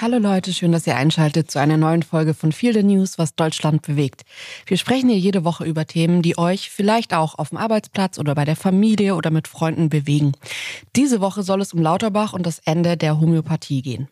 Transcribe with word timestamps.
Hallo 0.00 0.18
Leute, 0.18 0.52
schön, 0.52 0.72
dass 0.72 0.88
ihr 0.88 0.96
einschaltet 0.96 1.52
zu 1.52 1.60
einer 1.60 1.76
neuen 1.76 2.02
Folge 2.02 2.34
von 2.34 2.50
Feel 2.50 2.74
the 2.74 2.82
News, 2.82 3.16
was 3.16 3.36
Deutschland 3.36 3.82
bewegt. 3.82 4.22
Wir 4.66 4.76
sprechen 4.76 5.08
hier 5.08 5.18
jede 5.18 5.44
Woche 5.44 5.64
über 5.64 5.86
Themen, 5.86 6.20
die 6.20 6.36
euch 6.36 6.68
vielleicht 6.68 7.14
auch 7.14 7.38
auf 7.38 7.50
dem 7.50 7.58
Arbeitsplatz 7.58 8.18
oder 8.18 8.34
bei 8.34 8.44
der 8.44 8.56
Familie 8.56 9.14
oder 9.14 9.30
mit 9.30 9.46
Freunden 9.46 9.90
bewegen. 9.90 10.32
Diese 10.96 11.20
Woche 11.20 11.44
soll 11.44 11.60
es 11.60 11.72
um 11.72 11.80
Lauterbach 11.80 12.32
und 12.32 12.44
das 12.44 12.58
Ende 12.64 12.96
der 12.96 13.20
Homöopathie 13.20 13.82
gehen. 13.82 14.08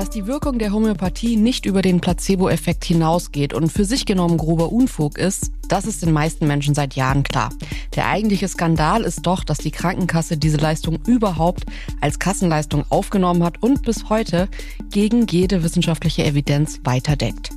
Dass 0.00 0.08
die 0.08 0.26
Wirkung 0.26 0.58
der 0.58 0.72
Homöopathie 0.72 1.36
nicht 1.36 1.66
über 1.66 1.82
den 1.82 2.00
Placebo-Effekt 2.00 2.86
hinausgeht 2.86 3.52
und 3.52 3.70
für 3.70 3.84
sich 3.84 4.06
genommen 4.06 4.38
grober 4.38 4.72
Unfug 4.72 5.18
ist, 5.18 5.52
das 5.68 5.84
ist 5.84 6.00
den 6.00 6.10
meisten 6.10 6.46
Menschen 6.46 6.74
seit 6.74 6.94
Jahren 6.94 7.22
klar. 7.22 7.50
Der 7.94 8.08
eigentliche 8.08 8.48
Skandal 8.48 9.02
ist 9.02 9.26
doch, 9.26 9.44
dass 9.44 9.58
die 9.58 9.70
Krankenkasse 9.70 10.38
diese 10.38 10.56
Leistung 10.56 11.00
überhaupt 11.06 11.66
als 12.00 12.18
Kassenleistung 12.18 12.86
aufgenommen 12.88 13.44
hat 13.44 13.62
und 13.62 13.82
bis 13.82 14.08
heute 14.08 14.48
gegen 14.90 15.26
jede 15.26 15.62
wissenschaftliche 15.62 16.24
Evidenz 16.24 16.80
weiterdeckt. 16.82 17.50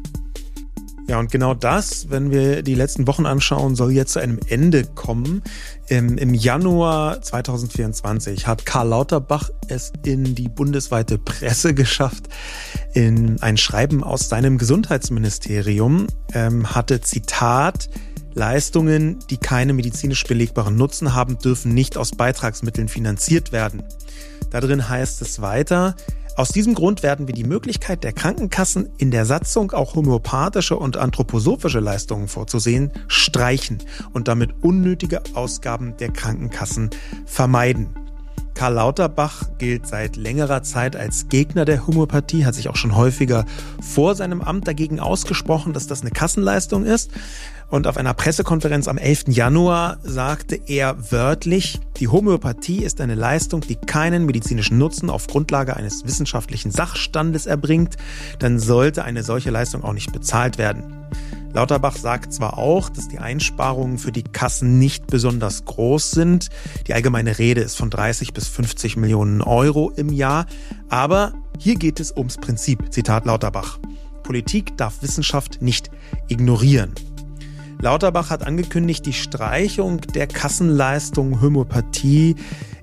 Ja, 1.07 1.19
und 1.19 1.31
genau 1.31 1.53
das, 1.53 2.09
wenn 2.09 2.31
wir 2.31 2.63
die 2.63 2.75
letzten 2.75 3.07
Wochen 3.07 3.25
anschauen, 3.25 3.75
soll 3.75 3.91
jetzt 3.91 4.13
zu 4.13 4.19
einem 4.19 4.39
Ende 4.47 4.85
kommen. 4.85 5.43
Im, 5.89 6.17
Im, 6.17 6.33
Januar 6.33 7.21
2024 7.21 8.47
hat 8.47 8.65
Karl 8.65 8.87
Lauterbach 8.87 9.49
es 9.67 9.91
in 10.05 10.33
die 10.33 10.47
bundesweite 10.47 11.17
Presse 11.17 11.73
geschafft. 11.73 12.29
In 12.93 13.41
ein 13.41 13.57
Schreiben 13.57 14.01
aus 14.01 14.29
seinem 14.29 14.57
Gesundheitsministerium 14.57 16.07
ähm, 16.33 16.73
hatte 16.73 17.01
Zitat, 17.01 17.89
Leistungen, 18.33 19.19
die 19.29 19.37
keine 19.37 19.73
medizinisch 19.73 20.23
belegbaren 20.23 20.75
Nutzen 20.75 21.13
haben, 21.13 21.37
dürfen 21.37 21.73
nicht 21.73 21.97
aus 21.97 22.11
Beitragsmitteln 22.11 22.87
finanziert 22.87 23.51
werden. 23.51 23.83
Darin 24.49 24.87
heißt 24.87 25.21
es 25.21 25.41
weiter, 25.41 25.95
aus 26.35 26.49
diesem 26.49 26.73
Grund 26.73 27.03
werden 27.03 27.27
wir 27.27 27.35
die 27.35 27.43
Möglichkeit 27.43 28.03
der 28.03 28.11
Krankenkassen, 28.11 28.89
in 28.97 29.11
der 29.11 29.25
Satzung 29.25 29.71
auch 29.71 29.95
homöopathische 29.95 30.75
und 30.75 30.97
anthroposophische 30.97 31.79
Leistungen 31.79 32.27
vorzusehen, 32.27 32.91
streichen 33.07 33.77
und 34.13 34.27
damit 34.27 34.63
unnötige 34.63 35.21
Ausgaben 35.35 35.95
der 35.97 36.11
Krankenkassen 36.11 36.89
vermeiden. 37.25 37.89
Karl 38.55 38.73
Lauterbach 38.73 39.43
gilt 39.57 39.87
seit 39.87 40.15
längerer 40.15 40.63
Zeit 40.63 40.95
als 40.95 41.27
Gegner 41.27 41.65
der 41.65 41.87
Homöopathie, 41.87 42.45
hat 42.45 42.55
sich 42.55 42.69
auch 42.69 42.75
schon 42.75 42.95
häufiger 42.95 43.45
vor 43.81 44.15
seinem 44.15 44.41
Amt 44.41 44.67
dagegen 44.67 44.99
ausgesprochen, 44.99 45.73
dass 45.73 45.87
das 45.87 46.01
eine 46.01 46.11
Kassenleistung 46.11 46.85
ist. 46.85 47.11
Und 47.73 47.87
auf 47.87 47.97
einer 47.97 48.13
Pressekonferenz 48.13 48.87
am 48.87 48.99
11. 48.99 49.29
Januar 49.29 49.97
sagte 50.03 50.59
er 50.67 51.11
wörtlich, 51.11 51.79
die 51.97 52.07
Homöopathie 52.07 52.83
ist 52.83 53.01
eine 53.01 53.15
Leistung, 53.15 53.61
die 53.61 53.77
keinen 53.77 54.27
medizinischen 54.27 54.77
Nutzen 54.77 55.09
auf 55.09 55.25
Grundlage 55.25 55.75
eines 55.75 56.05
wissenschaftlichen 56.05 56.69
Sachstandes 56.69 57.47
erbringt, 57.47 57.97
dann 58.37 58.59
sollte 58.59 59.03
eine 59.03 59.23
solche 59.23 59.49
Leistung 59.49 59.83
auch 59.83 59.93
nicht 59.93 60.13
bezahlt 60.13 60.59
werden. 60.59 60.83
Lauterbach 61.51 61.95
sagt 61.95 62.31
zwar 62.31 62.59
auch, 62.59 62.89
dass 62.89 63.07
die 63.07 63.17
Einsparungen 63.17 63.97
für 63.97 64.11
die 64.11 64.21
Kassen 64.21 64.77
nicht 64.77 65.07
besonders 65.07 65.65
groß 65.65 66.11
sind. 66.11 66.49
Die 66.85 66.93
allgemeine 66.93 67.39
Rede 67.39 67.61
ist 67.61 67.75
von 67.75 67.89
30 67.89 68.33
bis 68.33 68.49
50 68.49 68.97
Millionen 68.97 69.41
Euro 69.41 69.91
im 69.95 70.09
Jahr. 70.09 70.45
Aber 70.89 71.33
hier 71.57 71.73
geht 71.73 71.99
es 71.99 72.15
ums 72.15 72.37
Prinzip. 72.37 72.93
Zitat 72.93 73.25
Lauterbach. 73.25 73.79
Politik 74.21 74.77
darf 74.77 75.01
Wissenschaft 75.01 75.63
nicht 75.63 75.89
ignorieren. 76.27 76.93
Lauterbach 77.83 78.29
hat 78.29 78.47
angekündigt, 78.47 79.05
die 79.05 79.11
Streichung 79.11 79.99
der 79.99 80.25
Kassenleistung 80.25 81.41
Homöopathie 81.41 82.37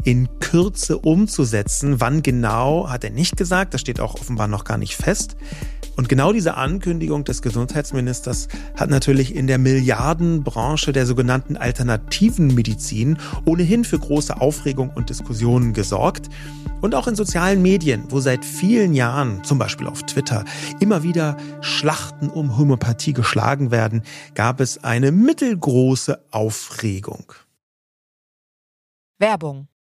in 0.05 0.29
Kürze 0.41 0.98
umzusetzen. 0.98 2.03
Wann 2.03 2.23
genau, 2.23 2.87
hat 2.87 3.03
er 3.05 3.11
nicht 3.11 3.39
gesagt. 3.39 3.73
Das 3.73 3.81
steht 3.81 3.98
auch 3.98 4.17
offenbar 4.17 4.47
noch 4.47 4.65
gar 4.65 4.77
nicht 4.77 4.95
fest. 4.95 5.37
Und 6.01 6.09
genau 6.09 6.33
diese 6.33 6.55
Ankündigung 6.55 7.25
des 7.25 7.43
Gesundheitsministers 7.43 8.48
hat 8.75 8.89
natürlich 8.89 9.34
in 9.34 9.47
der 9.47 9.59
Milliardenbranche 9.59 10.93
der 10.93 11.05
sogenannten 11.05 11.59
alternativen 11.59 12.55
Medizin 12.55 13.19
ohnehin 13.44 13.84
für 13.84 13.99
große 13.99 14.41
Aufregung 14.41 14.93
und 14.94 15.11
Diskussionen 15.11 15.75
gesorgt. 15.75 16.31
Und 16.81 16.94
auch 16.94 17.06
in 17.06 17.16
sozialen 17.16 17.61
Medien, 17.61 18.05
wo 18.09 18.19
seit 18.21 18.47
vielen 18.47 18.94
Jahren, 18.94 19.44
zum 19.44 19.59
Beispiel 19.59 19.87
auf 19.87 20.03
Twitter, 20.05 20.47
immer 20.81 21.03
wieder 21.03 21.37
Schlachten 21.61 22.31
um 22.31 22.56
Homöopathie 22.56 23.12
geschlagen 23.12 23.71
werden, 23.71 24.03
gab 24.34 24.61
es 24.61 24.82
eine 24.82 25.12
mittelgroße 25.12 26.19
Aufregung. 26.31 27.34
Werbung 29.19 29.69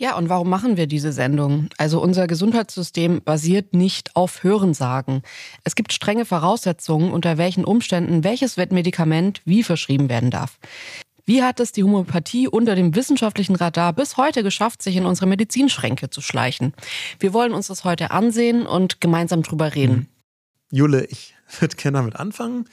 Ja, 0.00 0.16
und 0.16 0.28
warum 0.28 0.48
machen 0.48 0.76
wir 0.76 0.86
diese 0.86 1.12
Sendung? 1.12 1.70
Also 1.76 2.00
unser 2.00 2.28
Gesundheitssystem 2.28 3.20
basiert 3.20 3.74
nicht 3.74 4.14
auf 4.14 4.44
Hörensagen. 4.44 5.22
Es 5.64 5.74
gibt 5.74 5.92
strenge 5.92 6.24
Voraussetzungen, 6.24 7.10
unter 7.10 7.36
welchen 7.36 7.64
Umständen 7.64 8.22
welches 8.22 8.56
Medikament 8.56 9.42
wie 9.44 9.64
verschrieben 9.64 10.08
werden 10.08 10.30
darf. 10.30 10.60
Wie 11.26 11.42
hat 11.42 11.58
es 11.58 11.72
die 11.72 11.82
Homöopathie 11.82 12.46
unter 12.46 12.76
dem 12.76 12.94
wissenschaftlichen 12.94 13.56
Radar 13.56 13.92
bis 13.92 14.16
heute 14.16 14.44
geschafft, 14.44 14.82
sich 14.82 14.94
in 14.94 15.04
unsere 15.04 15.26
Medizinschränke 15.26 16.10
zu 16.10 16.20
schleichen? 16.20 16.74
Wir 17.18 17.32
wollen 17.32 17.52
uns 17.52 17.66
das 17.66 17.82
heute 17.82 18.12
ansehen 18.12 18.66
und 18.66 19.00
gemeinsam 19.00 19.42
drüber 19.42 19.74
reden. 19.74 19.96
Mhm. 19.96 20.06
Jule, 20.70 21.06
ich 21.06 21.34
würde 21.58 21.74
gerne 21.74 21.98
damit 21.98 22.14
anfangen, 22.14 22.66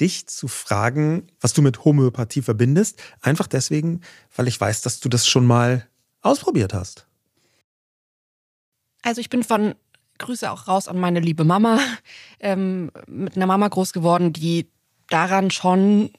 dich 0.00 0.26
zu 0.26 0.48
fragen, 0.48 1.28
was 1.40 1.52
du 1.52 1.62
mit 1.62 1.84
Homöopathie 1.84 2.42
verbindest. 2.42 3.00
Einfach 3.20 3.46
deswegen, 3.46 4.00
weil 4.34 4.48
ich 4.48 4.60
weiß, 4.60 4.82
dass 4.82 4.98
du 4.98 5.08
das 5.08 5.28
schon 5.28 5.46
mal 5.46 5.86
ausprobiert 6.22 6.74
hast? 6.74 7.06
Also 9.02 9.20
ich 9.20 9.30
bin 9.30 9.42
von 9.42 9.74
Grüße 10.18 10.50
auch 10.50 10.68
raus 10.68 10.88
an 10.88 10.98
meine 10.98 11.20
liebe 11.20 11.44
Mama, 11.44 11.78
ähm, 12.40 12.90
mit 13.06 13.36
einer 13.36 13.46
Mama 13.46 13.68
groß 13.68 13.92
geworden, 13.92 14.32
die 14.32 14.68
daran 15.08 15.50
schon 15.50 16.10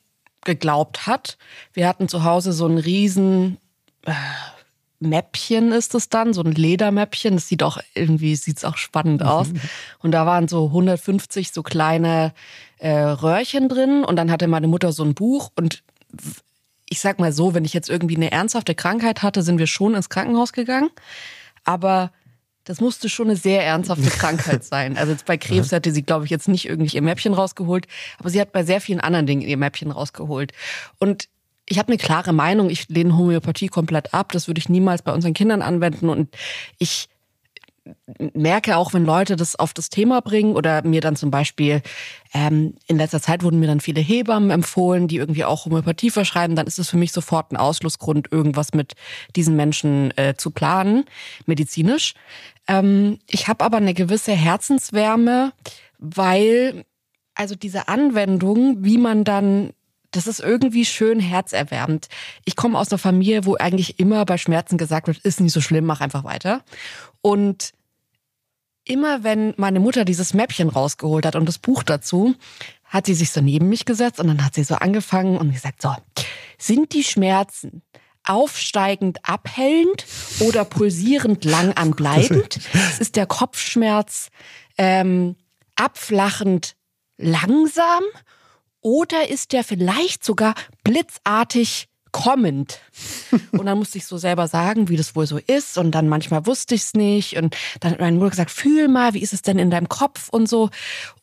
geglaubt 0.44 1.08
hat. 1.08 1.38
Wir 1.72 1.88
hatten 1.88 2.10
zu 2.10 2.24
Hause 2.24 2.52
so 2.52 2.68
ein 2.68 2.78
riesen 2.78 3.58
äh, 4.06 4.12
Mäppchen 5.04 5.72
ist 5.72 5.94
es 5.96 6.10
dann, 6.10 6.34
so 6.34 6.42
ein 6.42 6.54
Ledermäppchen. 6.54 7.36
Das 7.36 7.48
sieht 7.48 7.62
auch 7.62 7.78
irgendwie, 7.94 8.36
sieht's 8.36 8.66
auch 8.66 8.78
spannend 8.78 9.22
mhm. 9.22 9.28
aus. 9.28 9.48
Und 10.00 10.12
da 10.12 10.26
waren 10.26 10.48
so 10.48 10.68
150 10.68 11.52
so 11.52 11.62
kleine 11.62 12.34
äh, 12.80 12.92
Röhrchen 12.94 13.70
drin. 13.70 14.04
Und 14.04 14.16
dann 14.16 14.32
hatte 14.32 14.48
meine 14.48 14.68
Mutter 14.68 14.92
so 14.92 15.04
ein 15.04 15.14
Buch 15.14 15.52
und 15.56 15.84
ich 16.94 17.00
sag 17.00 17.18
mal 17.18 17.34
so, 17.34 17.56
wenn 17.56 17.66
ich 17.66 17.74
jetzt 17.74 17.90
irgendwie 17.90 18.16
eine 18.16 18.32
ernsthafte 18.32 18.76
Krankheit 18.76 19.24
hatte, 19.24 19.42
sind 19.42 19.58
wir 19.58 19.66
schon 19.66 19.96
ins 19.96 20.10
Krankenhaus 20.10 20.54
gegangen. 20.54 20.92
Aber 21.64 22.12
das 22.66 22.82
musste 22.82 23.10
schon 23.10 23.30
eine 23.30 23.36
sehr 23.36 23.66
ernsthafte 23.66 24.10
Krankheit 24.20 24.64
sein. 24.64 24.96
Also 24.96 25.12
jetzt 25.12 25.26
bei 25.26 25.36
Krebs 25.36 25.72
hatte 25.72 25.92
sie, 25.92 26.04
glaube 26.04 26.26
ich, 26.26 26.32
jetzt 26.32 26.48
nicht 26.48 26.66
irgendwie 26.70 26.96
ihr 26.96 27.02
Mäppchen 27.02 27.34
rausgeholt, 27.34 27.88
aber 28.20 28.30
sie 28.30 28.40
hat 28.40 28.52
bei 28.52 28.64
sehr 28.64 28.80
vielen 28.80 29.00
anderen 29.00 29.26
Dingen 29.26 29.42
ihr 29.42 29.58
Mäppchen 29.58 29.90
rausgeholt. 29.90 30.52
Und 31.00 31.30
ich 31.66 31.80
habe 31.80 31.88
eine 31.88 31.98
klare 31.98 32.32
Meinung, 32.32 32.70
ich 32.70 32.88
lehne 32.90 33.18
Homöopathie 33.18 33.70
komplett 33.70 34.14
ab, 34.14 34.32
das 34.32 34.48
würde 34.48 34.60
ich 34.60 34.70
niemals 34.70 35.02
bei 35.02 35.14
unseren 35.14 35.34
Kindern 35.34 35.64
anwenden 35.64 36.10
und 36.10 36.30
ich 36.78 37.10
merke 38.34 38.78
auch, 38.78 38.94
wenn 38.94 39.06
Leute 39.06 39.36
das 39.36 39.58
auf 39.58 39.74
das 39.74 39.90
Thema 39.90 40.22
bringen 40.22 40.56
oder 40.56 40.84
mir 40.86 41.02
dann 41.02 41.16
zum 41.16 41.32
Beispiel, 41.32 41.82
ähm, 42.34 42.76
in 42.88 42.98
letzter 42.98 43.22
Zeit 43.22 43.44
wurden 43.44 43.60
mir 43.60 43.68
dann 43.68 43.82
viele 43.82 44.00
Hebammen 44.00 44.52
empfohlen, 44.52 45.08
die 45.08 45.18
irgendwie 45.18 45.44
auch 45.44 45.66
Homöopathie 45.66 46.10
verschreiben, 46.10 46.56
dann 46.56 46.68
ist 46.68 46.80
es 46.80 46.90
für 46.90 46.98
mich 46.98 47.12
sofort 47.12 47.52
ein 47.52 47.58
Ausschlussgrund, 47.58 48.32
irgendwas 48.32 48.74
mit 48.74 48.94
diesen 49.36 49.56
Menschen 49.56 50.16
äh, 50.18 50.36
zu 50.38 50.52
planen, 50.52 51.06
medizinisch. 51.46 52.14
Ähm, 52.68 53.20
ich 53.30 53.48
habe 53.48 53.66
aber 53.66 53.78
eine 53.78 53.94
gewisse 53.94 54.32
Herzenswärme, 54.32 55.52
weil 56.00 56.86
also 57.36 57.56
diese 57.56 57.88
Anwendung, 57.88 58.84
wie 58.84 58.98
man 58.98 59.24
dann 59.24 59.72
das 60.14 60.28
ist 60.28 60.40
irgendwie 60.40 60.86
schön 60.86 61.20
herzerwärmend. 61.20 62.08
Ich 62.46 62.56
komme 62.56 62.80
aus 62.80 62.92
einer 62.92 63.00
Familie, 63.00 63.46
wo 63.46 63.56
eigentlich 63.56 64.00
immer 64.00 64.26
bei 64.26 64.38
Schmerzen 64.38 64.78
gesagt 64.78 65.08
wird, 65.08 65.18
ist 65.20 65.42
nicht 65.42 65.54
so 65.54 65.62
schlimm, 65.62 65.86
mach 65.86 66.02
einfach 66.02 66.24
weiter. 66.24 66.64
Und 67.22 67.74
immer 68.86 69.24
wenn 69.24 69.54
meine 69.58 69.80
Mutter 69.80 70.06
dieses 70.06 70.34
Mäppchen 70.34 70.70
rausgeholt 70.70 71.26
hat 71.26 71.36
und 71.36 71.48
das 71.48 71.58
Buch 71.58 71.84
dazu, 71.84 72.36
hat 72.86 73.08
sie 73.08 73.16
sich 73.16 73.32
so 73.32 73.42
neben 73.42 73.70
mich 73.70 73.86
gesetzt 73.86 74.20
und 74.20 74.28
dann 74.28 74.46
hat 74.46 74.54
sie 74.54 74.64
so 74.64 74.76
angefangen 74.76 75.38
und 75.38 75.52
gesagt, 75.52 75.82
so, 75.82 75.96
sind 76.58 76.94
die 76.94 77.04
Schmerzen 77.04 77.82
aufsteigend 78.24 79.20
abhellend 79.24 80.06
oder 80.40 80.64
pulsierend 80.64 81.44
lang 81.44 81.74
anbleibend? 81.74 82.60
Ist 83.00 83.16
der 83.16 83.26
Kopfschmerz 83.26 84.30
ähm, 84.78 85.36
abflachend 85.76 86.76
langsam 87.18 88.04
oder 88.84 89.30
ist 89.30 89.52
der 89.52 89.64
vielleicht 89.64 90.24
sogar 90.24 90.54
blitzartig 90.84 91.88
kommend. 92.14 92.80
Und 93.52 93.66
dann 93.66 93.78
musste 93.78 93.98
ich 93.98 94.06
so 94.06 94.18
selber 94.18 94.48
sagen, 94.48 94.88
wie 94.88 94.96
das 94.96 95.16
wohl 95.16 95.26
so 95.26 95.38
ist. 95.38 95.78
Und 95.78 95.92
dann 95.92 96.08
manchmal 96.08 96.46
wusste 96.46 96.76
ich 96.76 96.84
es 96.84 96.94
nicht. 96.94 97.36
Und 97.36 97.58
dann 97.82 97.92
hat 97.92 98.00
meine 98.00 98.16
Mutter 98.16 98.30
gesagt, 98.30 98.52
fühl 98.52 98.88
mal, 98.88 99.14
wie 99.14 99.22
ist 99.22 99.34
es 99.34 99.42
denn 99.42 99.60
in 99.60 99.72
deinem 99.72 99.90
Kopf 99.90 100.30
und 100.30 100.48
so. 100.48 100.70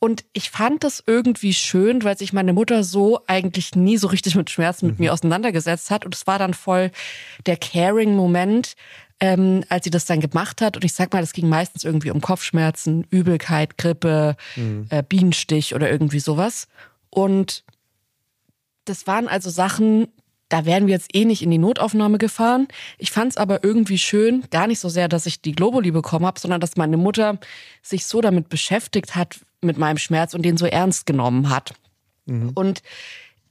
Und 0.00 0.24
ich 0.34 0.50
fand 0.50 0.84
das 0.84 1.02
irgendwie 1.06 1.54
schön, 1.54 2.04
weil 2.04 2.18
sich 2.18 2.34
meine 2.34 2.52
Mutter 2.52 2.84
so 2.84 3.20
eigentlich 3.26 3.74
nie 3.74 3.96
so 3.96 4.08
richtig 4.08 4.34
mit 4.34 4.50
Schmerzen 4.50 4.88
mit 4.88 4.98
mhm. 4.98 5.04
mir 5.04 5.12
auseinandergesetzt 5.12 5.90
hat. 5.90 6.04
Und 6.04 6.14
es 6.14 6.26
war 6.26 6.38
dann 6.38 6.54
voll 6.54 6.90
der 7.46 7.56
Caring-Moment, 7.56 8.74
ähm, 9.20 9.64
als 9.68 9.84
sie 9.84 9.90
das 9.90 10.06
dann 10.06 10.20
gemacht 10.20 10.60
hat. 10.60 10.76
Und 10.76 10.84
ich 10.84 10.92
sag 10.92 11.12
mal, 11.12 11.20
das 11.20 11.32
ging 11.32 11.48
meistens 11.48 11.84
irgendwie 11.84 12.10
um 12.10 12.20
Kopfschmerzen, 12.20 13.06
Übelkeit, 13.10 13.78
Grippe, 13.78 14.36
mhm. 14.56 14.86
äh, 14.90 15.04
Bienenstich 15.08 15.74
oder 15.74 15.88
irgendwie 15.88 16.20
sowas. 16.20 16.66
Und 17.10 17.64
das 18.84 19.06
waren 19.06 19.28
also 19.28 19.50
Sachen, 19.50 20.08
da 20.48 20.64
wären 20.64 20.86
wir 20.86 20.94
jetzt 20.94 21.14
eh 21.14 21.24
nicht 21.24 21.42
in 21.42 21.50
die 21.50 21.58
Notaufnahme 21.58 22.18
gefahren. 22.18 22.68
Ich 22.98 23.10
fand 23.10 23.32
es 23.32 23.36
aber 23.36 23.62
irgendwie 23.62 23.98
schön, 23.98 24.44
gar 24.50 24.66
nicht 24.66 24.80
so 24.80 24.88
sehr, 24.88 25.08
dass 25.08 25.26
ich 25.26 25.40
die 25.40 25.52
Globuli 25.52 25.90
bekommen 25.90 26.26
habe, 26.26 26.40
sondern 26.40 26.60
dass 26.60 26.76
meine 26.76 26.96
Mutter 26.96 27.38
sich 27.82 28.06
so 28.06 28.20
damit 28.20 28.48
beschäftigt 28.48 29.14
hat 29.14 29.40
mit 29.60 29.78
meinem 29.78 29.98
Schmerz 29.98 30.34
und 30.34 30.42
den 30.42 30.56
so 30.56 30.66
ernst 30.66 31.06
genommen 31.06 31.50
hat. 31.50 31.74
Mhm. 32.26 32.50
Und 32.54 32.82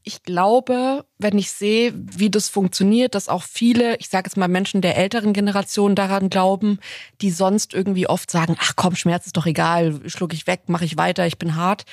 ich 0.04 0.24
glaube, 0.24 1.06
wenn 1.20 1.38
ich 1.38 1.52
sehe, 1.52 1.94
wie 1.96 2.30
das 2.30 2.50
funktioniert, 2.50 3.16
dass 3.16 3.30
auch 3.30 3.44
viele, 3.44 3.96
ich 3.98 4.10
sage 4.10 4.28
jetzt 4.28 4.38
mal 4.38 4.48
Menschen 4.48 4.82
der 4.82 4.98
älteren 4.98 5.34
Generation 5.34 5.96
daran 5.96 6.30
glauben, 6.30 6.80
die 7.22 7.30
sonst 7.30 7.74
irgendwie 7.74 8.08
oft 8.08 8.32
sagen, 8.32 8.58
ach 8.60 8.74
komm, 8.76 8.96
Schmerz 8.96 9.28
ist 9.28 9.38
doch 9.38 9.46
egal, 9.46 10.00
schluck 10.10 10.34
ich 10.34 10.48
weg, 10.48 10.64
mache 10.68 10.86
ich 10.86 10.98
weiter, 10.98 11.28
ich 11.28 11.38
bin 11.38 11.56
hart 11.56 11.86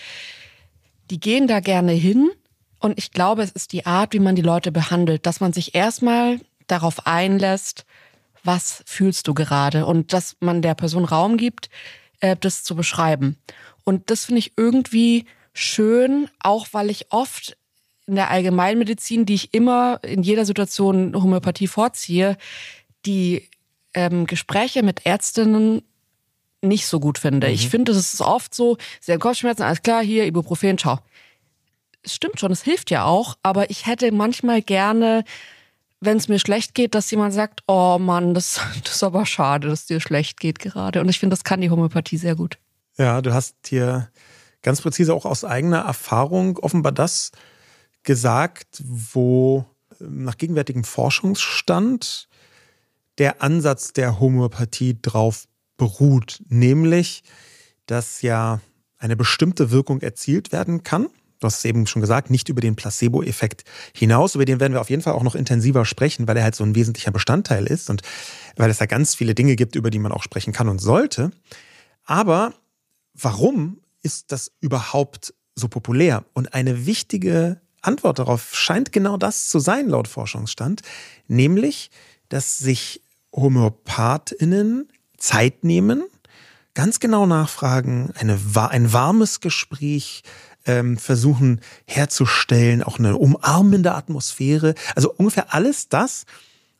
die 1.11 1.21
gehen 1.21 1.47
da 1.47 1.61
gerne 1.61 1.93
hin. 1.93 2.31
Und 2.79 2.99
ich 2.99 3.11
glaube, 3.11 3.43
es 3.43 3.53
ist 3.53 3.73
die 3.73 3.87
Art, 3.87 4.13
wie 4.13 4.19
man 4.19 4.37
die 4.37 4.43
Leute 4.43 4.73
behandelt, 4.73 5.27
dass 5.27 5.41
man 5.41 5.53
sich 5.53 5.75
erstmal 5.75 6.41
darauf 6.67 7.07
einlässt, 7.07 7.85
was 8.45 8.83
fühlst 8.87 9.27
du 9.29 9.35
gerade 9.35 9.87
und 9.87 10.13
dass 10.13 10.37
man 10.41 10.63
der 10.63 10.75
Person 10.75 11.05
Raum 11.05 11.37
gibt, 11.37 11.69
äh, 12.21 12.37
das 12.39 12.63
zu 12.63 12.77
beschreiben. 12.77 13.37
Und 13.85 14.11
das 14.11 14.27
finde 14.27 14.41
ich 14.41 14.53
irgendwie 14.57 15.25
schön, 15.53 16.29
auch 16.41 16.69
weil 16.73 16.91
ich 16.91 17.13
oft 17.13 17.57
in 18.07 18.15
der 18.15 18.31
Allgemeinmedizin, 18.31 19.27
die 19.27 19.35
ich 19.35 19.55
immer 19.55 20.01
in 20.03 20.23
jeder 20.23 20.45
Situation 20.45 21.15
Homöopathie 21.15 21.67
vorziehe, 21.67 22.37
die 23.05 23.49
ähm, 23.95 24.27
Gespräche 24.27 24.83
mit 24.83 25.07
Ärztinnen 25.07 25.83
nicht 26.69 26.87
so 26.87 27.01
gut 27.01 27.19
finde. 27.19 27.49
Mhm. 27.49 27.53
Ich 27.55 27.69
finde, 27.69 27.93
es 27.93 28.15
ist 28.15 28.21
oft 28.21 28.55
so, 28.55 28.77
sie 29.01 29.13
haben 29.13 29.21
Kopfschmerzen, 29.21 29.63
alles 29.63 29.83
klar, 29.83 30.03
hier, 30.03 30.27
Ibuprofen, 30.27 30.79
ciao. 30.79 30.99
Es 32.03 32.15
stimmt 32.15 32.39
schon, 32.39 32.53
es 32.53 32.63
hilft 32.63 32.91
ja 32.91 33.05
auch, 33.05 33.37
aber 33.43 33.71
ich 33.71 33.87
hätte 33.87 34.13
manchmal 34.13 34.63
gerne, 34.63 35.25
wenn 36.01 36.17
es 36.17 36.29
mir 36.29 36.39
schlecht 36.39 36.75
geht, 36.75 36.95
dass 36.95 37.11
jemand 37.11 37.35
sagt, 37.35 37.63
oh 37.67 37.99
Mann, 37.99 38.35
das, 38.35 38.61
das 38.85 38.97
ist 38.97 39.03
aber 39.03 39.27
schade, 39.27 39.69
dass 39.69 39.87
dir 39.87 40.01
schlecht 40.01 40.41
geht 40.41 40.59
gerade. 40.59 41.01
Und 41.01 41.09
ich 41.09 41.19
finde, 41.19 41.35
das 41.35 41.45
kann 41.45 41.61
die 41.61 41.71
Homöopathie 41.71 42.17
sehr 42.17 42.37
gut. 42.37 42.59
Ja, 42.99 43.21
du 43.21 43.35
hast 43.35 43.57
hier 43.67 44.11
ganz 44.63 44.81
präzise 44.81 45.15
auch 45.15 45.27
aus 45.27 45.45
eigener 45.45 45.81
Erfahrung 45.81 46.59
offenbar 46.59 46.93
das 46.93 47.33
gesagt, 48.03 48.83
wo 48.85 49.67
nach 49.99 50.39
gegenwärtigem 50.39 50.85
Forschungsstand 50.85 52.29
der 53.19 53.43
Ansatz 53.43 53.93
der 53.93 54.21
Homöopathie 54.21 54.99
drauf 55.01 55.47
beruht, 55.77 56.43
nämlich, 56.49 57.23
dass 57.87 58.23
ja 58.23 58.61
eine 58.99 59.17
bestimmte 59.17 59.71
Wirkung 59.71 60.01
erzielt 60.01 60.53
werden 60.53 60.83
kann. 60.83 61.09
Du 61.39 61.47
hast 61.47 61.59
es 61.59 61.65
eben 61.67 61.87
schon 61.87 62.01
gesagt, 62.01 62.31
nicht 62.31 62.49
über 62.49 62.63
den 62.63 62.77
Placebo-Effekt 62.77 63.65
hinaus. 63.95 64.35
Über 64.35 64.47
den 64.47 64.59
werden 64.59 64.73
wir 64.73 64.81
auf 64.81 64.89
jeden 64.89 65.03
Fall 65.03 65.13
auch 65.13 65.23
noch 65.23 65.35
intensiver 65.35 65.85
sprechen, 65.85 66.27
weil 66.27 66.37
er 66.37 66.45
halt 66.45 66.55
so 66.55 66.65
ein 66.65 66.75
wesentlicher 66.75 67.11
Bestandteil 67.11 67.67
ist 67.67 67.91
und 67.91 68.03
weil 68.57 68.71
es 68.71 68.79
da 68.79 68.87
ganz 68.87 69.15
viele 69.15 69.35
Dinge 69.35 69.55
gibt, 69.55 69.77
über 69.77 69.91
die 69.91 69.99
man 69.99 70.13
auch 70.13 70.23
sprechen 70.23 70.55
kann 70.55 70.69
und 70.69 70.79
sollte. 70.79 71.31
Aber 72.05 72.55
warum 73.13 73.81
ist 74.03 74.33
das 74.33 74.51
überhaupt 74.61 75.35
so 75.55 75.69
populär? 75.69 76.25
Und 76.33 76.55
eine 76.55 76.87
wichtige 76.87 77.61
Antwort 77.83 78.19
darauf 78.19 78.55
scheint 78.55 78.93
genau 78.93 79.19
das 79.19 79.49
zu 79.49 79.59
sein, 79.59 79.89
laut 79.89 80.09
Forschungsstand, 80.09 80.83
nämlich, 81.29 81.91
dass 82.29 82.59
sich 82.59 83.03
HomöopathInnen 83.35 84.89
Zeit 85.17 85.65
nehmen, 85.65 86.05
ganz 86.75 87.01
genau 87.01 87.27
nachfragen, 87.27 88.13
eine, 88.19 88.39
ein 88.55 88.93
warmes 88.93 89.41
Gespräch 89.41 90.23
ähm, 90.67 90.99
versuchen 90.99 91.61
herzustellen, 91.87 92.83
auch 92.83 92.99
eine 92.99 93.17
umarmende 93.17 93.95
Atmosphäre. 93.95 94.75
Also 94.95 95.13
ungefähr 95.17 95.55
alles 95.55 95.89
das, 95.89 96.27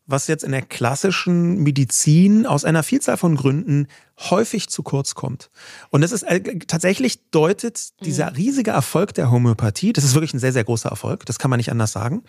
was 0.07 0.29
jetzt 0.29 0.45
in 0.45 0.53
der 0.53 0.63
klassischen 0.63 1.63
Medizin 1.63 2.47
aus 2.47 2.65
einer 2.65 2.83
Vielzahl 2.83 3.17
von 3.17 3.35
Gründen 3.35 3.89
häufig 4.19 4.69
zu 4.69 4.83
kurz 4.83 5.15
kommt. 5.15 5.51
Und 5.91 6.01
das 6.01 6.13
ist 6.13 6.23
äh, 6.23 6.59
tatsächlich 6.67 7.31
deutet 7.31 7.91
dieser 8.05 8.31
mhm. 8.31 8.37
riesige 8.37 8.71
Erfolg 8.71 9.15
der 9.15 9.31
Homöopathie, 9.31 9.93
das 9.93 10.05
ist 10.05 10.15
wirklich 10.15 10.35
ein 10.35 10.39
sehr, 10.39 10.53
sehr 10.53 10.65
großer 10.65 10.89
Erfolg, 10.89 11.27
das 11.27 11.39
kann 11.39 11.51
man 11.51 11.59
nicht 11.59 11.71
anders 11.71 11.93
sagen, 11.93 12.23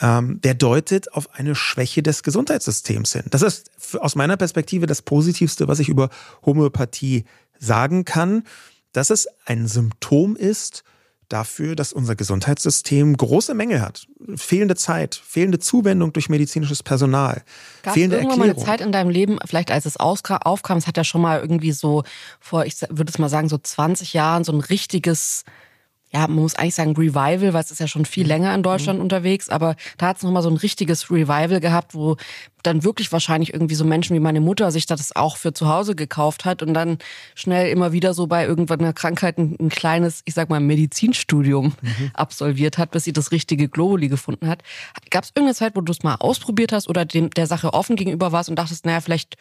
ähm, 0.00 0.40
der 0.40 0.54
deutet 0.54 1.12
auf 1.12 1.32
eine 1.34 1.54
Schwäche 1.54 2.02
des 2.02 2.22
Gesundheitssystems 2.22 3.12
hin. 3.12 3.24
Das 3.30 3.42
ist 3.42 3.70
aus 3.98 4.16
meiner 4.16 4.36
Perspektive 4.36 4.86
das 4.86 5.02
Positivste, 5.02 5.68
was 5.68 5.78
ich 5.78 5.88
über 5.88 6.08
Homöopathie 6.44 7.24
sagen 7.58 8.04
kann, 8.04 8.44
dass 8.92 9.10
es 9.10 9.28
ein 9.44 9.68
Symptom 9.68 10.36
ist 10.36 10.84
dafür, 11.34 11.74
dass 11.74 11.92
unser 11.92 12.14
Gesundheitssystem 12.14 13.16
große 13.16 13.54
Mängel 13.54 13.80
hat. 13.80 14.06
Fehlende 14.36 14.76
Zeit, 14.76 15.20
fehlende 15.26 15.58
Zuwendung 15.58 16.12
durch 16.12 16.28
medizinisches 16.28 16.82
Personal, 16.82 17.42
Gab 17.82 17.94
fehlende 17.94 18.16
es 18.16 18.22
irgendwann 18.22 18.40
Erklärung. 18.48 18.64
mal 18.64 18.72
eine 18.72 18.78
Zeit 18.78 18.86
in 18.86 18.92
deinem 18.92 19.10
Leben, 19.10 19.38
vielleicht 19.44 19.70
als 19.70 19.84
es 19.84 19.96
aufkam, 19.96 20.78
es 20.78 20.86
hat 20.86 20.96
ja 20.96 21.04
schon 21.04 21.20
mal 21.20 21.40
irgendwie 21.40 21.72
so 21.72 22.04
vor, 22.38 22.64
ich 22.64 22.76
würde 22.88 23.10
es 23.10 23.18
mal 23.18 23.28
sagen, 23.28 23.48
so 23.48 23.58
20 23.58 24.12
Jahren 24.14 24.44
so 24.44 24.52
ein 24.52 24.60
richtiges 24.60 25.44
ja, 26.14 26.28
man 26.28 26.36
muss 26.36 26.54
eigentlich 26.54 26.76
sagen 26.76 26.96
Revival, 26.96 27.52
weil 27.52 27.60
es 27.60 27.72
ist 27.72 27.80
ja 27.80 27.88
schon 27.88 28.04
viel 28.04 28.22
mhm. 28.22 28.28
länger 28.28 28.54
in 28.54 28.62
Deutschland 28.62 28.98
mhm. 28.98 29.02
unterwegs, 29.02 29.48
aber 29.48 29.74
da 29.98 30.06
hat 30.06 30.18
es 30.18 30.22
nochmal 30.22 30.42
so 30.42 30.48
ein 30.48 30.56
richtiges 30.56 31.10
Revival 31.10 31.58
gehabt, 31.58 31.94
wo 31.94 32.16
dann 32.62 32.84
wirklich 32.84 33.10
wahrscheinlich 33.10 33.52
irgendwie 33.52 33.74
so 33.74 33.84
Menschen 33.84 34.14
wie 34.14 34.20
meine 34.20 34.40
Mutter 34.40 34.70
sich 34.70 34.86
das 34.86 35.14
auch 35.16 35.36
für 35.36 35.52
zu 35.52 35.68
Hause 35.68 35.96
gekauft 35.96 36.44
hat 36.44 36.62
und 36.62 36.72
dann 36.72 36.98
schnell 37.34 37.68
immer 37.68 37.92
wieder 37.92 38.14
so 38.14 38.28
bei 38.28 38.46
irgendeiner 38.46 38.92
Krankheit 38.92 39.38
ein, 39.38 39.56
ein 39.58 39.68
kleines, 39.70 40.22
ich 40.24 40.34
sag 40.34 40.50
mal, 40.50 40.60
Medizinstudium 40.60 41.74
mhm. 41.82 42.10
absolviert 42.14 42.78
hat, 42.78 42.92
bis 42.92 43.04
sie 43.04 43.12
das 43.12 43.32
richtige 43.32 43.68
Globuli 43.68 44.08
gefunden 44.08 44.46
hat. 44.46 44.62
Gab 45.10 45.24
es 45.24 45.30
irgendeine 45.30 45.56
Zeit, 45.56 45.74
wo 45.74 45.80
du 45.80 45.90
es 45.90 46.04
mal 46.04 46.14
ausprobiert 46.14 46.72
hast 46.72 46.88
oder 46.88 47.04
dem, 47.04 47.30
der 47.30 47.48
Sache 47.48 47.74
offen 47.74 47.96
gegenüber 47.96 48.30
warst 48.30 48.48
und 48.48 48.56
dachtest, 48.56 48.86
naja, 48.86 49.00
vielleicht 49.00 49.36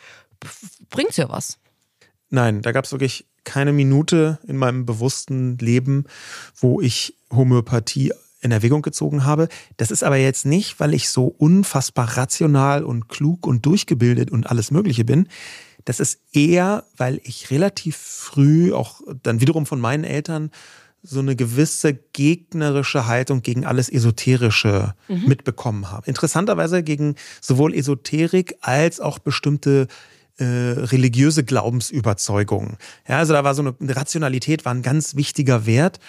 bringt's 0.90 1.18
ja 1.18 1.30
was? 1.30 1.60
Nein, 2.30 2.64
da 2.64 2.72
gab 2.72 2.86
es 2.86 2.92
wirklich 2.92 3.28
keine 3.44 3.74
Minute 3.74 4.40
in 4.48 4.58
meinem 4.58 4.86
bewussten 4.86 5.58
Leben, 5.58 6.06
wo 6.56 6.82
ich 6.82 7.18
Homöopathie 7.32 8.12
in 8.42 8.52
Erwägung 8.52 8.82
gezogen 8.82 9.24
habe. 9.24 9.48
Das 9.78 9.90
ist 9.90 10.04
aber 10.04 10.18
jetzt 10.18 10.46
nicht, 10.46 10.80
weil 10.80 10.94
ich 10.94 11.10
so 11.10 11.28
unfassbar 11.28 12.18
rational 12.18 12.84
und 12.84 13.08
klug 13.08 13.48
und 13.48 13.66
durchgebildet 13.66 14.32
und 14.32 14.50
alles 14.50 14.70
Mögliche 14.70 15.06
bin. 15.06 15.28
Das 15.86 16.00
ist 16.00 16.20
eher, 16.32 16.86
weil 16.98 17.20
ich 17.24 17.52
relativ 17.52 17.98
früh, 17.98 18.74
auch 18.74 19.02
dann 19.24 19.42
wiederum 19.42 19.66
von 19.66 19.80
meinen 19.80 20.04
Eltern, 20.04 20.52
so 21.02 21.20
eine 21.20 21.36
gewisse 21.36 21.94
gegnerische 21.94 23.08
Haltung 23.08 23.42
gegen 23.42 23.66
alles 23.66 23.90
Esoterische 23.90 24.94
mhm. 25.10 25.28
mitbekommen 25.28 25.92
habe. 25.92 26.08
Interessanterweise 26.08 26.82
gegen 26.82 27.16
sowohl 27.42 27.74
Esoterik 27.76 28.56
als 28.62 29.02
auch 29.02 29.20
bestimmte 29.20 29.88
äh, 30.38 30.46
religiöse 30.46 31.44
Glaubensüberzeugungen. 31.44 32.78
Ja, 33.08 33.20
also 33.20 33.34
da 33.34 33.44
war 33.44 33.54
so 33.54 33.62
eine, 33.62 33.96
Rationalität, 33.96 34.66
war 34.66 34.74
ein 34.74 34.82
ganz 34.82 35.16
wichtiger 35.16 35.66
Wert 35.66 36.00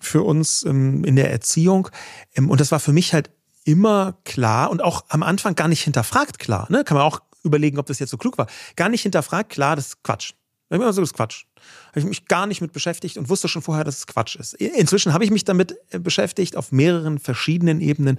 für 0.00 0.22
uns 0.22 0.64
ähm, 0.64 1.04
in 1.04 1.16
der 1.16 1.30
Erziehung. 1.30 1.88
Ähm, 2.34 2.50
und 2.50 2.60
das 2.60 2.72
war 2.72 2.80
für 2.80 2.92
mich 2.92 3.12
halt 3.12 3.30
immer 3.64 4.18
klar 4.24 4.70
und 4.70 4.82
auch 4.82 5.04
am 5.08 5.22
Anfang 5.22 5.54
gar 5.54 5.68
nicht 5.68 5.82
hinterfragt 5.82 6.38
klar. 6.38 6.66
Ne? 6.70 6.84
Kann 6.84 6.96
man 6.96 7.06
auch 7.06 7.20
überlegen, 7.44 7.78
ob 7.78 7.86
das 7.86 7.98
jetzt 7.98 8.10
so 8.10 8.16
klug 8.16 8.38
war. 8.38 8.46
Gar 8.76 8.88
nicht 8.88 9.02
hinterfragt, 9.02 9.50
klar, 9.50 9.76
das 9.76 9.88
ist 9.88 10.02
Quatsch. 10.02 10.32
Immer 10.70 10.92
so, 10.92 11.00
das 11.00 11.10
ist 11.10 11.16
Quatsch. 11.16 11.44
Habe 11.88 12.00
ich 12.00 12.04
mich 12.04 12.26
gar 12.26 12.46
nicht 12.46 12.60
mit 12.60 12.72
beschäftigt 12.72 13.16
und 13.16 13.28
wusste 13.28 13.48
schon 13.48 13.62
vorher, 13.62 13.84
dass 13.84 13.98
es 13.98 14.06
Quatsch 14.06 14.36
ist. 14.36 14.54
Inzwischen 14.54 15.12
habe 15.12 15.24
ich 15.24 15.30
mich 15.30 15.44
damit 15.44 15.76
äh, 15.90 15.98
beschäftigt 15.98 16.56
auf 16.56 16.72
mehreren 16.72 17.18
verschiedenen 17.18 17.80
Ebenen 17.80 18.18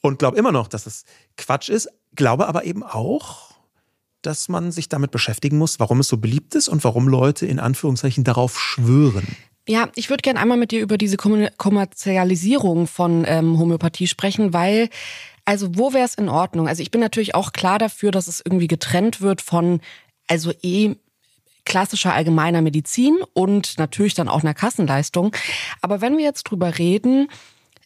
und 0.00 0.18
glaube 0.18 0.36
immer 0.36 0.52
noch, 0.52 0.68
dass 0.68 0.86
es 0.86 1.04
Quatsch 1.36 1.68
ist. 1.68 1.88
Glaube 2.14 2.46
aber 2.46 2.64
eben 2.64 2.82
auch, 2.82 3.55
dass 4.26 4.48
man 4.48 4.72
sich 4.72 4.88
damit 4.88 5.10
beschäftigen 5.10 5.58
muss, 5.58 5.80
warum 5.80 6.00
es 6.00 6.08
so 6.08 6.16
beliebt 6.16 6.54
ist 6.54 6.68
und 6.68 6.82
warum 6.84 7.08
Leute 7.08 7.46
in 7.46 7.60
Anführungszeichen 7.60 8.24
darauf 8.24 8.58
schwören. 8.58 9.26
Ja, 9.68 9.88
ich 9.94 10.10
würde 10.10 10.22
gerne 10.22 10.38
einmal 10.38 10.58
mit 10.58 10.70
dir 10.70 10.80
über 10.80 10.98
diese 10.98 11.16
Kommerzialisierung 11.16 12.86
von 12.86 13.24
ähm, 13.26 13.58
Homöopathie 13.58 14.06
sprechen, 14.06 14.52
weil, 14.52 14.90
also 15.44 15.76
wo 15.76 15.92
wäre 15.92 16.04
es 16.04 16.14
in 16.14 16.28
Ordnung? 16.28 16.68
Also 16.68 16.82
ich 16.82 16.90
bin 16.90 17.00
natürlich 17.00 17.34
auch 17.34 17.52
klar 17.52 17.78
dafür, 17.78 18.12
dass 18.12 18.28
es 18.28 18.40
irgendwie 18.44 18.68
getrennt 18.68 19.20
wird 19.20 19.42
von, 19.42 19.80
also 20.28 20.52
eh 20.62 20.94
klassischer 21.64 22.14
allgemeiner 22.14 22.62
Medizin 22.62 23.18
und 23.34 23.78
natürlich 23.78 24.14
dann 24.14 24.28
auch 24.28 24.42
einer 24.42 24.54
Kassenleistung. 24.54 25.34
Aber 25.82 26.00
wenn 26.00 26.16
wir 26.16 26.24
jetzt 26.24 26.44
drüber 26.44 26.78
reden, 26.78 27.28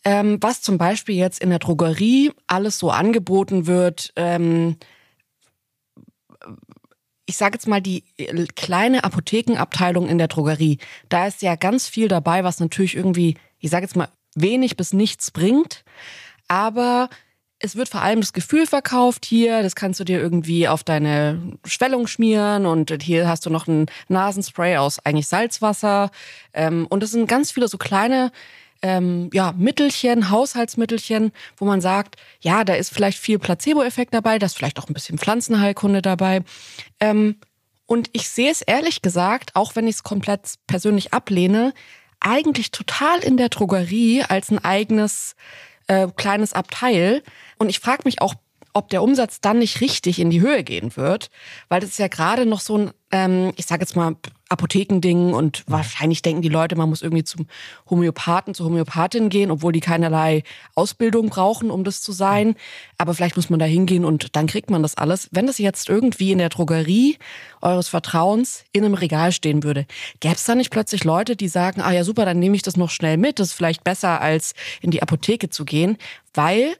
ähm, 0.04 0.38
was 0.40 0.62
zum 0.62 0.78
Beispiel 0.78 1.16
jetzt 1.16 1.40
in 1.40 1.50
der 1.50 1.58
Drogerie 1.58 2.32
alles 2.46 2.78
so 2.78 2.90
angeboten 2.90 3.66
wird, 3.66 4.12
ähm, 4.16 4.76
ich 7.26 7.36
sage 7.36 7.54
jetzt 7.54 7.68
mal, 7.68 7.80
die 7.80 8.04
äh, 8.16 8.46
kleine 8.56 9.04
Apothekenabteilung 9.04 10.08
in 10.08 10.18
der 10.18 10.28
Drogerie, 10.28 10.78
da 11.08 11.26
ist 11.26 11.42
ja 11.42 11.54
ganz 11.54 11.88
viel 11.88 12.08
dabei, 12.08 12.44
was 12.44 12.60
natürlich 12.60 12.96
irgendwie, 12.96 13.36
ich 13.58 13.70
sage 13.70 13.84
jetzt 13.84 13.96
mal, 13.96 14.08
wenig 14.34 14.76
bis 14.76 14.92
nichts 14.92 15.30
bringt. 15.30 15.84
Aber 16.48 17.08
es 17.60 17.76
wird 17.76 17.88
vor 17.88 18.02
allem 18.02 18.20
das 18.20 18.32
Gefühl 18.32 18.66
verkauft 18.66 19.24
hier, 19.24 19.62
das 19.62 19.76
kannst 19.76 20.00
du 20.00 20.04
dir 20.04 20.18
irgendwie 20.18 20.66
auf 20.66 20.82
deine 20.82 21.58
Schwellung 21.64 22.06
schmieren 22.06 22.66
und 22.66 23.02
hier 23.02 23.28
hast 23.28 23.44
du 23.46 23.50
noch 23.50 23.68
ein 23.68 23.86
Nasenspray 24.08 24.78
aus 24.78 24.98
eigentlich 24.98 25.28
Salzwasser. 25.28 26.10
Ähm, 26.52 26.86
und 26.88 27.02
es 27.02 27.12
sind 27.12 27.28
ganz 27.28 27.52
viele 27.52 27.68
so 27.68 27.78
kleine 27.78 28.32
ähm, 28.82 29.30
ja, 29.32 29.52
Mittelchen, 29.56 30.30
Haushaltsmittelchen, 30.30 31.32
wo 31.56 31.64
man 31.64 31.80
sagt, 31.80 32.16
ja, 32.40 32.64
da 32.64 32.74
ist 32.74 32.92
vielleicht 32.92 33.18
viel 33.18 33.38
Placebo-Effekt 33.38 34.14
dabei, 34.14 34.38
da 34.38 34.46
ist 34.46 34.56
vielleicht 34.56 34.78
auch 34.78 34.88
ein 34.88 34.94
bisschen 34.94 35.18
Pflanzenheilkunde 35.18 36.02
dabei. 36.02 36.42
Ähm, 36.98 37.36
und 37.86 38.08
ich 38.12 38.28
sehe 38.28 38.50
es 38.50 38.62
ehrlich 38.62 39.02
gesagt, 39.02 39.56
auch 39.56 39.76
wenn 39.76 39.88
ich 39.88 39.96
es 39.96 40.02
komplett 40.02 40.54
persönlich 40.66 41.12
ablehne, 41.12 41.74
eigentlich 42.20 42.70
total 42.70 43.18
in 43.20 43.36
der 43.36 43.48
Drogerie 43.48 44.22
als 44.22 44.50
ein 44.50 44.62
eigenes 44.64 45.34
äh, 45.88 46.08
kleines 46.16 46.52
Abteil. 46.52 47.22
Und 47.58 47.68
ich 47.68 47.80
frage 47.80 48.02
mich 48.04 48.20
auch, 48.20 48.34
ob 48.72 48.88
der 48.90 49.02
Umsatz 49.02 49.40
dann 49.40 49.58
nicht 49.58 49.80
richtig 49.80 50.18
in 50.18 50.30
die 50.30 50.40
Höhe 50.40 50.64
gehen 50.64 50.96
wird, 50.96 51.30
weil 51.68 51.80
das 51.80 51.90
ist 51.90 51.98
ja 51.98 52.08
gerade 52.08 52.46
noch 52.46 52.60
so 52.60 52.78
ein, 52.78 52.90
ähm, 53.10 53.52
ich 53.56 53.66
sage 53.66 53.82
jetzt 53.82 53.96
mal, 53.96 54.16
Apothekending 54.50 55.32
und 55.32 55.62
wahrscheinlich 55.68 56.22
denken 56.22 56.42
die 56.42 56.48
Leute, 56.48 56.74
man 56.74 56.88
muss 56.88 57.02
irgendwie 57.02 57.22
zum 57.22 57.46
Homöopathen, 57.88 58.52
zur 58.52 58.66
Homöopathin 58.66 59.28
gehen, 59.28 59.52
obwohl 59.52 59.72
die 59.72 59.80
keinerlei 59.80 60.42
Ausbildung 60.74 61.28
brauchen, 61.28 61.70
um 61.70 61.84
das 61.84 62.02
zu 62.02 62.10
sein. 62.10 62.56
Aber 62.98 63.14
vielleicht 63.14 63.36
muss 63.36 63.48
man 63.48 63.60
da 63.60 63.66
hingehen 63.66 64.04
und 64.04 64.34
dann 64.34 64.48
kriegt 64.48 64.68
man 64.68 64.82
das 64.82 64.96
alles. 64.96 65.28
Wenn 65.30 65.46
das 65.46 65.58
jetzt 65.58 65.88
irgendwie 65.88 66.32
in 66.32 66.38
der 66.38 66.48
Drogerie 66.48 67.16
eures 67.60 67.88
Vertrauens 67.88 68.64
in 68.72 68.84
einem 68.84 68.94
Regal 68.94 69.30
stehen 69.30 69.62
würde, 69.62 69.86
gäbe 70.18 70.34
es 70.34 70.44
da 70.44 70.56
nicht 70.56 70.70
plötzlich 70.70 71.04
Leute, 71.04 71.36
die 71.36 71.48
sagen, 71.48 71.80
ah 71.80 71.92
ja 71.92 72.02
super, 72.02 72.24
dann 72.24 72.40
nehme 72.40 72.56
ich 72.56 72.62
das 72.62 72.76
noch 72.76 72.90
schnell 72.90 73.18
mit, 73.18 73.38
das 73.38 73.48
ist 73.48 73.54
vielleicht 73.54 73.84
besser 73.84 74.20
als 74.20 74.54
in 74.80 74.90
die 74.90 75.02
Apotheke 75.02 75.48
zu 75.48 75.64
gehen, 75.64 75.96
weil 76.34 76.76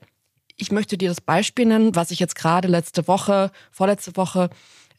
ich 0.60 0.72
möchte 0.72 0.96
dir 0.98 1.08
das 1.08 1.20
Beispiel 1.20 1.66
nennen, 1.66 1.94
was 1.94 2.10
ich 2.10 2.18
jetzt 2.18 2.34
gerade 2.34 2.68
letzte 2.68 3.08
Woche, 3.08 3.50
vorletzte 3.70 4.16
Woche 4.16 4.50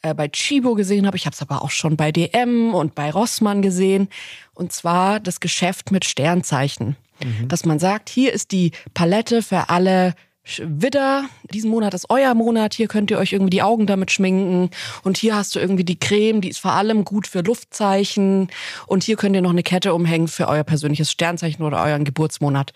äh, 0.02 0.14
bei 0.14 0.28
Chibo 0.28 0.76
gesehen 0.76 1.06
habe. 1.06 1.18
Ich 1.18 1.26
habe 1.26 1.34
es 1.34 1.42
aber 1.42 1.62
auch 1.62 1.70
schon 1.70 1.98
bei 1.98 2.12
DM 2.12 2.74
und 2.74 2.96
bei 2.96 3.12
Rossmann 3.12 3.62
gesehen. 3.62 4.10
Und 4.54 4.72
zwar 4.74 5.20
das 5.20 5.40
Geschäft 5.40 5.92
mit 5.92 6.06
Sternzeichen. 6.06 6.96
Mhm. 7.24 7.48
Dass 7.48 7.66
man 7.66 7.80
sagt, 7.80 8.10
hier 8.10 8.34
ist 8.34 8.52
die 8.52 8.72
Palette 8.94 9.42
für 9.42 9.70
alle 9.70 10.16
Widder, 10.60 11.26
diesen 11.54 11.70
Monat 11.70 11.94
ist 11.94 12.10
euer 12.10 12.34
Monat, 12.34 12.74
hier 12.74 12.88
könnt 12.88 13.12
ihr 13.12 13.20
euch 13.20 13.32
irgendwie 13.32 13.52
die 13.52 13.62
Augen 13.62 13.86
damit 13.86 14.12
schminken 14.12 14.72
und 15.04 15.18
hier 15.18 15.36
hast 15.36 15.54
du 15.54 15.60
irgendwie 15.60 15.84
die 15.84 16.00
Creme, 16.00 16.42
die 16.42 16.50
ist 16.50 16.58
vor 16.58 16.72
allem 16.72 17.06
gut 17.06 17.28
für 17.28 17.42
Luftzeichen 17.42 18.50
und 18.88 19.04
hier 19.04 19.18
könnt 19.18 19.36
ihr 19.36 19.44
noch 19.44 19.52
eine 19.52 19.62
Kette 19.62 19.94
umhängen 19.94 20.28
für 20.28 20.48
euer 20.48 20.64
persönliches 20.64 21.12
Sternzeichen 21.12 21.64
oder 21.64 21.84
euren 21.84 22.06
Geburtsmonat. 22.06 22.74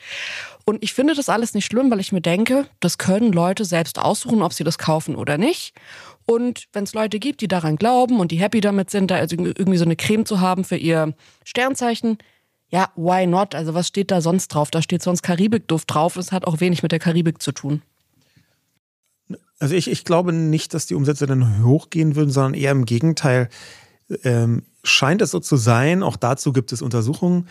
Und 0.65 0.83
ich 0.83 0.93
finde 0.93 1.13
das 1.13 1.29
alles 1.29 1.53
nicht 1.53 1.65
schlimm, 1.65 1.91
weil 1.91 1.99
ich 1.99 2.11
mir 2.11 2.21
denke, 2.21 2.65
das 2.79 2.97
können 2.97 3.31
Leute 3.31 3.65
selbst 3.65 3.99
aussuchen, 3.99 4.41
ob 4.41 4.51
sie 4.51 4.63
das 4.63 4.79
kaufen 4.79 5.15
oder 5.15 5.37
nicht. 5.37 5.75
Und 6.25 6.65
wenn 6.73 6.85
es 6.85 6.95
Leute 6.95 7.19
gibt, 7.19 7.41
die 7.41 7.47
daran 7.47 7.75
glauben 7.75 8.19
und 8.19 8.31
die 8.31 8.37
happy 8.37 8.61
damit 8.61 8.89
sind, 8.89 9.11
da 9.11 9.17
also 9.17 9.35
irgendwie 9.35 9.77
so 9.77 9.85
eine 9.85 9.95
Creme 9.95 10.25
zu 10.25 10.41
haben 10.41 10.63
für 10.63 10.75
ihr 10.75 11.13
Sternzeichen, 11.43 12.17
ja, 12.69 12.89
why 12.95 13.27
not? 13.27 13.53
Also 13.53 13.75
was 13.75 13.87
steht 13.87 14.09
da 14.09 14.21
sonst 14.21 14.47
drauf? 14.47 14.71
Da 14.71 14.81
steht 14.81 15.03
sonst 15.03 15.21
Karibikduft 15.21 15.93
drauf. 15.93 16.17
Es 16.17 16.31
hat 16.31 16.45
auch 16.45 16.59
wenig 16.59 16.81
mit 16.81 16.91
der 16.91 16.99
Karibik 16.99 17.43
zu 17.43 17.51
tun. 17.51 17.83
Also 19.59 19.75
ich, 19.75 19.89
ich 19.89 20.03
glaube 20.03 20.33
nicht, 20.33 20.73
dass 20.73 20.87
die 20.87 20.95
Umsätze 20.95 21.27
dann 21.27 21.63
hochgehen 21.63 22.15
würden, 22.15 22.31
sondern 22.31 22.55
eher 22.55 22.71
im 22.71 22.85
Gegenteil. 22.85 23.49
Ähm, 24.23 24.63
scheint 24.83 25.21
es 25.21 25.31
so 25.31 25.39
zu 25.39 25.57
sein, 25.57 26.03
auch 26.03 26.15
dazu 26.15 26.53
gibt 26.53 26.71
es 26.71 26.81
Untersuchungen, 26.81 27.47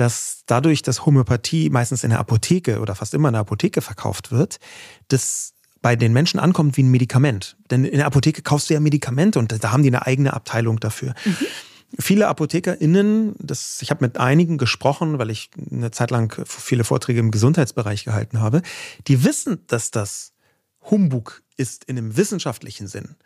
dass 0.00 0.44
dadurch, 0.46 0.80
dass 0.80 1.04
Homöopathie 1.04 1.68
meistens 1.68 2.04
in 2.04 2.10
der 2.10 2.20
Apotheke 2.20 2.80
oder 2.80 2.94
fast 2.94 3.12
immer 3.12 3.28
in 3.28 3.34
der 3.34 3.42
Apotheke 3.42 3.82
verkauft 3.82 4.32
wird, 4.32 4.58
das 5.08 5.52
bei 5.82 5.94
den 5.94 6.14
Menschen 6.14 6.40
ankommt 6.40 6.78
wie 6.78 6.82
ein 6.82 6.90
Medikament. 6.90 7.58
Denn 7.70 7.84
in 7.84 7.98
der 7.98 8.06
Apotheke 8.06 8.40
kaufst 8.40 8.70
du 8.70 8.74
ja 8.74 8.80
Medikamente 8.80 9.38
und 9.38 9.62
da 9.62 9.72
haben 9.72 9.82
die 9.82 9.90
eine 9.90 10.06
eigene 10.06 10.32
Abteilung 10.32 10.80
dafür. 10.80 11.12
Mhm. 11.26 11.36
Viele 11.98 12.28
ApothekerInnen, 12.28 13.34
das, 13.38 13.82
ich 13.82 13.90
habe 13.90 14.02
mit 14.02 14.16
einigen 14.16 14.56
gesprochen, 14.56 15.18
weil 15.18 15.28
ich 15.28 15.50
eine 15.70 15.90
Zeit 15.90 16.10
lang 16.10 16.34
viele 16.46 16.84
Vorträge 16.84 17.20
im 17.20 17.30
Gesundheitsbereich 17.30 18.04
gehalten 18.04 18.40
habe, 18.40 18.62
die 19.06 19.22
wissen, 19.22 19.66
dass 19.66 19.90
das 19.90 20.32
Humbug 20.90 21.42
ist 21.58 21.84
in 21.84 21.98
einem 21.98 22.16
wissenschaftlichen 22.16 22.86
Sinn 22.86 23.16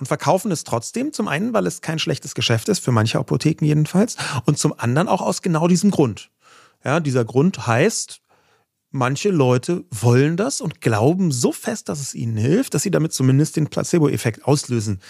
und 0.00 0.06
verkaufen 0.06 0.50
es 0.50 0.64
trotzdem. 0.64 1.12
Zum 1.12 1.28
einen, 1.28 1.52
weil 1.52 1.66
es 1.66 1.82
kein 1.82 1.98
schlechtes 1.98 2.34
Geschäft 2.34 2.68
ist, 2.68 2.80
für 2.80 2.90
manche 2.90 3.18
Apotheken 3.18 3.64
jedenfalls, 3.64 4.16
und 4.46 4.58
zum 4.58 4.74
anderen 4.76 5.08
auch 5.08 5.20
aus 5.20 5.42
genau 5.42 5.68
diesem 5.68 5.90
Grund. 5.90 6.30
Ja, 6.84 6.98
dieser 6.98 7.24
Grund 7.24 7.66
heißt, 7.66 8.22
manche 8.90 9.28
Leute 9.28 9.84
wollen 9.90 10.36
das 10.36 10.60
und 10.60 10.80
glauben 10.80 11.30
so 11.30 11.52
fest, 11.52 11.88
dass 11.88 12.00
es 12.00 12.14
ihnen 12.14 12.36
hilft, 12.36 12.74
dass 12.74 12.82
sie 12.82 12.90
damit 12.90 13.12
zumindest 13.12 13.56
den 13.56 13.68
Placebo-Effekt 13.68 14.44
auslösen 14.46 15.00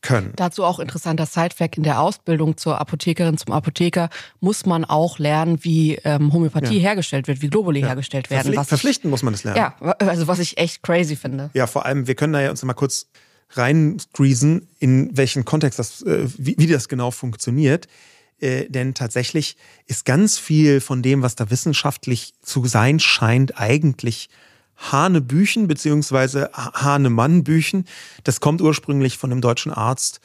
können. 0.00 0.32
Dazu 0.34 0.64
auch 0.64 0.80
interessanter 0.80 1.26
Sidefact 1.26 1.76
in 1.76 1.84
der 1.84 2.00
Ausbildung 2.00 2.56
zur 2.56 2.80
Apothekerin, 2.80 3.38
zum 3.38 3.52
Apotheker 3.52 4.08
muss 4.40 4.66
man 4.66 4.84
auch 4.84 5.18
lernen, 5.18 5.62
wie 5.62 5.94
ähm, 6.04 6.32
Homöopathie 6.32 6.78
ja. 6.78 6.80
hergestellt 6.80 7.28
wird, 7.28 7.40
wie 7.40 7.48
Globuli 7.48 7.80
ja. 7.80 7.88
hergestellt 7.88 8.28
werden. 8.28 8.52
Verpflicht, 8.52 8.68
verpflichten 8.68 9.10
muss 9.10 9.22
man 9.22 9.34
das 9.34 9.44
lernen. 9.44 9.58
Ja, 9.58 9.92
also 9.98 10.26
was 10.26 10.40
ich 10.40 10.58
echt 10.58 10.82
crazy 10.82 11.14
finde. 11.14 11.50
Ja, 11.54 11.68
vor 11.68 11.86
allem, 11.86 12.08
wir 12.08 12.16
können 12.16 12.32
da 12.32 12.40
ja 12.40 12.50
uns 12.50 12.64
mal 12.64 12.74
kurz 12.74 13.06
reingreasen, 13.52 14.68
in 14.78 15.16
welchen 15.16 15.44
Kontext 15.44 15.78
das, 15.78 16.02
äh, 16.02 16.28
wie, 16.36 16.56
wie 16.58 16.66
das 16.66 16.88
genau 16.88 17.10
funktioniert. 17.10 17.88
Äh, 18.40 18.68
denn 18.68 18.94
tatsächlich 18.94 19.56
ist 19.86 20.04
ganz 20.04 20.38
viel 20.38 20.80
von 20.80 21.02
dem, 21.02 21.22
was 21.22 21.36
da 21.36 21.50
wissenschaftlich 21.50 22.34
zu 22.42 22.66
sein 22.66 23.00
scheint, 23.00 23.58
eigentlich 23.58 24.28
Hanebüchen 24.76 25.68
beziehungsweise 25.68 26.50
Hahnemannbüchen. 26.52 27.86
Das 28.24 28.40
kommt 28.40 28.60
ursprünglich 28.60 29.18
von 29.18 29.30
dem 29.30 29.40
deutschen 29.40 29.72
Arzt 29.72 30.20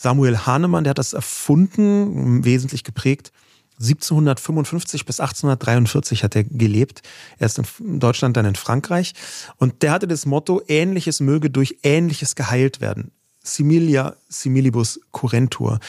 Samuel 0.00 0.46
Hahnemann, 0.46 0.84
der 0.84 0.92
hat 0.92 0.98
das 0.98 1.12
erfunden, 1.12 2.44
wesentlich 2.44 2.84
geprägt. 2.84 3.32
1755 3.80 5.06
bis 5.06 5.20
1843 5.20 6.24
hat 6.24 6.36
er 6.36 6.44
gelebt. 6.44 7.02
Erst 7.38 7.58
in 7.58 8.00
Deutschland, 8.00 8.36
dann 8.36 8.44
in 8.44 8.56
Frankreich. 8.56 9.14
Und 9.56 9.82
der 9.82 9.92
hatte 9.92 10.08
das 10.08 10.26
Motto, 10.26 10.62
Ähnliches 10.66 11.20
möge 11.20 11.50
durch 11.50 11.78
Ähnliches 11.82 12.34
geheilt 12.34 12.80
werden. 12.80 13.12
Similia 13.42 14.16
similibus 14.28 15.00
curentur. 15.12 15.80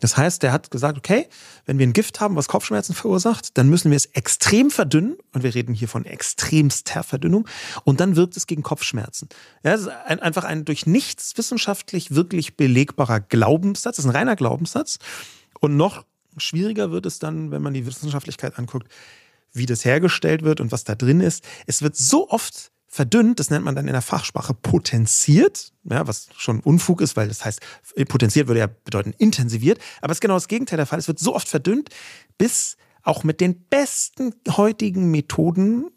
Das 0.00 0.16
heißt, 0.16 0.42
der 0.42 0.52
hat 0.52 0.70
gesagt, 0.70 0.98
okay, 0.98 1.26
wenn 1.64 1.78
wir 1.78 1.86
ein 1.86 1.94
Gift 1.94 2.20
haben, 2.20 2.36
was 2.36 2.48
Kopfschmerzen 2.48 2.94
verursacht, 2.94 3.56
dann 3.56 3.70
müssen 3.70 3.90
wir 3.90 3.96
es 3.96 4.06
extrem 4.06 4.70
verdünnen. 4.70 5.16
Und 5.32 5.42
wir 5.42 5.54
reden 5.54 5.74
hier 5.74 5.88
von 5.88 6.04
extremster 6.04 7.02
Verdünnung. 7.02 7.48
Und 7.84 8.00
dann 8.00 8.16
wirkt 8.16 8.36
es 8.36 8.46
gegen 8.46 8.62
Kopfschmerzen. 8.62 9.28
Ja, 9.62 9.72
das 9.72 9.82
ist 9.82 9.88
ein, 9.88 10.20
einfach 10.20 10.44
ein 10.44 10.64
durch 10.66 10.86
nichts 10.86 11.38
wissenschaftlich 11.38 12.14
wirklich 12.14 12.56
belegbarer 12.56 13.20
Glaubenssatz. 13.20 13.96
Das 13.96 14.04
ist 14.04 14.10
ein 14.10 14.16
reiner 14.16 14.36
Glaubenssatz. 14.36 14.98
Und 15.60 15.76
noch 15.76 16.04
schwieriger 16.36 16.90
wird 16.90 17.06
es 17.06 17.18
dann, 17.18 17.50
wenn 17.50 17.62
man 17.62 17.74
die 17.74 17.86
Wissenschaftlichkeit 17.86 18.58
anguckt, 18.58 18.88
wie 19.52 19.66
das 19.66 19.84
hergestellt 19.84 20.42
wird 20.42 20.60
und 20.60 20.72
was 20.72 20.84
da 20.84 20.94
drin 20.94 21.20
ist. 21.20 21.44
Es 21.66 21.82
wird 21.82 21.96
so 21.96 22.28
oft 22.28 22.70
verdünnt, 22.88 23.40
das 23.40 23.50
nennt 23.50 23.64
man 23.64 23.74
dann 23.74 23.88
in 23.88 23.92
der 23.92 24.02
Fachsprache 24.02 24.54
potenziert, 24.54 25.72
ja, 25.84 26.06
was 26.06 26.28
schon 26.36 26.60
Unfug 26.60 27.00
ist, 27.00 27.16
weil 27.16 27.28
das 27.28 27.44
heißt, 27.44 27.60
potenziert 28.08 28.48
würde 28.48 28.60
ja 28.60 28.68
bedeuten 28.84 29.12
intensiviert, 29.18 29.78
aber 30.00 30.12
es 30.12 30.16
ist 30.16 30.22
genau 30.22 30.34
das 30.34 30.48
Gegenteil 30.48 30.76
der 30.76 30.86
Fall. 30.86 30.98
Es 30.98 31.08
wird 31.08 31.18
so 31.18 31.34
oft 31.34 31.48
verdünnt, 31.48 31.90
bis 32.38 32.76
auch 33.02 33.22
mit 33.22 33.40
den 33.40 33.64
besten 33.68 34.34
heutigen 34.48 35.10
Methoden 35.10 35.90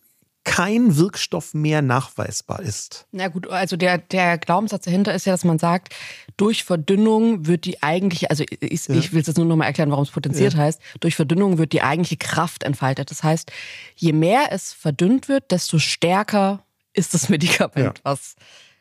kein 0.43 0.95
Wirkstoff 0.97 1.53
mehr 1.53 1.81
nachweisbar 1.81 2.61
ist. 2.61 3.05
Na 3.11 3.27
gut, 3.27 3.47
also 3.49 3.75
der, 3.75 3.97
der 3.97 4.37
Glaubenssatz 4.37 4.85
dahinter 4.85 5.13
ist 5.13 5.25
ja, 5.25 5.33
dass 5.33 5.43
man 5.43 5.59
sagt, 5.59 5.93
durch 6.37 6.63
Verdünnung 6.63 7.45
wird 7.45 7.65
die 7.65 7.83
eigentliche, 7.83 8.29
also 8.29 8.43
ich, 8.59 8.87
ja. 8.87 8.95
ich 8.95 9.11
will 9.11 9.21
es 9.21 9.27
jetzt 9.27 9.37
nur 9.37 9.45
noch 9.45 9.57
mal 9.57 9.65
erklären, 9.65 9.91
warum 9.91 10.03
es 10.03 10.11
potenziert 10.11 10.53
ja. 10.53 10.59
heißt, 10.59 10.81
durch 11.01 11.15
Verdünnung 11.15 11.57
wird 11.57 11.73
die 11.73 11.81
eigentliche 11.81 12.17
Kraft 12.17 12.63
entfaltet. 12.63 13.11
Das 13.11 13.21
heißt, 13.23 13.51
je 13.95 14.13
mehr 14.13 14.47
es 14.51 14.73
verdünnt 14.73 15.27
wird, 15.27 15.51
desto 15.51 15.77
stärker 15.77 16.63
ist 16.93 17.13
das 17.13 17.29
Medikament, 17.29 17.97
ja. 17.97 18.03
was, 18.03 18.35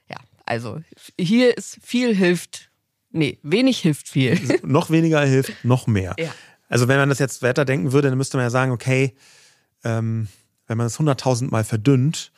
ja, 0.08 0.16
also 0.46 0.80
hier 1.18 1.56
ist 1.56 1.78
viel 1.82 2.14
hilft, 2.14 2.70
nee, 3.10 3.38
wenig 3.42 3.80
hilft 3.80 4.08
viel. 4.08 4.40
noch 4.62 4.90
weniger 4.90 5.24
hilft, 5.24 5.52
noch 5.64 5.86
mehr. 5.86 6.14
Also 6.68 6.88
wenn 6.88 6.98
man 6.98 7.08
das 7.08 7.18
jetzt 7.18 7.42
weiterdenken 7.42 7.92
würde, 7.92 8.08
dann 8.08 8.18
müsste 8.18 8.36
man 8.36 8.44
ja 8.44 8.50
sagen, 8.50 8.72
okay, 8.72 9.16
ähm, 9.84 10.28
wenn 10.68 10.78
man 10.78 10.86
es 10.86 10.98
100.000 10.98 11.50
Mal 11.50 11.64
verdünnt, 11.64 12.32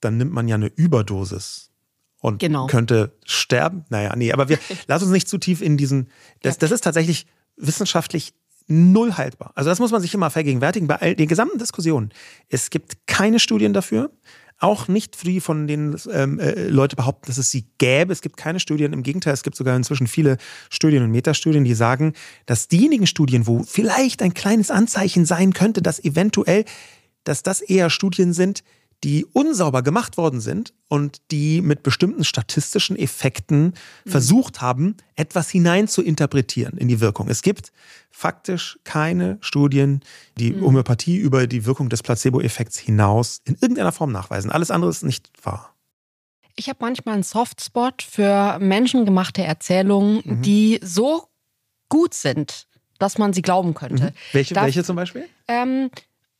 dann 0.00 0.16
nimmt 0.16 0.32
man 0.32 0.46
ja 0.46 0.54
eine 0.54 0.68
Überdosis 0.68 1.70
und 2.20 2.38
genau. 2.38 2.66
könnte 2.66 3.12
sterben. 3.24 3.84
Naja, 3.88 4.14
nee, 4.16 4.32
aber 4.32 4.48
wir 4.48 4.58
lass 4.86 5.02
uns 5.02 5.10
nicht 5.10 5.28
zu 5.28 5.38
tief 5.38 5.60
in 5.60 5.76
diesen. 5.76 6.08
Das, 6.42 6.58
das 6.58 6.70
ist 6.70 6.84
tatsächlich 6.84 7.26
wissenschaftlich 7.56 8.34
null 8.68 9.14
haltbar. 9.14 9.52
Also 9.54 9.70
das 9.70 9.78
muss 9.78 9.90
man 9.90 10.02
sich 10.02 10.14
immer 10.14 10.30
vergegenwärtigen 10.30 10.88
bei 10.88 10.96
all 10.96 11.14
den 11.14 11.26
gesamten 11.28 11.58
Diskussionen. 11.58 12.10
Es 12.48 12.70
gibt 12.70 13.06
keine 13.06 13.38
Studien 13.38 13.72
dafür. 13.72 14.10
Auch 14.60 14.88
nicht 14.88 15.24
die, 15.24 15.40
von 15.40 15.68
denen 15.68 15.96
ähm, 16.12 16.40
äh, 16.40 16.68
Leute 16.68 16.96
behaupten, 16.96 17.26
dass 17.28 17.38
es 17.38 17.50
sie 17.50 17.66
gäbe. 17.78 18.12
Es 18.12 18.22
gibt 18.22 18.36
keine 18.36 18.58
Studien. 18.58 18.92
Im 18.92 19.04
Gegenteil, 19.04 19.32
es 19.32 19.44
gibt 19.44 19.56
sogar 19.56 19.76
inzwischen 19.76 20.08
viele 20.08 20.36
Studien 20.68 21.04
und 21.04 21.12
Metastudien, 21.12 21.64
die 21.64 21.74
sagen, 21.74 22.12
dass 22.44 22.66
diejenigen 22.66 23.06
Studien, 23.06 23.46
wo 23.46 23.62
vielleicht 23.62 24.20
ein 24.20 24.34
kleines 24.34 24.72
Anzeichen 24.72 25.24
sein 25.26 25.52
könnte, 25.52 25.80
dass 25.80 26.02
eventuell, 26.02 26.64
dass 27.28 27.42
das 27.42 27.60
eher 27.60 27.90
Studien 27.90 28.32
sind, 28.32 28.62
die 29.04 29.24
unsauber 29.26 29.82
gemacht 29.82 30.16
worden 30.16 30.40
sind 30.40 30.74
und 30.88 31.18
die 31.30 31.60
mit 31.60 31.82
bestimmten 31.82 32.24
statistischen 32.24 32.96
Effekten 32.96 33.74
mhm. 34.04 34.10
versucht 34.10 34.60
haben, 34.60 34.96
etwas 35.14 35.50
hinein 35.50 35.86
zu 35.86 36.02
interpretieren 36.02 36.76
in 36.78 36.88
die 36.88 37.00
Wirkung. 37.00 37.28
Es 37.28 37.42
gibt 37.42 37.70
faktisch 38.10 38.78
keine 38.84 39.38
Studien, 39.40 40.00
die 40.36 40.52
mhm. 40.52 40.62
Homöopathie 40.62 41.16
über 41.16 41.46
die 41.46 41.64
Wirkung 41.64 41.88
des 41.88 42.02
Placebo-Effekts 42.02 42.78
hinaus 42.78 43.40
in 43.44 43.56
irgendeiner 43.60 43.92
Form 43.92 44.10
nachweisen. 44.10 44.50
Alles 44.50 44.70
andere 44.70 44.90
ist 44.90 45.04
nicht 45.04 45.30
wahr. 45.42 45.74
Ich 46.56 46.68
habe 46.68 46.78
manchmal 46.80 47.14
einen 47.14 47.22
Softspot 47.22 48.02
für 48.02 48.58
menschengemachte 48.58 49.44
Erzählungen, 49.44 50.22
mhm. 50.24 50.42
die 50.42 50.80
so 50.82 51.28
gut 51.88 52.14
sind, 52.14 52.66
dass 52.98 53.16
man 53.16 53.32
sie 53.32 53.42
glauben 53.42 53.74
könnte. 53.74 54.06
Mhm. 54.06 54.12
Welche, 54.32 54.54
Darf, 54.54 54.64
welche 54.64 54.82
zum 54.82 54.96
Beispiel? 54.96 55.28
Ähm, 55.46 55.90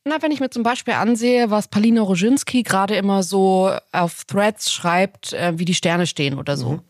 na, 0.05 0.21
wenn 0.21 0.31
ich 0.31 0.39
mir 0.39 0.49
zum 0.49 0.63
Beispiel 0.63 0.93
ansehe, 0.93 1.51
was 1.51 1.67
Palina 1.67 2.01
Roginski 2.01 2.63
gerade 2.63 2.95
immer 2.95 3.23
so 3.23 3.71
auf 3.91 4.23
Threads 4.25 4.71
schreibt, 4.71 5.33
äh, 5.33 5.57
wie 5.57 5.65
die 5.65 5.73
Sterne 5.73 6.07
stehen 6.07 6.37
oder 6.37 6.57
so. 6.57 6.73
Mhm. 6.73 6.81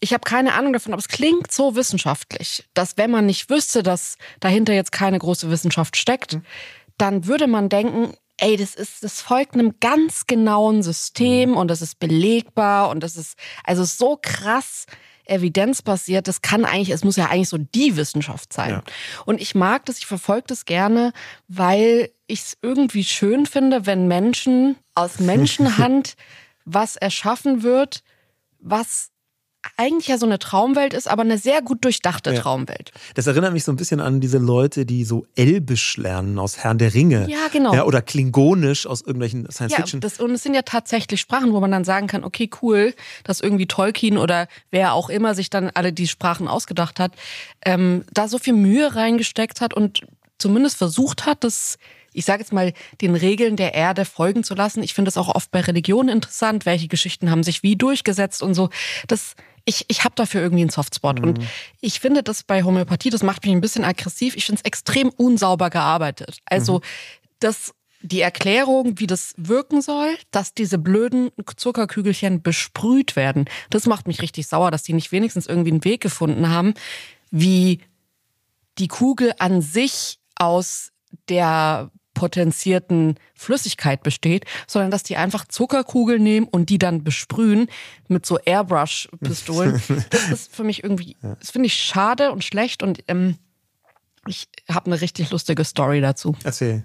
Ich 0.00 0.12
habe 0.12 0.22
keine 0.22 0.52
Ahnung 0.52 0.74
davon, 0.74 0.92
aber 0.92 1.00
es 1.00 1.08
klingt 1.08 1.50
so 1.50 1.76
wissenschaftlich, 1.76 2.64
dass 2.74 2.98
wenn 2.98 3.10
man 3.10 3.24
nicht 3.24 3.48
wüsste, 3.48 3.82
dass 3.82 4.18
dahinter 4.40 4.74
jetzt 4.74 4.92
keine 4.92 5.18
große 5.18 5.50
Wissenschaft 5.50 5.96
steckt, 5.96 6.34
mhm. 6.34 6.42
dann 6.98 7.26
würde 7.26 7.46
man 7.46 7.68
denken, 7.70 8.12
ey, 8.36 8.56
das 8.56 8.74
ist, 8.74 9.02
das 9.02 9.20
folgt 9.20 9.54
einem 9.54 9.76
ganz 9.80 10.26
genauen 10.26 10.82
System 10.82 11.50
mhm. 11.50 11.56
und 11.56 11.68
das 11.68 11.80
ist 11.80 11.98
belegbar 11.98 12.90
und 12.90 13.00
das 13.02 13.16
ist 13.16 13.38
also 13.64 13.84
so 13.84 14.18
krass 14.20 14.86
evidenzbasiert, 15.26 16.28
das 16.28 16.42
kann 16.42 16.64
eigentlich, 16.64 16.90
es 16.90 17.04
muss 17.04 17.16
ja 17.16 17.26
eigentlich 17.26 17.48
so 17.48 17.58
die 17.58 17.96
Wissenschaft 17.96 18.52
sein. 18.52 18.70
Ja. 18.70 18.82
Und 19.24 19.40
ich 19.40 19.54
mag 19.54 19.84
das, 19.86 19.98
ich 19.98 20.06
verfolge 20.06 20.44
das 20.48 20.64
gerne, 20.64 21.12
weil 21.48 22.10
ich 22.26 22.40
es 22.40 22.58
irgendwie 22.62 23.04
schön 23.04 23.46
finde, 23.46 23.86
wenn 23.86 24.08
Menschen 24.08 24.76
aus 24.94 25.20
Menschenhand 25.20 26.14
was 26.64 26.96
erschaffen 26.96 27.62
wird, 27.62 28.02
was 28.58 29.10
eigentlich 29.76 30.08
ja 30.08 30.18
so 30.18 30.26
eine 30.26 30.38
Traumwelt 30.38 30.94
ist, 30.94 31.08
aber 31.08 31.22
eine 31.22 31.38
sehr 31.38 31.62
gut 31.62 31.84
durchdachte 31.84 32.32
ja. 32.32 32.40
Traumwelt. 32.40 32.92
Das 33.14 33.26
erinnert 33.26 33.52
mich 33.52 33.64
so 33.64 33.72
ein 33.72 33.76
bisschen 33.76 34.00
an 34.00 34.20
diese 34.20 34.38
Leute, 34.38 34.86
die 34.86 35.04
so 35.04 35.26
Elbisch 35.36 35.96
lernen 35.96 36.38
aus 36.38 36.58
Herrn 36.58 36.78
der 36.78 36.94
Ringe. 36.94 37.26
Ja, 37.28 37.48
genau. 37.52 37.74
Ja, 37.74 37.84
oder 37.84 38.02
Klingonisch 38.02 38.86
aus 38.86 39.00
irgendwelchen 39.00 39.50
Science-Fiction. 39.50 40.00
Ja, 40.02 40.24
und 40.24 40.30
es 40.32 40.42
sind 40.42 40.54
ja 40.54 40.62
tatsächlich 40.62 41.20
Sprachen, 41.20 41.52
wo 41.52 41.60
man 41.60 41.70
dann 41.70 41.84
sagen 41.84 42.06
kann, 42.06 42.24
okay, 42.24 42.48
cool, 42.62 42.94
dass 43.24 43.40
irgendwie 43.40 43.66
Tolkien 43.66 44.18
oder 44.18 44.48
wer 44.70 44.94
auch 44.94 45.08
immer 45.08 45.34
sich 45.34 45.50
dann 45.50 45.70
alle 45.74 45.92
die 45.92 46.08
Sprachen 46.08 46.48
ausgedacht 46.48 47.00
hat, 47.00 47.12
ähm, 47.64 48.04
da 48.12 48.28
so 48.28 48.38
viel 48.38 48.54
Mühe 48.54 48.94
reingesteckt 48.94 49.60
hat 49.60 49.74
und 49.74 50.02
zumindest 50.38 50.76
versucht 50.76 51.26
hat, 51.26 51.44
das 51.44 51.78
ich 52.14 52.24
sage 52.24 52.40
jetzt 52.40 52.52
mal, 52.52 52.72
den 53.00 53.16
Regeln 53.16 53.56
der 53.56 53.74
Erde 53.74 54.04
folgen 54.04 54.44
zu 54.44 54.54
lassen. 54.54 54.82
Ich 54.82 54.94
finde 54.94 55.08
es 55.08 55.16
auch 55.16 55.34
oft 55.34 55.50
bei 55.50 55.60
Religionen 55.60 56.08
interessant, 56.08 56.64
welche 56.64 56.86
Geschichten 56.86 57.30
haben 57.30 57.42
sich 57.42 57.62
wie 57.62 57.76
durchgesetzt 57.76 58.42
und 58.42 58.54
so. 58.54 58.70
Das 59.08 59.34
ich, 59.64 59.84
ich 59.88 60.04
habe 60.04 60.14
dafür 60.14 60.42
irgendwie 60.42 60.62
einen 60.62 60.70
Softspot. 60.70 61.20
Mhm. 61.20 61.24
Und 61.24 61.38
ich 61.80 62.00
finde 62.00 62.22
das 62.22 62.42
bei 62.42 62.62
Homöopathie, 62.62 63.10
das 63.10 63.22
macht 63.22 63.44
mich 63.44 63.54
ein 63.54 63.60
bisschen 63.60 63.84
aggressiv. 63.84 64.36
Ich 64.36 64.46
finde 64.46 64.60
es 64.60 64.66
extrem 64.66 65.08
unsauber 65.10 65.70
gearbeitet. 65.70 66.38
Also, 66.46 66.78
mhm. 66.78 66.82
das 67.40 67.74
die 68.06 68.20
Erklärung, 68.20 68.98
wie 69.00 69.06
das 69.06 69.32
wirken 69.38 69.80
soll, 69.80 70.14
dass 70.30 70.52
diese 70.52 70.76
blöden 70.76 71.30
Zuckerkügelchen 71.56 72.42
besprüht 72.42 73.16
werden, 73.16 73.46
das 73.70 73.86
macht 73.86 74.06
mich 74.06 74.20
richtig 74.20 74.46
sauer, 74.46 74.70
dass 74.70 74.82
die 74.82 74.92
nicht 74.92 75.10
wenigstens 75.10 75.46
irgendwie 75.46 75.70
einen 75.70 75.84
Weg 75.86 76.02
gefunden 76.02 76.50
haben, 76.50 76.74
wie 77.30 77.80
die 78.76 78.88
Kugel 78.88 79.32
an 79.38 79.62
sich 79.62 80.18
aus 80.34 80.92
der 81.30 81.90
potenzierten 82.14 83.16
Flüssigkeit 83.34 84.02
besteht, 84.02 84.44
sondern 84.66 84.90
dass 84.90 85.02
die 85.02 85.16
einfach 85.16 85.46
Zuckerkugeln 85.46 86.22
nehmen 86.22 86.46
und 86.48 86.70
die 86.70 86.78
dann 86.78 87.04
besprühen 87.04 87.68
mit 88.08 88.24
so 88.24 88.38
Airbrush-Pistolen. 88.38 89.82
das 90.10 90.30
ist 90.30 90.54
für 90.54 90.64
mich 90.64 90.82
irgendwie, 90.82 91.16
das 91.40 91.50
finde 91.50 91.66
ich 91.66 91.74
schade 91.74 92.32
und 92.32 92.44
schlecht 92.44 92.82
und 92.82 93.04
ähm, 93.08 93.36
ich 94.26 94.48
habe 94.70 94.86
eine 94.86 95.00
richtig 95.00 95.30
lustige 95.30 95.64
Story 95.64 96.00
dazu. 96.00 96.34
Erzähl. 96.44 96.84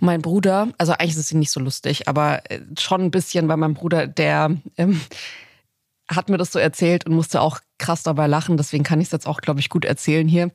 mein 0.00 0.22
Bruder, 0.22 0.68
also 0.78 0.92
eigentlich 0.92 1.10
ist 1.12 1.18
es 1.18 1.32
nicht 1.32 1.50
so 1.50 1.60
lustig, 1.60 2.08
aber 2.08 2.50
äh, 2.50 2.60
schon 2.78 3.02
ein 3.02 3.10
bisschen, 3.10 3.48
weil 3.48 3.58
mein 3.58 3.74
Bruder, 3.74 4.06
der 4.06 4.56
ähm, 4.78 5.00
hat 6.08 6.28
mir 6.28 6.38
das 6.38 6.52
so 6.52 6.58
erzählt 6.58 7.06
und 7.06 7.14
musste 7.14 7.40
auch 7.40 7.60
krass 7.78 8.02
dabei 8.02 8.26
lachen, 8.26 8.56
deswegen 8.56 8.84
kann 8.84 9.00
ich 9.00 9.08
es 9.08 9.12
jetzt 9.12 9.26
auch, 9.26 9.40
glaube 9.40 9.60
ich, 9.60 9.68
gut 9.68 9.84
erzählen 9.84 10.28
hier. 10.28 10.50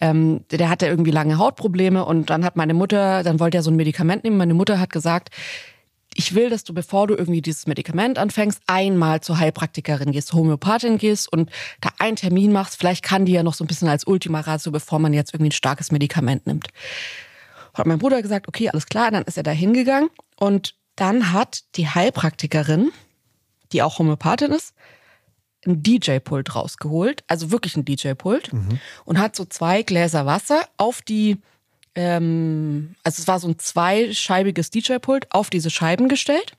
Ähm, 0.00 0.44
der 0.50 0.68
hatte 0.68 0.86
irgendwie 0.86 1.10
lange 1.10 1.38
Hautprobleme 1.38 2.04
und 2.04 2.30
dann 2.30 2.44
hat 2.44 2.56
meine 2.56 2.74
Mutter, 2.74 3.22
dann 3.22 3.38
wollte 3.38 3.58
er 3.58 3.62
so 3.62 3.70
ein 3.70 3.76
Medikament 3.76 4.24
nehmen. 4.24 4.36
Meine 4.36 4.54
Mutter 4.54 4.80
hat 4.80 4.90
gesagt, 4.90 5.30
ich 6.14 6.34
will, 6.34 6.48
dass 6.48 6.64
du, 6.64 6.72
bevor 6.72 7.06
du 7.06 7.14
irgendwie 7.14 7.42
dieses 7.42 7.66
Medikament 7.66 8.18
anfängst, 8.18 8.62
einmal 8.66 9.20
zur 9.20 9.38
Heilpraktikerin 9.38 10.12
gehst, 10.12 10.32
Homöopathin 10.32 10.98
gehst 10.98 11.30
und 11.30 11.50
da 11.80 11.90
einen 11.98 12.16
Termin 12.16 12.52
machst. 12.52 12.76
Vielleicht 12.78 13.02
kann 13.02 13.24
die 13.24 13.32
ja 13.32 13.42
noch 13.42 13.54
so 13.54 13.64
ein 13.64 13.66
bisschen 13.66 13.88
als 13.88 14.06
Ultima 14.06 14.40
Ratio, 14.40 14.72
bevor 14.72 15.00
man 15.00 15.12
jetzt 15.12 15.34
irgendwie 15.34 15.48
ein 15.50 15.52
starkes 15.52 15.90
Medikament 15.90 16.46
nimmt. 16.46 16.68
Hat 17.74 17.86
mein 17.86 17.98
Bruder 17.98 18.22
gesagt, 18.22 18.46
okay, 18.48 18.68
alles 18.68 18.86
klar, 18.86 19.10
dann 19.10 19.24
ist 19.24 19.36
er 19.36 19.42
da 19.42 19.50
hingegangen 19.50 20.08
und 20.36 20.76
dann 20.96 21.32
hat 21.32 21.64
die 21.74 21.88
Heilpraktikerin, 21.88 22.92
die 23.74 23.82
auch 23.82 23.98
Homöopathin 23.98 24.52
ist, 24.52 24.74
ein 25.66 25.82
DJ-Pult 25.82 26.54
rausgeholt, 26.54 27.24
also 27.26 27.50
wirklich 27.50 27.76
ein 27.76 27.84
DJ-Pult, 27.84 28.52
mhm. 28.52 28.78
und 29.04 29.18
hat 29.18 29.36
so 29.36 29.44
zwei 29.44 29.82
Gläser 29.82 30.26
Wasser 30.26 30.62
auf 30.76 31.02
die, 31.02 31.38
ähm, 31.94 32.94
also 33.02 33.20
es 33.20 33.28
war 33.28 33.40
so 33.40 33.48
ein 33.48 33.58
zweischeibiges 33.58 34.70
DJ-Pult, 34.70 35.26
auf 35.30 35.50
diese 35.50 35.70
Scheiben 35.70 36.08
gestellt. 36.08 36.56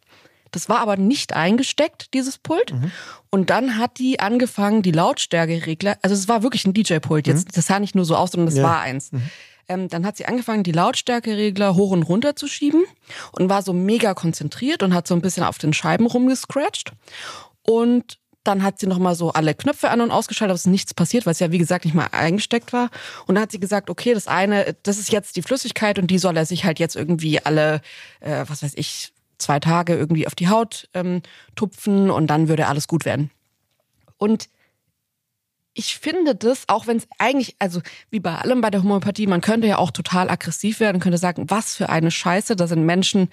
Das 0.51 0.69
war 0.69 0.79
aber 0.79 0.95
nicht 0.95 1.33
eingesteckt, 1.33 2.13
dieses 2.13 2.37
Pult. 2.37 2.71
Mhm. 2.73 2.91
Und 3.29 3.49
dann 3.49 3.77
hat 3.77 3.99
die 3.99 4.19
angefangen, 4.19 4.81
die 4.81 4.91
Lautstärkeregler, 4.91 5.97
also 6.01 6.13
es 6.13 6.27
war 6.27 6.43
wirklich 6.43 6.65
ein 6.65 6.73
DJ-Pult, 6.73 7.27
jetzt, 7.27 7.49
mhm. 7.49 7.51
das 7.55 7.67
sah 7.67 7.79
nicht 7.79 7.95
nur 7.95 8.05
so 8.05 8.15
aus, 8.15 8.31
sondern 8.31 8.47
das 8.47 8.57
ja. 8.57 8.63
war 8.63 8.79
eins. 8.81 9.11
Ähm, 9.67 9.87
dann 9.89 10.05
hat 10.05 10.17
sie 10.17 10.25
angefangen, 10.25 10.63
die 10.63 10.71
Lautstärkeregler 10.71 11.75
hoch 11.75 11.91
und 11.91 12.03
runter 12.03 12.35
zu 12.35 12.47
schieben 12.47 12.83
und 13.31 13.49
war 13.49 13.61
so 13.61 13.73
mega 13.73 14.13
konzentriert 14.13 14.83
und 14.83 14.93
hat 14.93 15.07
so 15.07 15.15
ein 15.15 15.21
bisschen 15.21 15.43
auf 15.43 15.57
den 15.57 15.73
Scheiben 15.73 16.05
rumgescratcht. 16.05 16.91
Und 17.63 18.19
dann 18.43 18.63
hat 18.63 18.79
sie 18.79 18.87
nochmal 18.87 19.15
so 19.15 19.31
alle 19.33 19.55
Knöpfe 19.55 19.89
an 19.89 20.01
und 20.01 20.11
ausgeschaltet, 20.11 20.51
aber 20.51 20.55
es 20.55 20.65
ist 20.65 20.71
nichts 20.71 20.93
passiert, 20.93 21.25
weil 21.25 21.31
es 21.31 21.39
ja 21.39 21.51
wie 21.51 21.57
gesagt 21.57 21.85
nicht 21.85 21.95
mal 21.95 22.07
eingesteckt 22.11 22.73
war. 22.73 22.89
Und 23.25 23.35
dann 23.35 23.41
hat 23.41 23.51
sie 23.51 23.59
gesagt, 23.59 23.89
okay, 23.89 24.13
das 24.13 24.27
eine, 24.27 24.75
das 24.83 24.99
ist 24.99 25.11
jetzt 25.11 25.35
die 25.35 25.41
Flüssigkeit 25.41 25.97
und 25.99 26.07
die 26.11 26.19
soll 26.19 26.37
er 26.37 26.45
sich 26.45 26.63
halt 26.63 26.79
jetzt 26.79 26.95
irgendwie 26.95 27.43
alle, 27.43 27.81
äh, 28.19 28.45
was 28.47 28.61
weiß 28.61 28.73
ich, 28.75 29.13
zwei 29.37 29.59
Tage 29.59 29.95
irgendwie 29.95 30.27
auf 30.27 30.35
die 30.35 30.47
Haut 30.47 30.87
ähm, 30.93 31.21
tupfen 31.55 32.09
und 32.09 32.27
dann 32.27 32.47
würde 32.47 32.67
alles 32.67 32.87
gut 32.87 33.03
werden. 33.03 33.31
Und 34.17 34.47
ich 35.75 35.97
finde 35.97 36.35
das, 36.35 36.63
auch 36.67 36.87
wenn 36.87 36.97
es 36.97 37.07
eigentlich, 37.19 37.55
also 37.59 37.81
wie 38.09 38.21
bei 38.21 38.35
allem 38.35 38.61
bei 38.61 38.69
der 38.69 38.81
Homöopathie, 38.81 39.27
man 39.27 39.41
könnte 39.41 39.67
ja 39.67 39.77
auch 39.77 39.91
total 39.91 40.29
aggressiv 40.29 40.79
werden, 40.79 41.01
könnte 41.01 41.17
sagen, 41.17 41.49
was 41.49 41.75
für 41.75 41.89
eine 41.89 42.11
Scheiße, 42.11 42.55
da 42.55 42.65
sind 42.65 42.85
Menschen, 42.85 43.29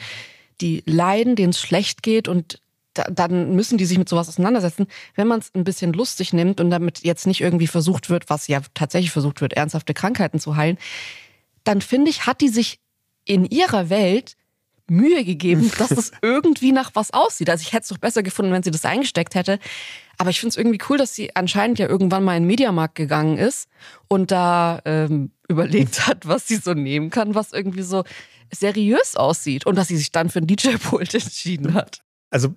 die 0.60 0.82
leiden, 0.84 1.36
denen 1.36 1.50
es 1.50 1.60
schlecht 1.60 2.02
geht 2.02 2.28
und 2.28 2.60
da, 2.94 3.04
dann 3.04 3.54
müssen 3.54 3.78
die 3.78 3.86
sich 3.86 3.96
mit 3.96 4.08
sowas 4.08 4.28
auseinandersetzen. 4.28 4.86
Wenn 5.14 5.28
man 5.28 5.38
es 5.38 5.54
ein 5.54 5.64
bisschen 5.64 5.92
lustig 5.92 6.32
nimmt 6.32 6.60
und 6.60 6.70
damit 6.70 7.04
jetzt 7.04 7.26
nicht 7.26 7.40
irgendwie 7.40 7.68
versucht 7.68 8.10
wird, 8.10 8.28
was 8.28 8.48
ja 8.48 8.60
tatsächlich 8.74 9.12
versucht 9.12 9.40
wird, 9.40 9.54
ernsthafte 9.54 9.94
Krankheiten 9.94 10.40
zu 10.40 10.56
heilen, 10.56 10.78
dann 11.64 11.80
finde 11.80 12.10
ich, 12.10 12.26
hat 12.26 12.40
die 12.40 12.48
sich 12.48 12.80
in 13.24 13.46
ihrer 13.46 13.88
Welt 13.88 14.36
Mühe 14.88 15.24
gegeben, 15.24 15.70
dass 15.78 15.90
das 15.90 16.12
irgendwie 16.22 16.72
nach 16.72 16.90
was 16.94 17.12
aussieht. 17.12 17.50
Also 17.50 17.62
ich 17.62 17.72
hätte 17.72 17.82
es 17.82 17.88
doch 17.88 17.98
besser 17.98 18.22
gefunden, 18.22 18.52
wenn 18.52 18.62
sie 18.62 18.70
das 18.70 18.84
eingesteckt 18.84 19.34
hätte. 19.34 19.58
Aber 20.18 20.30
ich 20.30 20.40
finde 20.40 20.50
es 20.50 20.56
irgendwie 20.56 20.78
cool, 20.88 20.98
dass 20.98 21.14
sie 21.14 21.34
anscheinend 21.34 21.78
ja 21.78 21.88
irgendwann 21.88 22.24
mal 22.24 22.36
in 22.36 22.42
den 22.44 22.48
Mediamarkt 22.48 22.94
gegangen 22.94 23.38
ist 23.38 23.68
und 24.08 24.30
da 24.30 24.80
ähm, 24.84 25.30
überlegt 25.48 26.06
hat, 26.06 26.28
was 26.28 26.46
sie 26.46 26.56
so 26.56 26.74
nehmen 26.74 27.10
kann, 27.10 27.34
was 27.34 27.52
irgendwie 27.52 27.82
so 27.82 28.04
seriös 28.52 29.16
aussieht 29.16 29.66
und 29.66 29.76
dass 29.76 29.88
sie 29.88 29.96
sich 29.96 30.12
dann 30.12 30.28
für 30.28 30.40
ein 30.40 30.46
DJ-Pult 30.46 31.14
entschieden 31.14 31.74
hat. 31.74 32.02
Also 32.32 32.54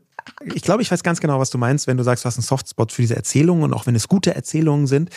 ich 0.54 0.64
glaube, 0.64 0.82
ich 0.82 0.90
weiß 0.90 1.04
ganz 1.04 1.20
genau, 1.20 1.40
was 1.40 1.52
du 1.52 1.60
meinst, 1.60 1.86
wenn 1.86 1.98
du 1.98 2.04
sagst, 2.04 2.24
du 2.24 2.28
hast 2.28 2.38
einen 2.38 2.44
Softspot 2.44 2.92
für 2.92 3.02
diese 3.04 3.16
Erzählungen 3.16 3.64
und 3.64 3.74
auch 3.74 3.86
wenn 3.86 3.94
es 3.94 4.08
gute 4.08 4.34
Erzählungen 4.34 4.88
sind. 4.88 5.12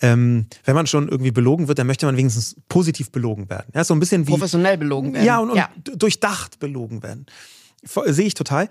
Ähm, 0.00 0.46
wenn 0.64 0.74
man 0.74 0.86
schon 0.86 1.08
irgendwie 1.08 1.30
belogen 1.30 1.68
wird, 1.68 1.78
dann 1.78 1.86
möchte 1.86 2.06
man 2.06 2.16
wenigstens 2.16 2.56
positiv 2.68 3.10
belogen 3.10 3.50
werden. 3.50 3.66
Ja, 3.74 3.84
so 3.84 3.94
ein 3.94 4.00
bisschen 4.00 4.26
wie. 4.26 4.30
Professionell 4.30 4.78
belogen 4.78 5.12
werden. 5.12 5.26
Ja, 5.26 5.38
und, 5.38 5.50
und 5.50 5.56
ja. 5.56 5.68
durchdacht 5.96 6.58
belogen 6.58 7.02
werden. 7.02 7.26
Sehe 8.06 8.26
ich 8.26 8.34
total. 8.34 8.68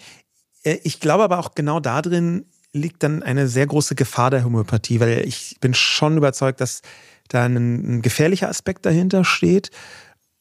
Äh, 0.64 0.80
ich 0.84 1.00
glaube 1.00 1.24
aber 1.24 1.38
auch 1.38 1.54
genau 1.54 1.80
da 1.80 2.02
drin 2.02 2.46
liegt 2.74 3.04
dann 3.04 3.24
eine 3.24 3.48
sehr 3.48 3.68
große 3.68 3.96
Gefahr 3.96 4.32
der 4.32 4.44
Homöopathie, 4.44 5.00
weil 5.00 5.26
ich 5.26 5.58
bin 5.62 5.74
schon 5.74 6.18
überzeugt, 6.18 6.60
dass 6.60 6.82
da 7.30 7.46
ein, 7.46 7.56
ein 7.56 8.02
gefährlicher 8.02 8.50
Aspekt 8.50 8.86
dahinter 8.86 9.24
steht. 9.24 9.72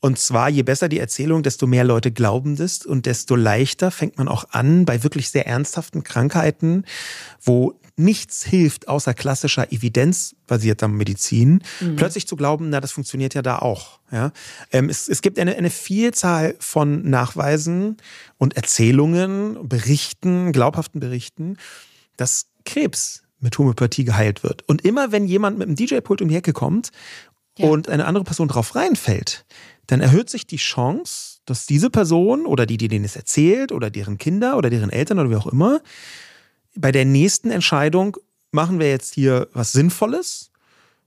Und 0.04 0.18
zwar, 0.18 0.50
je 0.50 0.62
besser 0.62 0.90
die 0.90 0.98
Erzählung, 0.98 1.42
desto 1.42 1.66
mehr 1.66 1.82
Leute 1.82 2.12
glauben 2.12 2.56
das 2.56 2.84
und 2.84 3.06
desto 3.06 3.36
leichter 3.36 3.90
fängt 3.90 4.18
man 4.18 4.28
auch 4.28 4.44
an, 4.50 4.84
bei 4.84 5.02
wirklich 5.02 5.30
sehr 5.30 5.46
ernsthaften 5.46 6.04
Krankheiten, 6.04 6.84
wo 7.40 7.80
nichts 7.96 8.44
hilft 8.44 8.86
außer 8.86 9.14
klassischer 9.14 9.72
evidenzbasierter 9.72 10.88
Medizin, 10.88 11.62
mhm. 11.80 11.96
plötzlich 11.96 12.28
zu 12.28 12.36
glauben, 12.36 12.68
na, 12.68 12.82
das 12.82 12.92
funktioniert 12.92 13.32
ja 13.32 13.40
da 13.40 13.60
auch. 13.60 13.98
Ja? 14.12 14.32
Ähm, 14.72 14.90
es, 14.90 15.08
es 15.08 15.22
gibt 15.22 15.38
eine, 15.38 15.56
eine 15.56 15.70
Vielzahl 15.70 16.54
von 16.58 17.08
Nachweisen 17.08 17.96
und 18.36 18.58
Erzählungen, 18.58 19.66
Berichten, 19.66 20.52
glaubhaften 20.52 21.00
Berichten, 21.00 21.56
dass 22.18 22.48
Krebs 22.66 23.22
mit 23.40 23.56
Homöopathie 23.56 24.04
geheilt 24.04 24.42
wird. 24.42 24.68
Und 24.68 24.84
immer 24.84 25.12
wenn 25.12 25.24
jemand 25.26 25.56
mit 25.56 25.66
einem 25.66 25.76
DJ-Pult 25.76 26.20
um 26.20 26.28
die 26.28 26.36
Ecke 26.36 26.52
kommt 26.52 26.90
ja. 27.56 27.68
und 27.68 27.88
eine 27.88 28.04
andere 28.04 28.24
Person 28.24 28.48
drauf 28.48 28.74
reinfällt, 28.74 29.46
dann 29.86 30.00
erhöht 30.00 30.30
sich 30.30 30.46
die 30.46 30.56
Chance, 30.56 31.38
dass 31.44 31.66
diese 31.66 31.90
Person 31.90 32.46
oder 32.46 32.66
die, 32.66 32.76
die 32.76 32.88
denen 32.88 33.04
es 33.04 33.16
erzählt 33.16 33.72
oder 33.72 33.90
deren 33.90 34.18
Kinder 34.18 34.56
oder 34.56 34.70
deren 34.70 34.90
Eltern 34.90 35.18
oder 35.18 35.30
wie 35.30 35.36
auch 35.36 35.46
immer, 35.46 35.80
bei 36.74 36.92
der 36.92 37.04
nächsten 37.04 37.50
Entscheidung 37.50 38.16
machen 38.50 38.78
wir 38.78 38.88
jetzt 38.88 39.14
hier 39.14 39.48
was 39.52 39.72
Sinnvolles, 39.72 40.50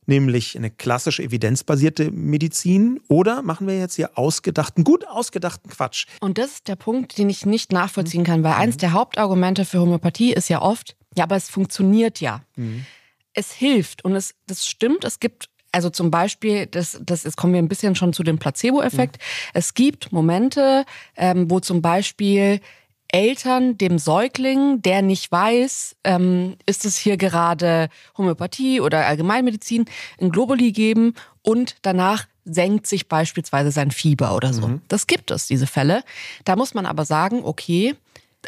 nämlich 0.05 0.57
eine 0.57 0.71
klassische 0.71 1.23
evidenzbasierte 1.23 2.11
Medizin, 2.11 3.01
oder 3.07 3.41
machen 3.41 3.67
wir 3.67 3.77
jetzt 3.77 3.95
hier 3.95 4.17
ausgedachten, 4.17 4.83
gut 4.83 5.05
ausgedachten 5.07 5.69
Quatsch. 5.69 6.07
Und 6.21 6.37
das 6.37 6.51
ist 6.51 6.67
der 6.67 6.75
Punkt, 6.75 7.17
den 7.17 7.29
ich 7.29 7.45
nicht 7.45 7.71
nachvollziehen 7.71 8.23
kann, 8.23 8.43
weil 8.43 8.53
eins 8.53 8.77
der 8.77 8.93
Hauptargumente 8.93 9.65
für 9.65 9.79
Homöopathie 9.79 10.33
ist 10.33 10.49
ja 10.49 10.61
oft, 10.61 10.95
ja, 11.15 11.25
aber 11.25 11.35
es 11.35 11.49
funktioniert 11.49 12.21
ja. 12.21 12.41
Mhm. 12.55 12.85
Es 13.33 13.51
hilft 13.51 14.03
und 14.03 14.15
es, 14.15 14.33
das 14.47 14.65
stimmt, 14.65 15.03
es 15.03 15.19
gibt 15.19 15.49
also 15.71 15.89
zum 15.89 16.12
Beispiel, 16.12 16.65
das, 16.65 16.99
das, 17.01 17.23
jetzt 17.23 17.38
kommen 17.38 17.53
wir 17.53 17.62
ein 17.62 17.67
bisschen 17.67 17.95
schon 17.95 18.13
zu 18.13 18.23
dem 18.23 18.39
Placebo-Effekt. 18.39 19.17
Mhm. 19.17 19.51
Es 19.53 19.73
gibt 19.73 20.12
Momente, 20.12 20.86
ähm, 21.15 21.49
wo 21.49 21.60
zum 21.60 21.82
Beispiel 21.82 22.62
Eltern 23.10 23.77
dem 23.77 23.99
Säugling, 23.99 24.82
der 24.82 25.01
nicht 25.01 25.32
weiß, 25.32 25.95
ähm, 26.03 26.56
ist 26.65 26.86
es 26.86 26.97
hier 26.97 27.17
gerade 27.17 27.89
Homöopathie 28.17 28.82
oder 28.82 29.06
Allgemeinmedizin, 29.06 29.86
ein 30.19 30.32
Globuli 30.32 30.71
geben 30.71 31.13
und 31.41 31.77
danach 31.84 32.27
senkt 32.43 32.88
sich 32.88 33.08
beispielsweise 33.08 33.71
sein 33.71 33.91
Fieber 33.91 34.36
oder 34.36 34.53
so. 34.53 34.67
Mhm. 34.67 34.82
Das 34.88 35.08
gibt 35.08 35.32
es, 35.32 35.47
diese 35.47 35.67
Fälle. 35.67 36.03
Da 36.43 36.56
muss 36.56 36.73
man 36.73 36.86
aber 36.86 37.06
sagen, 37.06 37.41
okay, 37.43 37.95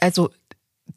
also 0.01 0.29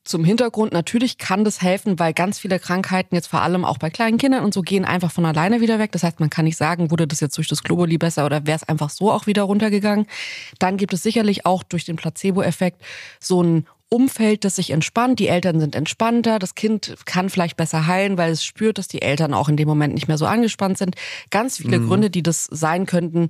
zum 0.05 0.25
Hintergrund, 0.25 0.73
natürlich 0.73 1.17
kann 1.17 1.45
das 1.45 1.63
helfen, 1.63 1.99
weil 1.99 2.13
ganz 2.13 2.41
viele 2.41 2.59
Krankheiten 2.59 3.15
jetzt 3.15 3.29
vor 3.29 3.41
allem 3.43 3.65
auch 3.65 3.79
bei 3.79 3.89
kleinen 3.89 4.19
Kindern 4.19 4.45
und 4.45 4.53
so 4.53 4.63
gehen 4.63 4.85
einfach 4.85 5.13
von 5.13 5.25
alleine 5.25 5.61
wieder 5.61 5.79
weg. 5.79 5.93
Das 5.93 6.03
heißt, 6.03 6.19
man 6.19 6.31
kann 6.31 6.45
nicht 6.45 6.57
sagen, 6.57 6.91
wurde 6.91 7.07
das 7.07 7.21
jetzt 7.21 7.37
durch 7.37 7.49
das 7.49 7.63
Globuli 7.63 7.99
besser 7.99 8.27
oder 8.27 8.45
wäre 8.47 8.57
es 8.57 8.69
einfach 8.69 8.91
so 8.91 9.13
auch 9.13 9.27
wieder 9.27 9.43
runtergegangen. 9.43 10.07
Dann 10.59 10.77
gibt 10.77 10.93
es 10.93 11.03
sicherlich 11.03 11.47
auch 11.47 11.63
durch 11.63 11.85
den 11.85 11.97
Placebo-Effekt 11.97 12.83
so 13.21 13.43
ein 13.43 13.67
Umfeld, 13.93 14.45
das 14.45 14.57
sich 14.57 14.71
entspannt. 14.71 15.19
Die 15.19 15.29
Eltern 15.29 15.61
sind 15.61 15.77
entspannter. 15.77 16.39
Das 16.39 16.55
Kind 16.55 16.97
kann 17.05 17.31
vielleicht 17.31 17.57
besser 17.57 17.87
heilen, 17.87 18.17
weil 18.17 18.33
es 18.33 18.45
spürt, 18.45 18.79
dass 18.79 18.89
die 18.89 19.03
Eltern 19.03 19.35
auch 19.35 19.49
in 19.49 19.57
dem 19.57 19.69
Moment 19.69 19.95
nicht 19.95 20.09
mehr 20.09 20.19
so 20.19 20.27
angespannt 20.27 20.79
sind. 20.79 20.97
Ganz 21.31 21.59
viele 21.59 21.79
mhm. 21.79 21.89
Gründe, 21.89 22.11
die 22.11 22.23
das 22.23 22.47
sein 22.51 22.87
könnten. 22.87 23.29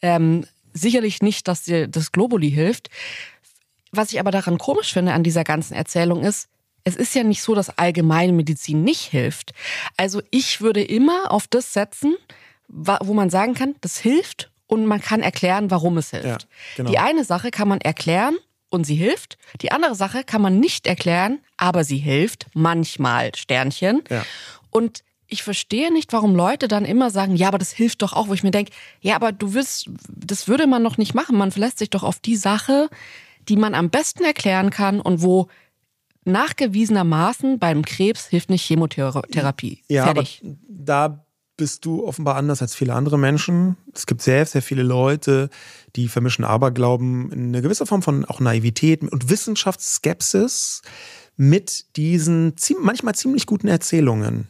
Ähm, 0.00 0.46
sicherlich 0.72 1.20
nicht, 1.20 1.48
dass 1.48 1.64
dir 1.64 1.88
das 1.88 2.12
Globuli 2.12 2.50
hilft. 2.50 2.90
Was 3.96 4.12
ich 4.12 4.20
aber 4.20 4.30
daran 4.30 4.58
komisch 4.58 4.92
finde 4.92 5.12
an 5.12 5.22
dieser 5.22 5.44
ganzen 5.44 5.74
Erzählung 5.74 6.22
ist, 6.22 6.48
es 6.84 6.96
ist 6.96 7.14
ja 7.14 7.24
nicht 7.24 7.42
so, 7.42 7.54
dass 7.54 7.78
Allgemeinmedizin 7.78 8.82
nicht 8.82 9.02
hilft. 9.02 9.52
Also 9.96 10.20
ich 10.30 10.60
würde 10.60 10.82
immer 10.82 11.30
auf 11.30 11.46
das 11.46 11.72
setzen, 11.72 12.16
wo 12.68 13.14
man 13.14 13.30
sagen 13.30 13.54
kann, 13.54 13.74
das 13.80 13.98
hilft 13.98 14.50
und 14.66 14.86
man 14.86 15.00
kann 15.00 15.20
erklären, 15.20 15.70
warum 15.70 15.98
es 15.98 16.10
hilft. 16.10 16.26
Ja, 16.26 16.38
genau. 16.76 16.90
Die 16.90 16.98
eine 16.98 17.24
Sache 17.24 17.50
kann 17.50 17.68
man 17.68 17.80
erklären 17.80 18.36
und 18.68 18.84
sie 18.84 18.96
hilft. 18.96 19.38
Die 19.62 19.72
andere 19.72 19.94
Sache 19.94 20.24
kann 20.24 20.42
man 20.42 20.60
nicht 20.60 20.86
erklären, 20.86 21.40
aber 21.56 21.84
sie 21.84 21.98
hilft 21.98 22.46
manchmal. 22.52 23.34
Sternchen. 23.34 24.02
Ja. 24.10 24.24
Und 24.70 25.04
ich 25.26 25.42
verstehe 25.42 25.92
nicht, 25.92 26.12
warum 26.12 26.34
Leute 26.34 26.68
dann 26.68 26.84
immer 26.84 27.10
sagen, 27.10 27.34
ja, 27.34 27.48
aber 27.48 27.58
das 27.58 27.72
hilft 27.72 28.02
doch 28.02 28.12
auch, 28.12 28.28
wo 28.28 28.34
ich 28.34 28.42
mir 28.42 28.50
denke, 28.50 28.72
ja, 29.00 29.16
aber 29.16 29.32
du 29.32 29.54
wirst, 29.54 29.88
das 30.08 30.48
würde 30.48 30.66
man 30.66 30.82
noch 30.82 30.98
nicht 30.98 31.14
machen. 31.14 31.38
Man 31.38 31.50
verlässt 31.50 31.78
sich 31.78 31.90
doch 31.90 32.02
auf 32.02 32.18
die 32.18 32.36
Sache, 32.36 32.90
die 33.48 33.56
man 33.56 33.74
am 33.74 33.90
besten 33.90 34.24
erklären 34.24 34.70
kann 34.70 35.00
und 35.00 35.22
wo 35.22 35.48
nachgewiesenermaßen 36.24 37.58
beim 37.58 37.84
Krebs 37.84 38.26
hilft 38.26 38.50
nicht 38.50 38.64
Chemotherapie. 38.64 39.82
Ja, 39.88 40.04
Fertig. 40.04 40.42
aber 40.42 40.56
da 40.68 41.24
bist 41.56 41.84
du 41.84 42.04
offenbar 42.04 42.36
anders 42.36 42.62
als 42.62 42.74
viele 42.74 42.94
andere 42.94 43.18
Menschen. 43.18 43.76
Es 43.92 44.06
gibt 44.06 44.22
sehr, 44.22 44.44
sehr 44.44 44.62
viele 44.62 44.82
Leute, 44.82 45.50
die 45.94 46.08
vermischen 46.08 46.44
Aberglauben, 46.44 47.32
eine 47.32 47.62
gewisse 47.62 47.86
Form 47.86 48.02
von 48.02 48.24
auch 48.24 48.40
Naivität 48.40 49.02
und 49.02 49.30
Wissenschaftsskepsis 49.30 50.82
mit 51.36 51.96
diesen 51.96 52.54
manchmal 52.80 53.14
ziemlich 53.14 53.46
guten 53.46 53.68
Erzählungen. 53.68 54.48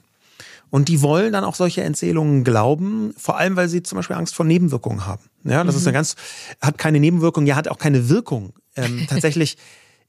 Und 0.71 0.89
die 0.89 1.03
wollen 1.03 1.33
dann 1.33 1.45
auch 1.45 1.55
solche 1.55 1.83
Erzählungen 1.83 2.43
glauben, 2.43 3.15
vor 3.17 3.39
allem 3.39 3.55
weil 3.55 3.69
sie 3.69 3.83
zum 3.83 3.97
Beispiel 3.97 4.17
Angst 4.17 4.35
vor 4.35 4.45
Nebenwirkungen 4.45 5.07
haben. 5.07 5.23
Ja, 5.45 5.63
das 5.63 5.75
mhm. 5.75 5.81
ist 5.81 5.87
eine 5.87 5.95
ganz, 5.95 6.17
hat 6.61 6.79
keine 6.79 7.01
Nebenwirkung, 7.01 7.47
ja, 7.47 7.55
hat 7.55 7.69
auch 7.69 7.79
keine 7.79 8.09
Wirkung. 8.09 8.55
Ähm, 8.77 9.07
tatsächlich 9.09 9.57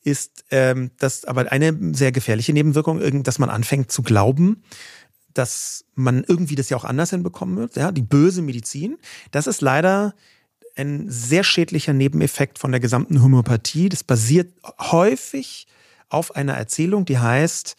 ist 0.03 0.45
ähm, 0.51 0.91
das 0.99 1.25
aber 1.25 1.51
eine 1.51 1.77
sehr 1.95 2.11
gefährliche 2.11 2.53
Nebenwirkung, 2.53 3.23
dass 3.23 3.39
man 3.39 3.49
anfängt 3.49 3.91
zu 3.91 4.03
glauben, 4.03 4.63
dass 5.33 5.85
man 5.95 6.23
irgendwie 6.23 6.55
das 6.55 6.69
ja 6.69 6.77
auch 6.77 6.85
anders 6.85 7.09
hinbekommen 7.09 7.57
wird. 7.57 7.75
Ja, 7.75 7.91
die 7.91 8.03
böse 8.03 8.41
Medizin. 8.41 8.97
Das 9.31 9.47
ist 9.47 9.61
leider 9.61 10.13
ein 10.75 11.09
sehr 11.09 11.43
schädlicher 11.43 11.93
Nebeneffekt 11.93 12.59
von 12.59 12.71
der 12.71 12.79
gesamten 12.79 13.21
Homöopathie. 13.21 13.89
Das 13.89 14.03
basiert 14.03 14.53
häufig 14.79 15.67
auf 16.09 16.35
einer 16.35 16.53
Erzählung, 16.53 17.05
die 17.05 17.17
heißt, 17.17 17.75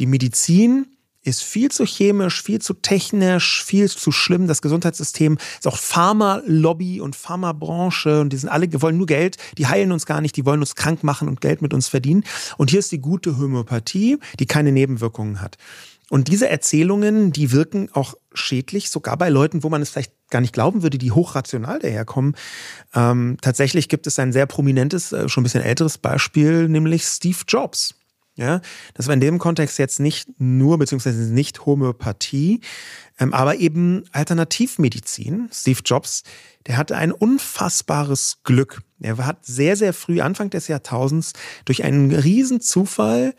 die 0.00 0.06
Medizin 0.06 0.86
ist 1.22 1.42
viel 1.42 1.70
zu 1.70 1.84
chemisch, 1.84 2.42
viel 2.42 2.60
zu 2.60 2.74
technisch, 2.74 3.62
viel 3.64 3.88
zu 3.90 4.10
schlimm. 4.10 4.46
Das 4.46 4.62
Gesundheitssystem 4.62 5.38
ist 5.58 5.66
auch 5.66 5.76
Pharma-Lobby 5.76 7.00
und 7.00 7.14
Pharmabranche 7.14 8.20
und 8.20 8.32
die 8.32 8.38
sind 8.38 8.48
alle, 8.48 8.68
die 8.68 8.80
wollen 8.80 8.96
nur 8.96 9.06
Geld, 9.06 9.36
die 9.58 9.66
heilen 9.66 9.92
uns 9.92 10.06
gar 10.06 10.20
nicht, 10.20 10.36
die 10.36 10.46
wollen 10.46 10.60
uns 10.60 10.74
krank 10.74 11.04
machen 11.04 11.28
und 11.28 11.40
Geld 11.40 11.62
mit 11.62 11.74
uns 11.74 11.88
verdienen. 11.88 12.24
Und 12.56 12.70
hier 12.70 12.78
ist 12.78 12.92
die 12.92 13.00
gute 13.00 13.38
Homöopathie, 13.38 14.18
die 14.38 14.46
keine 14.46 14.72
Nebenwirkungen 14.72 15.40
hat. 15.40 15.58
Und 16.10 16.26
diese 16.26 16.48
Erzählungen, 16.48 17.32
die 17.32 17.52
wirken 17.52 17.88
auch 17.92 18.14
schädlich, 18.34 18.90
sogar 18.90 19.16
bei 19.16 19.28
Leuten, 19.28 19.62
wo 19.62 19.68
man 19.68 19.80
es 19.80 19.90
vielleicht 19.90 20.12
gar 20.28 20.40
nicht 20.40 20.52
glauben 20.52 20.82
würde, 20.82 20.98
die 20.98 21.12
hochrational 21.12 21.78
daherkommen. 21.78 22.34
Ähm, 22.94 23.36
tatsächlich 23.40 23.88
gibt 23.88 24.08
es 24.08 24.18
ein 24.18 24.32
sehr 24.32 24.46
prominentes, 24.46 25.12
äh, 25.12 25.28
schon 25.28 25.42
ein 25.42 25.44
bisschen 25.44 25.62
älteres 25.62 25.98
Beispiel, 25.98 26.68
nämlich 26.68 27.04
Steve 27.04 27.38
Jobs. 27.46 27.94
Ja, 28.40 28.60
das 28.94 29.06
war 29.06 29.12
in 29.12 29.20
dem 29.20 29.38
Kontext 29.38 29.78
jetzt 29.78 30.00
nicht 30.00 30.40
nur, 30.40 30.78
beziehungsweise 30.78 31.30
nicht 31.30 31.66
Homöopathie, 31.66 32.62
ähm, 33.18 33.34
aber 33.34 33.56
eben 33.56 34.04
Alternativmedizin. 34.12 35.50
Steve 35.52 35.80
Jobs, 35.84 36.22
der 36.66 36.78
hatte 36.78 36.96
ein 36.96 37.12
unfassbares 37.12 38.38
Glück. 38.42 38.80
Er 38.98 39.18
hat 39.18 39.44
sehr, 39.44 39.76
sehr 39.76 39.92
früh, 39.92 40.22
Anfang 40.22 40.48
des 40.48 40.68
Jahrtausends, 40.68 41.34
durch 41.66 41.84
einen 41.84 42.14
Riesenzufall 42.14 43.34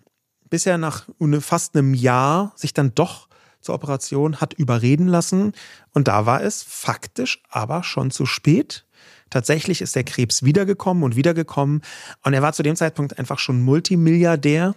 bis 0.50 0.66
er 0.66 0.76
nach 0.76 1.08
fast 1.40 1.76
einem 1.76 1.94
Jahr 1.94 2.52
sich 2.56 2.74
dann 2.74 2.94
doch 2.94 3.28
zur 3.62 3.74
Operation 3.74 4.40
hat 4.40 4.52
überreden 4.54 5.06
lassen. 5.06 5.52
Und 5.92 6.08
da 6.08 6.26
war 6.26 6.42
es 6.42 6.62
faktisch 6.62 7.42
aber 7.48 7.82
schon 7.82 8.10
zu 8.10 8.26
spät. 8.26 8.84
Tatsächlich 9.30 9.80
ist 9.80 9.96
der 9.96 10.04
Krebs 10.04 10.42
wiedergekommen 10.42 11.02
und 11.02 11.16
wiedergekommen. 11.16 11.80
Und 12.22 12.34
er 12.34 12.42
war 12.42 12.52
zu 12.52 12.62
dem 12.62 12.76
Zeitpunkt 12.76 13.18
einfach 13.18 13.38
schon 13.38 13.62
Multimilliardär, 13.62 14.74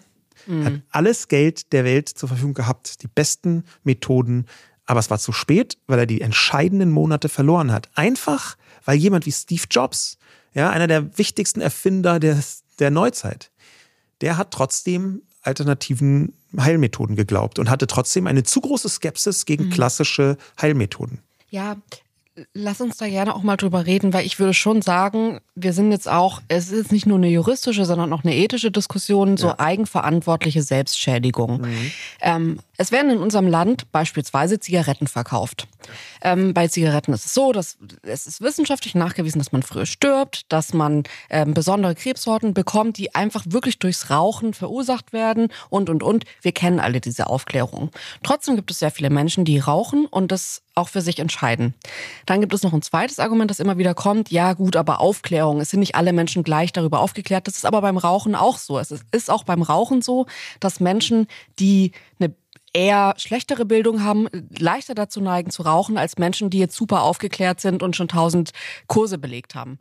mhm. 0.47 0.65
hat 0.65 0.73
alles 0.91 1.27
Geld 1.27 1.73
der 1.73 1.83
Welt 1.83 2.07
zur 2.07 2.29
Verfügung 2.29 2.53
gehabt, 2.53 3.03
die 3.03 3.07
besten 3.07 3.65
Methoden, 3.83 4.45
aber 4.85 4.99
es 4.99 5.09
war 5.09 5.19
zu 5.19 5.33
spät, 5.33 5.77
weil 5.87 5.99
er 5.99 6.05
die 6.05 6.21
entscheidenden 6.21 6.91
Monate 6.91 7.27
verloren 7.27 7.71
hat. 7.71 7.89
Einfach, 7.95 8.55
weil 8.85 8.97
jemand 8.97 9.25
wie 9.25 9.31
Steve 9.31 9.63
Jobs, 9.69 10.17
ja, 10.53 10.69
einer 10.69 10.87
der 10.87 11.17
wichtigsten 11.17 11.59
Erfinder 11.59 12.19
des, 12.19 12.63
der 12.79 12.91
Neuzeit, 12.91 13.51
der 14.21 14.37
hat 14.37 14.51
trotzdem 14.51 15.23
alternativen 15.45 16.33
Heilmethoden 16.57 17.15
geglaubt 17.15 17.59
und 17.59 17.69
hatte 17.69 17.87
trotzdem 17.87 18.27
eine 18.27 18.43
zu 18.43 18.61
große 18.61 18.89
Skepsis 18.89 19.45
gegen 19.45 19.65
mhm. 19.65 19.69
klassische 19.71 20.37
Heilmethoden. 20.59 21.19
Ja, 21.49 21.77
Lass 22.53 22.81
uns 22.81 22.97
da 22.97 23.07
gerne 23.07 23.33
auch 23.33 23.43
mal 23.43 23.55
drüber 23.55 23.85
reden, 23.85 24.11
weil 24.11 24.25
ich 24.25 24.39
würde 24.39 24.53
schon 24.53 24.81
sagen, 24.81 25.39
wir 25.55 25.71
sind 25.71 25.93
jetzt 25.93 26.09
auch, 26.09 26.41
es 26.49 26.69
ist 26.69 26.91
nicht 26.91 27.05
nur 27.05 27.17
eine 27.17 27.29
juristische, 27.29 27.85
sondern 27.85 28.11
auch 28.11 28.25
eine 28.25 28.35
ethische 28.35 28.71
Diskussion, 28.71 29.37
so 29.37 29.47
ja. 29.47 29.59
eigenverantwortliche 29.59 30.61
Selbstschädigung. 30.61 31.61
Mhm. 31.61 31.91
Ähm, 32.19 32.59
es 32.77 32.91
werden 32.91 33.11
in 33.11 33.17
unserem 33.17 33.47
Land 33.47 33.91
beispielsweise 33.91 34.59
Zigaretten 34.59 35.07
verkauft. 35.07 35.67
Ähm, 36.21 36.53
bei 36.53 36.67
Zigaretten 36.67 37.13
ist 37.13 37.25
es 37.25 37.33
so, 37.33 37.51
dass 37.51 37.77
es 38.03 38.27
ist 38.27 38.41
wissenschaftlich 38.41 38.95
nachgewiesen, 38.95 39.39
dass 39.39 39.51
man 39.51 39.63
früher 39.63 39.85
stirbt, 39.85 40.51
dass 40.51 40.73
man 40.73 41.03
ähm, 41.29 41.53
besondere 41.53 41.95
Krebssorten 41.95 42.53
bekommt, 42.53 42.97
die 42.97 43.13
einfach 43.15 43.43
wirklich 43.47 43.79
durchs 43.79 44.09
Rauchen 44.09 44.53
verursacht 44.53 45.13
werden 45.13 45.49
und, 45.69 45.89
und, 45.89 46.03
und. 46.03 46.25
Wir 46.41 46.51
kennen 46.51 46.79
alle 46.79 47.01
diese 47.01 47.27
Aufklärung. 47.27 47.91
Trotzdem 48.23 48.55
gibt 48.55 48.71
es 48.71 48.79
sehr 48.79 48.91
viele 48.91 49.09
Menschen, 49.09 49.45
die 49.45 49.59
rauchen 49.59 50.05
und 50.05 50.31
das 50.31 50.63
auch 50.75 50.89
für 50.89 51.01
sich 51.01 51.19
entscheiden. 51.19 51.73
Dann 52.25 52.41
gibt 52.41 52.53
es 52.53 52.63
noch 52.63 52.73
ein 52.73 52.81
zweites 52.81 53.19
Argument, 53.19 53.49
das 53.49 53.59
immer 53.59 53.77
wieder 53.77 53.93
kommt. 53.93 54.29
Ja, 54.29 54.53
gut, 54.53 54.75
aber 54.75 54.99
Aufklärung. 54.99 55.61
Es 55.61 55.69
sind 55.69 55.79
nicht 55.79 55.95
alle 55.95 56.11
Menschen 56.11 56.43
gleich 56.43 56.73
darüber 56.73 56.99
aufgeklärt. 56.99 57.47
Das 57.47 57.55
ist 57.55 57.65
aber 57.65 57.81
beim 57.81 57.97
Rauchen 57.97 58.35
auch 58.35 58.57
so. 58.57 58.77
Es 58.77 58.91
ist 58.91 59.29
auch 59.31 59.43
beim 59.43 59.61
Rauchen 59.61 60.01
so, 60.01 60.25
dass 60.59 60.81
Menschen, 60.81 61.27
die 61.59 61.93
eine 62.19 62.33
eher 62.75 63.15
schlechtere 63.17 63.65
Bildung 63.65 64.03
haben, 64.03 64.27
leichter 64.59 64.93
dazu 64.93 65.21
neigen 65.21 65.49
zu 65.49 65.63
rauchen 65.63 65.97
als 65.97 66.17
Menschen, 66.17 66.49
die 66.49 66.59
jetzt 66.59 66.75
super 66.75 67.03
aufgeklärt 67.03 67.61
sind 67.61 67.81
und 67.81 67.95
schon 67.95 68.09
tausend 68.09 68.51
Kurse 68.87 69.17
belegt 69.17 69.55
haben. 69.55 69.79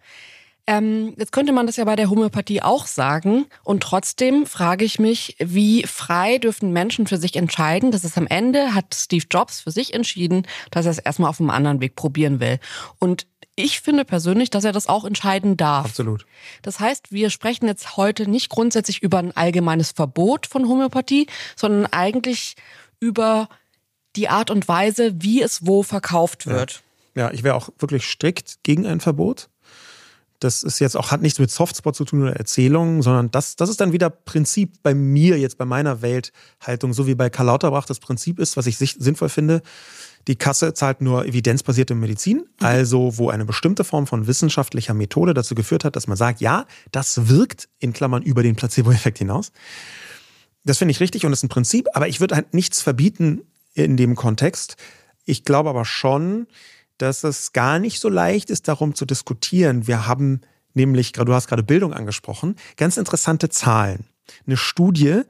Ähm, 0.66 1.14
jetzt 1.18 1.32
könnte 1.32 1.52
man 1.52 1.66
das 1.66 1.76
ja 1.76 1.84
bei 1.84 1.96
der 1.96 2.08
Homöopathie 2.08 2.62
auch 2.62 2.86
sagen. 2.86 3.46
Und 3.64 3.82
trotzdem 3.82 4.46
frage 4.46 4.84
ich 4.84 4.98
mich, 4.98 5.36
wie 5.38 5.82
frei 5.82 6.38
dürfen 6.38 6.72
Menschen 6.72 7.06
für 7.06 7.18
sich 7.18 7.36
entscheiden? 7.36 7.90
Das 7.90 8.04
ist 8.04 8.16
am 8.16 8.26
Ende, 8.26 8.74
hat 8.74 8.94
Steve 8.94 9.26
Jobs 9.30 9.60
für 9.60 9.70
sich 9.70 9.92
entschieden, 9.92 10.46
dass 10.70 10.86
er 10.86 10.92
es 10.92 10.98
erstmal 10.98 11.28
auf 11.28 11.40
einem 11.40 11.50
anderen 11.50 11.80
Weg 11.80 11.96
probieren 11.96 12.40
will. 12.40 12.60
Und 12.98 13.26
ich 13.56 13.80
finde 13.80 14.04
persönlich, 14.04 14.50
dass 14.50 14.64
er 14.64 14.72
das 14.72 14.88
auch 14.88 15.04
entscheiden 15.04 15.56
darf. 15.56 15.86
Absolut. 15.86 16.26
Das 16.62 16.80
heißt, 16.80 17.12
wir 17.12 17.30
sprechen 17.30 17.66
jetzt 17.66 17.96
heute 17.96 18.28
nicht 18.28 18.48
grundsätzlich 18.48 19.02
über 19.02 19.18
ein 19.18 19.36
allgemeines 19.36 19.92
Verbot 19.92 20.46
von 20.46 20.66
Homöopathie, 20.66 21.26
sondern 21.56 21.86
eigentlich 21.86 22.56
über 23.04 23.48
die 24.16 24.28
Art 24.28 24.50
und 24.50 24.66
Weise, 24.66 25.14
wie 25.18 25.42
es 25.42 25.66
wo 25.66 25.82
verkauft 25.82 26.46
wird. 26.46 26.82
Ja, 27.14 27.24
ja 27.24 27.32
ich 27.32 27.42
wäre 27.42 27.54
auch 27.54 27.68
wirklich 27.78 28.06
strikt 28.06 28.62
gegen 28.62 28.86
ein 28.86 29.00
Verbot. 29.00 29.48
Das 30.40 30.62
ist 30.62 30.78
jetzt 30.78 30.96
auch, 30.96 31.10
hat 31.10 31.22
nichts 31.22 31.38
mit 31.38 31.50
Softspot 31.50 31.94
zu 31.96 32.04
tun 32.04 32.22
oder 32.22 32.36
Erzählungen, 32.36 33.02
sondern 33.02 33.30
das, 33.30 33.56
das 33.56 33.70
ist 33.70 33.80
dann 33.80 33.92
wieder 33.92 34.10
Prinzip 34.10 34.82
bei 34.82 34.94
mir, 34.94 35.38
jetzt 35.38 35.58
bei 35.58 35.64
meiner 35.64 36.02
Welthaltung, 36.02 36.92
so 36.92 37.06
wie 37.06 37.14
bei 37.14 37.30
Karl 37.30 37.46
Lauterbach 37.46 37.86
das 37.86 38.00
Prinzip 38.00 38.38
ist, 38.38 38.56
was 38.56 38.66
ich 38.66 38.76
sinnvoll 38.76 39.28
finde. 39.28 39.62
Die 40.26 40.36
Kasse 40.36 40.74
zahlt 40.74 41.00
nur 41.00 41.26
evidenzbasierte 41.26 41.94
Medizin, 41.94 42.38
mhm. 42.38 42.44
also 42.66 43.16
wo 43.18 43.30
eine 43.30 43.44
bestimmte 43.44 43.84
Form 43.84 44.06
von 44.06 44.26
wissenschaftlicher 44.26 44.94
Methode 44.94 45.34
dazu 45.34 45.54
geführt 45.54 45.84
hat, 45.84 45.96
dass 45.96 46.06
man 46.06 46.16
sagt, 46.16 46.40
ja, 46.40 46.66
das 46.92 47.28
wirkt 47.28 47.68
in 47.78 47.92
Klammern 47.92 48.22
über 48.22 48.42
den 48.42 48.56
Placebo-Effekt 48.56 49.18
hinaus. 49.18 49.52
Das 50.64 50.78
finde 50.78 50.92
ich 50.92 51.00
richtig 51.00 51.26
und 51.26 51.32
ist 51.32 51.42
ein 51.42 51.48
Prinzip, 51.48 51.88
aber 51.94 52.08
ich 52.08 52.20
würde 52.20 52.34
halt 52.34 52.54
nichts 52.54 52.80
verbieten 52.80 53.42
in 53.74 53.96
dem 53.96 54.16
Kontext. 54.16 54.76
Ich 55.24 55.44
glaube 55.44 55.70
aber 55.70 55.84
schon, 55.84 56.46
dass 56.98 57.24
es 57.24 57.52
gar 57.52 57.78
nicht 57.78 58.00
so 58.00 58.08
leicht 58.08 58.50
ist, 58.50 58.68
darum 58.68 58.94
zu 58.94 59.04
diskutieren. 59.04 59.86
Wir 59.86 60.06
haben 60.06 60.40
nämlich, 60.74 61.12
du 61.12 61.32
hast 61.32 61.48
gerade 61.48 61.62
Bildung 61.62 61.92
angesprochen, 61.92 62.56
ganz 62.76 62.96
interessante 62.96 63.48
Zahlen. 63.48 64.06
Eine 64.46 64.56
Studie, 64.56 65.22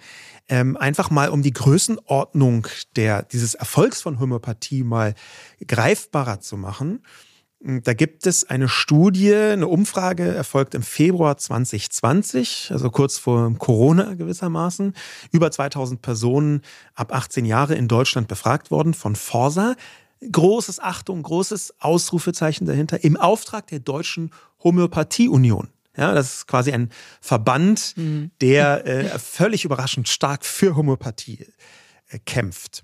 ähm, 0.48 0.76
einfach 0.76 1.10
mal 1.10 1.30
um 1.30 1.42
die 1.42 1.52
Größenordnung 1.52 2.66
der, 2.96 3.22
dieses 3.24 3.54
Erfolgs 3.54 4.02
von 4.02 4.20
Homöopathie 4.20 4.84
mal 4.84 5.14
greifbarer 5.66 6.40
zu 6.40 6.56
machen. 6.56 7.02
Da 7.66 7.94
gibt 7.94 8.26
es 8.26 8.44
eine 8.44 8.68
Studie, 8.68 9.34
eine 9.34 9.66
Umfrage 9.66 10.34
erfolgt 10.34 10.74
im 10.74 10.82
Februar 10.82 11.38
2020, 11.38 12.68
also 12.70 12.90
kurz 12.90 13.16
vor 13.16 13.54
Corona 13.56 14.12
gewissermaßen. 14.12 14.92
Über 15.32 15.50
2000 15.50 16.02
Personen 16.02 16.60
ab 16.94 17.14
18 17.14 17.46
Jahre 17.46 17.74
in 17.74 17.88
Deutschland 17.88 18.28
befragt 18.28 18.70
worden 18.70 18.92
von 18.92 19.16
Forsa 19.16 19.76
großes 20.30 20.80
Achtung, 20.80 21.22
großes 21.22 21.74
Ausrufezeichen 21.80 22.66
dahinter, 22.66 23.02
im 23.04 23.16
Auftrag 23.16 23.66
der 23.66 23.80
Deutschen 23.80 24.30
Homöopathie-Union. 24.62 25.68
Ja, 25.96 26.12
das 26.14 26.34
ist 26.34 26.46
quasi 26.48 26.72
ein 26.72 26.90
Verband, 27.20 27.94
mhm. 27.96 28.30
der 28.40 28.86
äh, 28.86 29.18
völlig 29.18 29.64
überraschend 29.64 30.08
stark 30.08 30.44
für 30.44 30.76
Homöopathie 30.76 31.46
äh, 32.08 32.18
kämpft. 32.24 32.82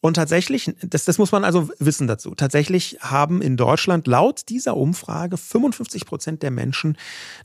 Und 0.00 0.14
tatsächlich, 0.14 0.72
das, 0.82 1.06
das 1.06 1.18
muss 1.18 1.32
man 1.32 1.44
also 1.44 1.70
wissen 1.80 2.06
dazu, 2.06 2.34
tatsächlich 2.36 2.98
haben 3.00 3.42
in 3.42 3.56
Deutschland 3.56 4.06
laut 4.06 4.48
dieser 4.48 4.76
Umfrage 4.76 5.36
55 5.36 6.06
Prozent 6.06 6.42
der 6.44 6.52
Menschen 6.52 6.96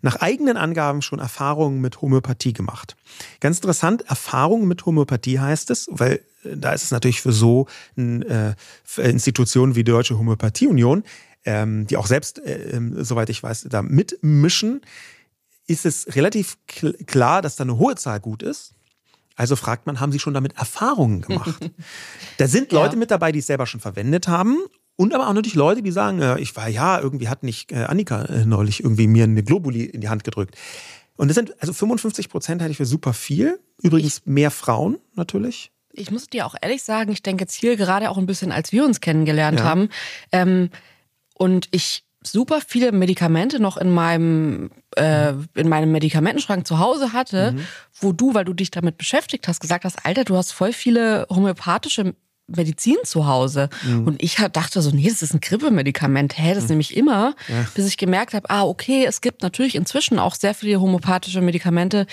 nach 0.04 0.18
eigenen 0.18 0.56
Angaben 0.56 1.02
schon 1.02 1.18
Erfahrungen 1.18 1.82
mit 1.82 2.02
Homöopathie 2.02 2.54
gemacht. 2.54 2.96
Ganz 3.40 3.58
interessant, 3.58 4.04
Erfahrungen 4.08 4.68
mit 4.68 4.86
Homöopathie 4.86 5.40
heißt 5.40 5.72
es, 5.72 5.88
weil 5.90 6.22
äh, 6.44 6.56
da 6.56 6.74
ist 6.74 6.84
es 6.84 6.92
natürlich 6.92 7.22
für 7.22 7.32
so 7.32 7.68
äh, 7.96 8.54
Institutionen 8.98 9.74
wie 9.74 9.84
die 9.84 9.92
Deutsche 9.92 10.20
Homöopathieunion, 10.20 11.04
ähm, 11.46 11.88
die 11.88 11.98
auch 11.98 12.08
selbst, 12.08 12.38
äh, 12.40 12.76
ähm, 12.76 13.04
soweit 13.04 13.30
ich 13.30 13.42
weiß, 13.42 13.68
da 13.70 13.82
mitmischen, 13.82 14.82
ist 15.66 15.88
es 15.88 16.16
relativ 16.16 16.58
klar, 16.68 17.42
dass 17.42 17.56
da 17.56 17.64
eine 17.64 17.78
hohe 17.78 17.96
Zahl 17.96 18.20
gut 18.20 18.44
ist. 18.44 18.76
Also 19.36 19.56
fragt 19.56 19.88
man, 19.88 20.00
haben 20.00 20.12
Sie 20.12 20.20
schon 20.20 20.34
damit 20.34 20.58
Erfahrungen 20.58 21.22
gemacht? 21.22 21.72
da 22.38 22.48
sind 22.48 22.72
Leute 22.72 22.96
ja. 22.96 23.00
mit 23.00 23.12
dabei, 23.12 23.32
die 23.32 23.40
es 23.40 23.48
selber 23.48 23.66
schon 23.66 23.80
verwendet 23.80 24.28
haben. 24.28 24.58
Und 24.96 25.14
aber 25.14 25.28
auch 25.28 25.34
natürlich 25.34 25.56
Leute, 25.56 25.82
die 25.82 25.92
sagen, 25.92 26.22
äh, 26.22 26.40
ich 26.40 26.56
war 26.56 26.68
ja, 26.68 27.00
irgendwie 27.00 27.28
hat 27.28 27.44
nicht 27.44 27.72
äh, 27.72 27.86
Annika 27.86 28.26
äh, 28.26 28.46
neulich 28.46 28.84
irgendwie 28.84 29.08
mir 29.08 29.24
eine 29.24 29.44
Globuli 29.44 29.86
in 29.86 30.02
die 30.02 30.10
Hand 30.10 30.24
gedrückt. 30.24 30.56
Und 31.16 31.30
das 31.30 31.36
sind, 31.36 31.60
also 31.62 31.74
55 31.74 32.30
Prozent 32.30 32.62
halte 32.62 32.72
ich 32.72 32.78
für 32.78 32.86
super 32.86 33.14
viel. 33.14 33.60
Übrigens 33.82 34.22
mehr 34.26 34.52
Frauen 34.52 35.00
natürlich. 35.16 35.72
Ich 35.92 36.12
muss 36.12 36.28
dir 36.28 36.46
auch 36.46 36.56
ehrlich 36.62 36.84
sagen, 36.84 37.12
ich 37.12 37.22
denke 37.22 37.44
jetzt 37.44 37.54
hier 37.54 37.76
gerade 37.76 38.10
auch 38.10 38.18
ein 38.18 38.26
bisschen, 38.26 38.52
als 38.52 38.72
wir 38.72 38.84
uns 38.84 39.00
kennengelernt 39.00 39.60
ja. 39.60 39.66
haben. 39.66 39.90
Ähm, 40.32 40.70
und 41.36 41.68
ich 41.72 42.04
super 42.28 42.62
viele 42.66 42.92
Medikamente 42.92 43.60
noch 43.60 43.78
in 43.78 43.90
meinem 43.90 44.72
äh, 44.96 45.34
in 45.56 45.70
meinem 45.70 45.92
Medikamentenschrank 45.92 46.68
zu 46.68 46.80
Hause 46.80 47.14
hatte, 47.14 47.54
mhm. 47.54 47.66
wo 48.00 48.12
du, 48.12 48.34
weil 48.34 48.46
du 48.46 48.54
dich 48.54 48.72
damit 48.72 48.98
beschäftigt 48.98 49.48
hast, 49.48 49.60
gesagt 49.60 49.86
hast, 49.86 50.06
Alter, 50.06 50.24
du 50.24 50.36
hast 50.38 50.52
voll 50.52 50.74
viele 50.74 51.26
homöopathische 51.30 52.16
Medizin 52.48 52.98
zu 53.04 53.26
Hause. 53.26 53.70
Mhm. 53.84 54.08
Und 54.08 54.24
ich 54.24 54.36
dachte 54.36 54.82
so, 54.82 54.92
nee, 54.92 55.08
das 55.08 55.22
ist 55.22 55.34
ein 55.34 55.40
Grippemedikament. 55.40 56.38
Hä, 56.38 56.54
das 56.54 56.64
mhm. 56.64 56.70
nehme 56.70 56.82
ich 56.82 56.98
immer. 56.98 57.36
Ja. 57.48 57.66
Bis 57.74 57.88
ich 57.88 57.98
gemerkt 57.98 58.34
habe, 58.34 58.50
ah, 58.50 58.64
okay, 58.64 59.06
es 59.06 59.22
gibt 59.22 59.42
natürlich 59.42 59.76
inzwischen 59.76 60.20
auch 60.20 60.36
sehr 60.36 60.54
viele 60.54 60.80
homöopathische 60.80 61.42
Medikamente, 61.42 62.06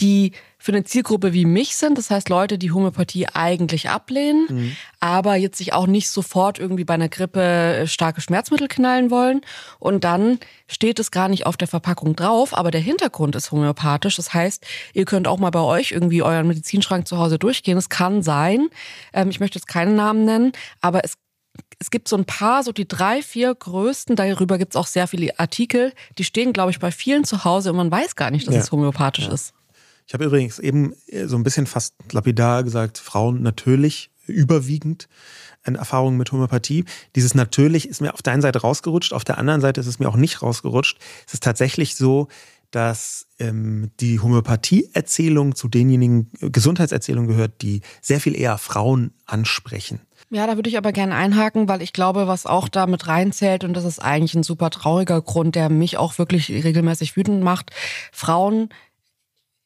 die 0.00 0.32
für 0.60 0.72
eine 0.72 0.84
Zielgruppe 0.84 1.32
wie 1.32 1.46
mich 1.46 1.76
sind. 1.76 1.98
Das 1.98 2.10
heißt 2.10 2.28
Leute, 2.28 2.58
die 2.58 2.70
Homöopathie 2.70 3.26
eigentlich 3.32 3.88
ablehnen, 3.88 4.46
mhm. 4.48 4.76
aber 5.00 5.34
jetzt 5.34 5.58
sich 5.58 5.72
auch 5.72 5.86
nicht 5.86 6.10
sofort 6.10 6.58
irgendwie 6.58 6.84
bei 6.84 6.94
einer 6.94 7.08
Grippe 7.08 7.40
äh, 7.40 7.86
starke 7.86 8.20
Schmerzmittel 8.20 8.68
knallen 8.68 9.10
wollen. 9.10 9.40
Und 9.78 10.04
dann 10.04 10.38
steht 10.68 11.00
es 11.00 11.10
gar 11.10 11.28
nicht 11.28 11.46
auf 11.46 11.56
der 11.56 11.66
Verpackung 11.66 12.14
drauf, 12.14 12.56
aber 12.56 12.70
der 12.70 12.82
Hintergrund 12.82 13.34
ist 13.34 13.50
homöopathisch. 13.50 14.16
Das 14.16 14.34
heißt, 14.34 14.64
ihr 14.92 15.06
könnt 15.06 15.26
auch 15.26 15.38
mal 15.38 15.50
bei 15.50 15.60
euch 15.60 15.92
irgendwie 15.92 16.22
euren 16.22 16.46
Medizinschrank 16.46 17.08
zu 17.08 17.16
Hause 17.16 17.38
durchgehen. 17.38 17.78
Es 17.78 17.88
kann 17.88 18.22
sein, 18.22 18.68
ähm, 19.14 19.30
ich 19.30 19.40
möchte 19.40 19.58
jetzt 19.58 19.66
keinen 19.66 19.96
Namen 19.96 20.24
nennen, 20.26 20.52
aber 20.80 21.04
es 21.04 21.14
es 21.80 21.90
gibt 21.90 22.08
so 22.08 22.16
ein 22.16 22.24
paar, 22.24 22.62
so 22.62 22.70
die 22.70 22.86
drei, 22.86 23.22
vier 23.22 23.54
größten, 23.54 24.14
darüber 24.14 24.56
gibt 24.56 24.74
es 24.74 24.76
auch 24.76 24.86
sehr 24.86 25.08
viele 25.08 25.36
Artikel, 25.38 25.92
die 26.16 26.24
stehen, 26.24 26.52
glaube 26.52 26.70
ich, 26.70 26.78
bei 26.78 26.92
vielen 26.92 27.24
zu 27.24 27.44
Hause 27.44 27.70
und 27.70 27.76
man 27.76 27.90
weiß 27.90 28.16
gar 28.16 28.30
nicht, 28.30 28.46
dass 28.46 28.54
ja. 28.54 28.60
es 28.60 28.70
homöopathisch 28.70 29.26
ja. 29.26 29.32
ist. 29.32 29.52
Ich 30.10 30.14
habe 30.14 30.24
übrigens 30.24 30.58
eben 30.58 30.92
äh, 31.06 31.28
so 31.28 31.36
ein 31.36 31.44
bisschen 31.44 31.66
fast 31.66 31.94
lapidar 32.10 32.64
gesagt, 32.64 32.98
Frauen 32.98 33.42
natürlich 33.42 34.10
überwiegend 34.26 35.08
in 35.64 35.76
Erfahrungen 35.76 36.16
mit 36.16 36.32
Homöopathie. 36.32 36.84
Dieses 37.14 37.36
natürlich 37.36 37.88
ist 37.88 38.00
mir 38.00 38.12
auf 38.12 38.20
der 38.20 38.32
einen 38.32 38.42
Seite 38.42 38.62
rausgerutscht, 38.62 39.12
auf 39.12 39.22
der 39.22 39.38
anderen 39.38 39.60
Seite 39.60 39.80
ist 39.80 39.86
es 39.86 40.00
mir 40.00 40.08
auch 40.08 40.16
nicht 40.16 40.42
rausgerutscht. 40.42 40.98
Es 41.28 41.34
ist 41.34 41.44
tatsächlich 41.44 41.94
so, 41.94 42.26
dass 42.72 43.28
ähm, 43.38 43.92
die 44.00 44.18
Homöopathie-Erzählung 44.18 45.54
zu 45.54 45.68
denjenigen 45.68 46.32
äh, 46.40 46.50
Gesundheitserzählungen 46.50 47.28
gehört, 47.28 47.62
die 47.62 47.80
sehr 48.00 48.18
viel 48.18 48.36
eher 48.36 48.58
Frauen 48.58 49.12
ansprechen. 49.26 50.00
Ja, 50.30 50.48
da 50.48 50.56
würde 50.56 50.70
ich 50.70 50.76
aber 50.76 50.90
gerne 50.90 51.14
einhaken, 51.14 51.68
weil 51.68 51.82
ich 51.82 51.92
glaube, 51.92 52.26
was 52.26 52.46
auch 52.46 52.68
da 52.68 52.88
mit 52.88 53.06
reinzählt, 53.06 53.62
und 53.62 53.74
das 53.74 53.84
ist 53.84 54.00
eigentlich 54.00 54.34
ein 54.34 54.42
super 54.42 54.70
trauriger 54.70 55.20
Grund, 55.22 55.54
der 55.54 55.68
mich 55.68 55.98
auch 55.98 56.18
wirklich 56.18 56.50
regelmäßig 56.50 57.16
wütend 57.16 57.44
macht, 57.44 57.70
Frauen 58.10 58.70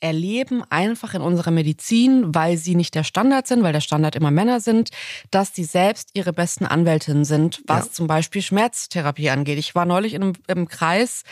erleben 0.04 0.62
einfach 0.68 1.14
in 1.14 1.22
unserer 1.22 1.50
Medizin, 1.50 2.34
weil 2.34 2.58
sie 2.58 2.74
nicht 2.74 2.94
der 2.94 3.04
Standard 3.04 3.46
sind, 3.46 3.62
weil 3.62 3.72
der 3.72 3.80
Standard 3.80 4.14
immer 4.14 4.30
Männer 4.30 4.60
sind, 4.60 4.90
dass 5.30 5.50
die 5.50 5.64
selbst 5.64 6.10
ihre 6.12 6.34
besten 6.34 6.66
Anwältinnen 6.66 7.24
sind, 7.24 7.62
was 7.66 7.86
ja. 7.86 7.92
zum 7.92 8.06
Beispiel 8.06 8.42
Schmerztherapie 8.42 9.30
angeht. 9.30 9.58
Ich 9.58 9.74
war 9.74 9.86
neulich 9.86 10.12
in 10.12 10.22
einem, 10.22 10.32
im 10.46 10.68
Kreis, 10.68 11.22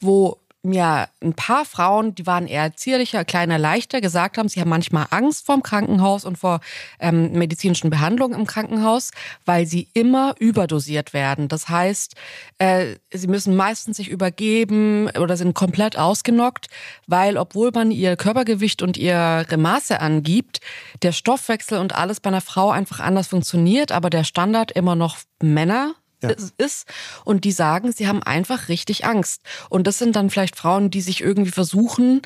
wo 0.00 0.38
mir 0.62 1.08
ein 1.20 1.34
paar 1.34 1.64
Frauen, 1.64 2.14
die 2.14 2.26
waren 2.26 2.46
eher 2.46 2.76
zierlicher, 2.76 3.24
kleiner, 3.24 3.58
leichter, 3.58 4.00
gesagt 4.00 4.38
haben, 4.38 4.48
sie 4.48 4.60
haben 4.60 4.68
manchmal 4.68 5.06
Angst 5.10 5.44
vorm 5.44 5.62
Krankenhaus 5.62 6.24
und 6.24 6.38
vor 6.38 6.60
ähm, 7.00 7.32
medizinischen 7.32 7.90
Behandlungen 7.90 8.38
im 8.38 8.46
Krankenhaus, 8.46 9.10
weil 9.44 9.66
sie 9.66 9.88
immer 9.92 10.34
überdosiert 10.38 11.12
werden. 11.12 11.48
Das 11.48 11.68
heißt, 11.68 12.14
äh, 12.58 12.94
sie 13.12 13.26
müssen 13.26 13.56
meistens 13.56 13.96
sich 13.96 14.08
übergeben 14.08 15.10
oder 15.18 15.36
sind 15.36 15.54
komplett 15.54 15.98
ausgenockt, 15.98 16.68
weil 17.08 17.36
obwohl 17.36 17.72
man 17.74 17.90
ihr 17.90 18.16
Körpergewicht 18.16 18.82
und 18.82 18.96
ihre 18.96 19.56
Maße 19.56 19.98
angibt, 20.00 20.60
der 21.02 21.12
Stoffwechsel 21.12 21.78
und 21.78 21.96
alles 21.96 22.20
bei 22.20 22.28
einer 22.28 22.40
Frau 22.40 22.70
einfach 22.70 23.00
anders 23.00 23.26
funktioniert, 23.26 23.90
aber 23.90 24.10
der 24.10 24.24
Standard 24.24 24.70
immer 24.70 24.94
noch 24.94 25.18
Männer 25.42 25.94
ja. 26.22 26.30
ist. 26.58 26.86
Und 27.24 27.44
die 27.44 27.52
sagen, 27.52 27.92
sie 27.92 28.08
haben 28.08 28.22
einfach 28.22 28.68
richtig 28.68 29.04
Angst. 29.04 29.42
Und 29.68 29.86
das 29.86 29.98
sind 29.98 30.16
dann 30.16 30.30
vielleicht 30.30 30.56
Frauen, 30.56 30.90
die 30.90 31.00
sich 31.00 31.20
irgendwie 31.20 31.50
versuchen, 31.50 32.22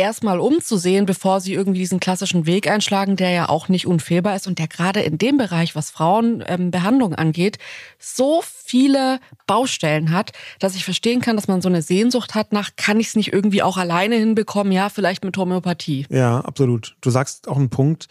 erstmal 0.00 0.40
umzusehen, 0.40 1.04
bevor 1.04 1.40
sie 1.40 1.52
irgendwie 1.52 1.80
diesen 1.80 2.00
klassischen 2.00 2.46
Weg 2.46 2.68
einschlagen, 2.68 3.16
der 3.16 3.30
ja 3.30 3.48
auch 3.48 3.68
nicht 3.68 3.86
unfehlbar 3.86 4.34
ist 4.34 4.46
und 4.46 4.58
der 4.58 4.66
gerade 4.66 5.00
in 5.00 5.18
dem 5.18 5.36
Bereich, 5.36 5.76
was 5.76 5.90
Frauenbehandlung 5.90 7.12
ähm, 7.12 7.18
angeht, 7.18 7.58
so 7.98 8.42
viele 8.42 9.20
Baustellen 9.46 10.10
hat, 10.10 10.32
dass 10.58 10.74
ich 10.74 10.84
verstehen 10.84 11.20
kann, 11.20 11.36
dass 11.36 11.48
man 11.48 11.60
so 11.60 11.68
eine 11.68 11.82
Sehnsucht 11.82 12.34
hat 12.34 12.52
nach, 12.52 12.70
kann 12.76 12.98
ich 12.98 13.08
es 13.08 13.16
nicht 13.16 13.32
irgendwie 13.32 13.62
auch 13.62 13.76
alleine 13.76 14.16
hinbekommen? 14.16 14.72
Ja, 14.72 14.88
vielleicht 14.88 15.22
mit 15.22 15.36
Homöopathie. 15.36 16.06
Ja, 16.08 16.40
absolut. 16.40 16.96
Du 17.02 17.10
sagst 17.10 17.46
auch 17.46 17.56
einen 17.56 17.70
Punkt, 17.70 18.08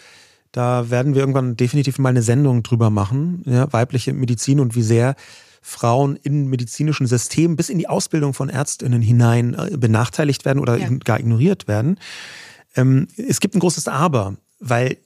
da 0.52 0.90
werden 0.90 1.14
wir 1.14 1.22
irgendwann 1.22 1.56
definitiv 1.58 2.00
mal 2.00 2.10
eine 2.10 2.22
Sendung 2.22 2.64
drüber 2.64 2.90
machen, 2.90 3.44
ja, 3.46 3.72
weibliche 3.72 4.14
Medizin 4.14 4.60
und 4.60 4.76
wie 4.76 4.84
sehr 4.84 5.16
Frauen 5.62 6.16
in 6.16 6.48
medizinischen 6.48 7.08
Systemen 7.08 7.56
bis 7.56 7.70
in 7.70 7.78
die 7.78 7.88
Ausbildung 7.88 8.34
von 8.34 8.50
Ärztinnen 8.50 9.02
hinein 9.02 9.54
äh, 9.54 9.78
benachteiligt 9.78 10.46
werden 10.46 10.60
oder 10.60 10.78
ja. 10.78 10.90
gar 11.04 11.20
ignoriert 11.20 11.68
werden. 11.68 12.00
Ähm, 12.76 13.08
es 13.18 13.40
gibt 13.40 13.56
ein 13.56 13.60
großes 13.60 13.88
Aber, 13.88 14.36
weil 14.60 14.98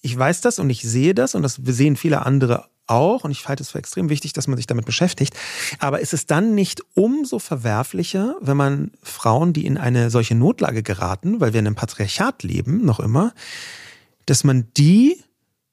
ich 0.00 0.18
weiß 0.18 0.40
das 0.40 0.58
und 0.58 0.70
ich 0.70 0.82
sehe 0.82 1.14
das 1.14 1.34
und 1.34 1.42
das 1.42 1.60
sehen 1.62 1.96
viele 1.96 2.26
andere 2.26 2.64
auch 2.86 3.24
und 3.24 3.30
ich 3.30 3.48
halte 3.48 3.62
es 3.62 3.70
für 3.70 3.78
extrem 3.78 4.08
wichtig, 4.08 4.32
dass 4.32 4.48
man 4.48 4.56
sich 4.56 4.66
damit 4.66 4.84
beschäftigt. 4.84 5.34
Aber 5.78 6.00
ist 6.00 6.12
es 6.12 6.26
dann 6.26 6.54
nicht 6.54 6.82
umso 6.94 7.38
verwerflicher, 7.38 8.36
wenn 8.40 8.56
man 8.56 8.90
Frauen, 9.02 9.52
die 9.52 9.66
in 9.66 9.78
eine 9.78 10.10
solche 10.10 10.34
Notlage 10.34 10.82
geraten, 10.82 11.40
weil 11.40 11.52
wir 11.52 11.60
in 11.60 11.66
einem 11.66 11.76
Patriarchat 11.76 12.42
leben, 12.42 12.84
noch 12.84 12.98
immer, 12.98 13.32
dass 14.26 14.44
man 14.44 14.68
die 14.76 15.22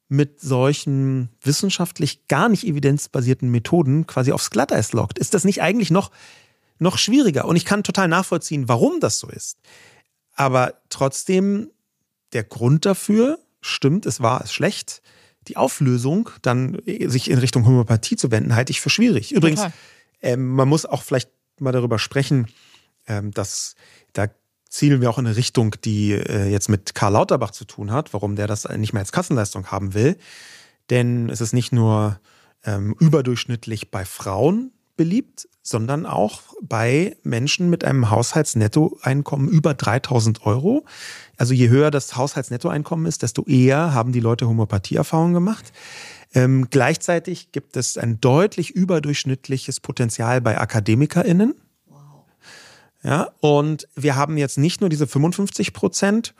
mit 0.10 0.42
solchen 0.42 1.30
wissenschaftlich 1.42 2.28
gar 2.28 2.50
nicht 2.50 2.66
evidenzbasierten 2.66 3.50
Methoden 3.50 4.08
quasi 4.08 4.32
aufs 4.32 4.50
Glatteis 4.50 4.92
lockt. 4.92 5.20
Ist 5.20 5.36
das 5.36 5.46
nicht 5.46 5.62
eigentlich 5.62 5.92
noch, 5.92 6.12
noch 6.80 6.98
schwieriger? 6.98 7.46
Und 7.46 7.56
ich 7.56 7.66
kann 7.66 7.84
total 7.84 8.08
nachvollziehen, 8.08 8.68
warum 8.68 9.00
das 9.00 9.20
so 9.20 9.28
ist. 9.28 9.60
Aber 10.36 10.74
trotzdem, 10.90 11.70
der 12.34 12.44
Grund 12.44 12.86
dafür 12.86 13.38
stimmt, 13.62 14.08
es 14.08 14.20
war 14.20 14.42
es 14.42 14.52
schlecht. 14.52 15.04
Die 15.48 15.58
Auflösung, 15.58 16.30
dann 16.42 16.82
sich 16.86 17.30
in 17.30 17.38
Richtung 17.38 17.66
Homöopathie 17.66 18.16
zu 18.16 18.32
wenden, 18.32 18.56
halte 18.56 18.72
ich 18.72 18.82
für 18.82 18.90
schwierig. 18.90 19.32
Übrigens, 19.32 19.62
ähm, 20.22 20.48
man 20.48 20.68
muss 20.68 20.86
auch 20.86 21.04
vielleicht 21.04 21.30
mal 21.60 21.72
darüber 21.72 22.00
sprechen, 22.00 22.48
ähm, 23.08 23.32
dass 23.32 23.76
da 24.14 24.28
zielen 24.70 25.02
wir 25.02 25.10
auch 25.10 25.18
in 25.18 25.26
eine 25.26 25.36
Richtung, 25.36 25.76
die 25.84 26.14
äh, 26.14 26.50
jetzt 26.50 26.70
mit 26.70 26.96
Karl 26.96 27.14
Lauterbach 27.14 27.52
zu 27.52 27.66
tun 27.66 27.92
hat, 27.92 28.14
warum 28.14 28.36
der 28.36 28.48
das 28.48 28.70
nicht 28.70 28.94
mehr 28.94 29.02
als 29.02 29.12
Kassenleistung 29.12 29.68
haben 29.68 29.94
will. 29.94 30.18
Denn 30.90 31.30
es 31.30 31.42
ist 31.42 31.54
nicht 31.54 31.72
nur 31.72 32.20
ähm, 32.64 32.96
überdurchschnittlich 33.00 33.92
bei 33.92 34.06
Frauen 34.06 34.72
beliebt, 34.96 35.48
sondern 35.62 36.06
auch 36.06 36.42
bei 36.62 37.16
Menschen 37.24 37.70
mit 37.70 37.86
einem 37.86 38.10
Haushaltsnettoeinkommen 38.10 39.48
über 39.48 39.74
3000 39.74 40.46
Euro. 40.46 40.86
Also 41.38 41.54
je 41.54 41.70
höher 41.70 41.90
das 41.90 42.16
Haushaltsnettoeinkommen 42.18 43.06
ist, 43.06 43.24
desto 43.24 43.46
eher 43.46 43.94
haben 43.94 44.12
die 44.12 44.20
Leute 44.20 44.48
Homöopathieerfahrungen 44.48 45.34
gemacht. 45.34 45.72
Ähm, 46.34 46.68
gleichzeitig 46.70 47.52
gibt 47.52 47.78
es 47.78 47.98
ein 47.98 48.20
deutlich 48.20 48.72
überdurchschnittliches 48.72 49.80
Potenzial 49.80 50.42
bei 50.42 50.60
AkademikerInnen. 50.60 51.56
Ja, 53.04 53.30
und 53.40 53.88
wir 53.96 54.16
haben 54.16 54.38
jetzt 54.38 54.58
nicht 54.58 54.82
nur 54.82 54.90
diese 54.90 55.06
55 55.08 55.74
Prozent, 55.74 56.34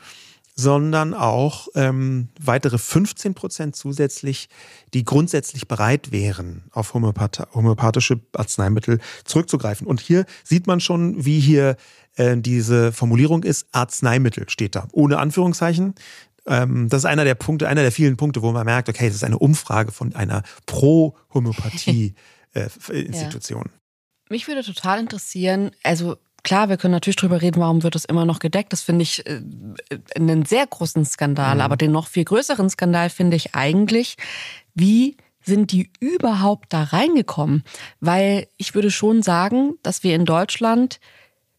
sondern 0.54 1.14
auch 1.14 1.68
ähm, 1.74 2.28
weitere 2.38 2.76
15 2.76 3.32
Prozent 3.34 3.74
zusätzlich, 3.76 4.50
die 4.92 5.04
grundsätzlich 5.04 5.68
bereit 5.68 6.12
wären, 6.12 6.64
auf 6.72 6.92
homöopath 6.92 7.48
homöopathische 7.54 8.20
Arzneimittel 8.32 8.98
zurückzugreifen. 9.24 9.86
Und 9.86 10.00
hier 10.00 10.26
sieht 10.44 10.66
man 10.66 10.80
schon, 10.80 11.24
wie 11.24 11.40
hier 11.40 11.76
äh, 12.16 12.36
diese 12.36 12.92
Formulierung 12.92 13.42
ist, 13.42 13.68
Arzneimittel 13.72 14.50
steht 14.50 14.74
da, 14.74 14.86
ohne 14.92 15.18
Anführungszeichen. 15.18 15.94
Ähm, 16.46 16.90
das 16.90 17.02
ist 17.02 17.06
einer 17.06 17.24
der 17.24 17.36
Punkte, 17.36 17.68
einer 17.68 17.82
der 17.82 17.92
vielen 17.92 18.18
Punkte, 18.18 18.42
wo 18.42 18.52
man 18.52 18.66
merkt, 18.66 18.90
okay, 18.90 19.06
das 19.06 19.16
ist 19.16 19.24
eine 19.24 19.38
Umfrage 19.38 19.92
von 19.92 20.14
einer 20.14 20.42
Pro-Homöopathie-Institution. 20.66 23.64
Äh, 23.70 23.70
ja. 23.70 23.72
Mich 24.30 24.46
würde 24.46 24.62
total 24.62 25.00
interessieren, 25.00 25.72
also 25.82 26.16
klar, 26.42 26.68
wir 26.68 26.76
können 26.76 26.92
natürlich 26.92 27.16
drüber 27.16 27.42
reden, 27.42 27.60
warum 27.60 27.82
wird 27.82 27.94
das 27.94 28.04
immer 28.04 28.24
noch 28.24 28.38
gedeckt. 28.38 28.72
Das 28.72 28.82
finde 28.82 29.02
ich 29.02 29.26
äh, 29.26 29.40
einen 30.14 30.44
sehr 30.44 30.66
großen 30.66 31.04
Skandal. 31.04 31.56
Mhm. 31.56 31.60
Aber 31.60 31.76
den 31.76 31.92
noch 31.92 32.06
viel 32.06 32.24
größeren 32.24 32.68
Skandal 32.70 33.10
finde 33.10 33.36
ich 33.36 33.54
eigentlich, 33.54 34.16
wie 34.74 35.16
sind 35.42 35.72
die 35.72 35.90
überhaupt 36.00 36.72
da 36.72 36.84
reingekommen? 36.84 37.64
Weil 38.00 38.48
ich 38.56 38.74
würde 38.74 38.90
schon 38.90 39.22
sagen, 39.22 39.74
dass 39.82 40.02
wir 40.02 40.14
in 40.14 40.24
Deutschland 40.24 41.00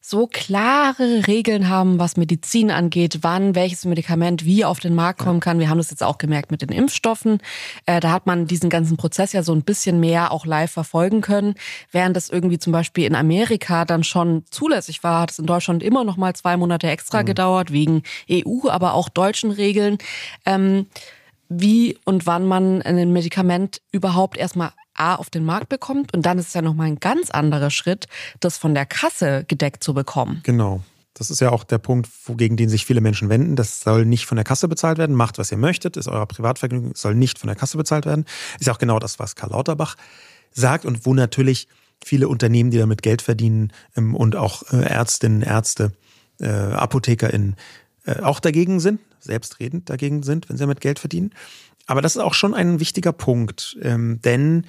so 0.04 0.26
klare 0.26 1.28
Regeln 1.28 1.70
haben, 1.70 2.00
was 2.00 2.18
Medizin 2.18 2.72
angeht, 2.72 3.20
wann 3.22 3.54
welches 3.54 3.86
Medikament 3.86 4.44
wie 4.44 4.66
auf 4.66 4.80
den 4.80 4.96
Markt 4.96 5.20
kommen 5.20 5.40
kann. 5.40 5.60
Wir 5.60 5.70
haben 5.70 5.78
das 5.78 5.92
jetzt 5.92 6.02
auch 6.02 6.18
gemerkt 6.18 6.50
mit 6.50 6.64
den 6.64 6.70
Impfstoffen. 6.70 7.38
Äh, 7.86 8.00
da 8.00 8.12
hat 8.12 8.26
man 8.26 8.48
diesen 8.48 8.72
ganzen 8.72 8.98
Prozess 8.98 9.32
ja 9.32 9.44
so 9.44 9.54
ein 9.54 9.62
bisschen 9.62 10.00
mehr 10.00 10.32
auch 10.32 10.48
live 10.48 10.72
verfolgen 10.72 11.22
können, 11.22 11.54
während 11.92 12.16
das 12.16 12.30
irgendwie 12.30 12.58
zum 12.58 12.74
Beispiel 12.74 13.06
in 13.06 13.16
Amerika 13.16 13.86
dann 13.86 14.04
schon 14.04 14.44
zulässig 14.50 15.04
war, 15.04 15.22
hat 15.22 15.32
es 15.32 15.40
in 15.40 15.46
Deutschland 15.46 15.84
immer 15.84 16.04
noch 16.04 16.18
mal 16.18 16.34
zwei 16.36 16.58
Monate 16.58 16.90
extra 16.90 17.22
mhm. 17.22 17.28
gedauert 17.28 17.72
wegen 17.72 18.02
EU, 18.30 18.70
aber 18.70 18.96
auch 18.96 19.08
deutschen 19.08 19.52
Regeln. 19.52 20.00
Ähm, 20.48 20.88
wie 21.54 21.98
und 22.06 22.26
wann 22.26 22.46
man 22.46 22.82
ein 22.82 23.12
Medikament 23.12 23.82
überhaupt 23.92 24.38
erstmal 24.38 24.72
A 24.94 25.16
auf 25.16 25.30
den 25.30 25.46
Markt 25.46 25.70
bekommt 25.70 26.14
und 26.14 26.26
dann 26.26 26.38
ist 26.38 26.50
es 26.50 26.54
ja 26.54 26.62
nochmal 26.62 26.88
ein 26.88 27.00
ganz 27.00 27.32
anderer 27.32 27.70
Schritt, 27.70 28.08
das 28.40 28.58
von 28.58 28.74
der 28.74 28.86
Kasse 28.86 29.46
gedeckt 29.48 29.84
zu 29.84 29.94
bekommen. 29.94 30.42
Genau. 30.44 30.82
Das 31.14 31.30
ist 31.30 31.42
ja 31.42 31.52
auch 31.52 31.64
der 31.64 31.78
Punkt, 31.78 32.10
gegen 32.38 32.58
den 32.58 32.70
sich 32.70 32.86
viele 32.86 33.02
Menschen 33.02 33.30
wenden. 33.30 33.56
Das 33.56 33.82
soll 33.82 34.06
nicht 34.06 34.26
von 34.26 34.38
der 34.38 34.46
Kasse 34.46 34.68
bezahlt 34.68 34.98
werden. 34.98 35.16
Macht, 35.16 35.38
was 35.38 35.52
ihr 35.52 35.58
möchtet, 35.58 35.98
ist 35.98 36.08
euer 36.08 36.26
Privatvergnügen, 36.26 36.94
soll 36.96 37.16
nicht 37.16 37.38
von 37.38 37.48
der 37.48 37.56
Kasse 37.56 37.78
bezahlt 37.78 38.06
werden. 38.06 38.26
Ist 38.60 38.70
auch 38.70 38.78
genau 38.78 38.98
das, 38.98 39.20
was 39.20 39.36
Karl 39.36 39.52
Lauterbach 39.52 39.98
sagt 40.52 40.86
und 40.86 41.06
wo 41.06 41.14
natürlich 41.14 41.68
viele 42.04 42.28
Unternehmen, 42.28 42.72
die 42.72 42.78
damit 42.78 43.02
Geld 43.02 43.22
verdienen 43.22 43.72
ähm, 43.96 44.16
und 44.16 44.36
auch 44.36 44.64
äh, 44.72 44.78
Ärztinnen, 44.78 45.42
Ärzte, 45.42 45.92
äh, 46.40 46.48
ApothekerInnen 46.48 47.56
äh, 48.06 48.22
auch 48.22 48.40
dagegen 48.40 48.80
sind, 48.80 49.00
selbstredend 49.20 49.90
dagegen 49.90 50.24
sind, 50.24 50.50
wenn 50.50 50.58
sie 50.58 50.64
damit 50.64 50.82
Geld 50.82 51.00
verdienen. 51.00 51.32
Aber 51.92 52.02
das 52.02 52.16
ist 52.16 52.22
auch 52.22 52.34
schon 52.34 52.54
ein 52.54 52.80
wichtiger 52.80 53.12
Punkt, 53.12 53.78
ähm, 53.82 54.22
denn 54.22 54.66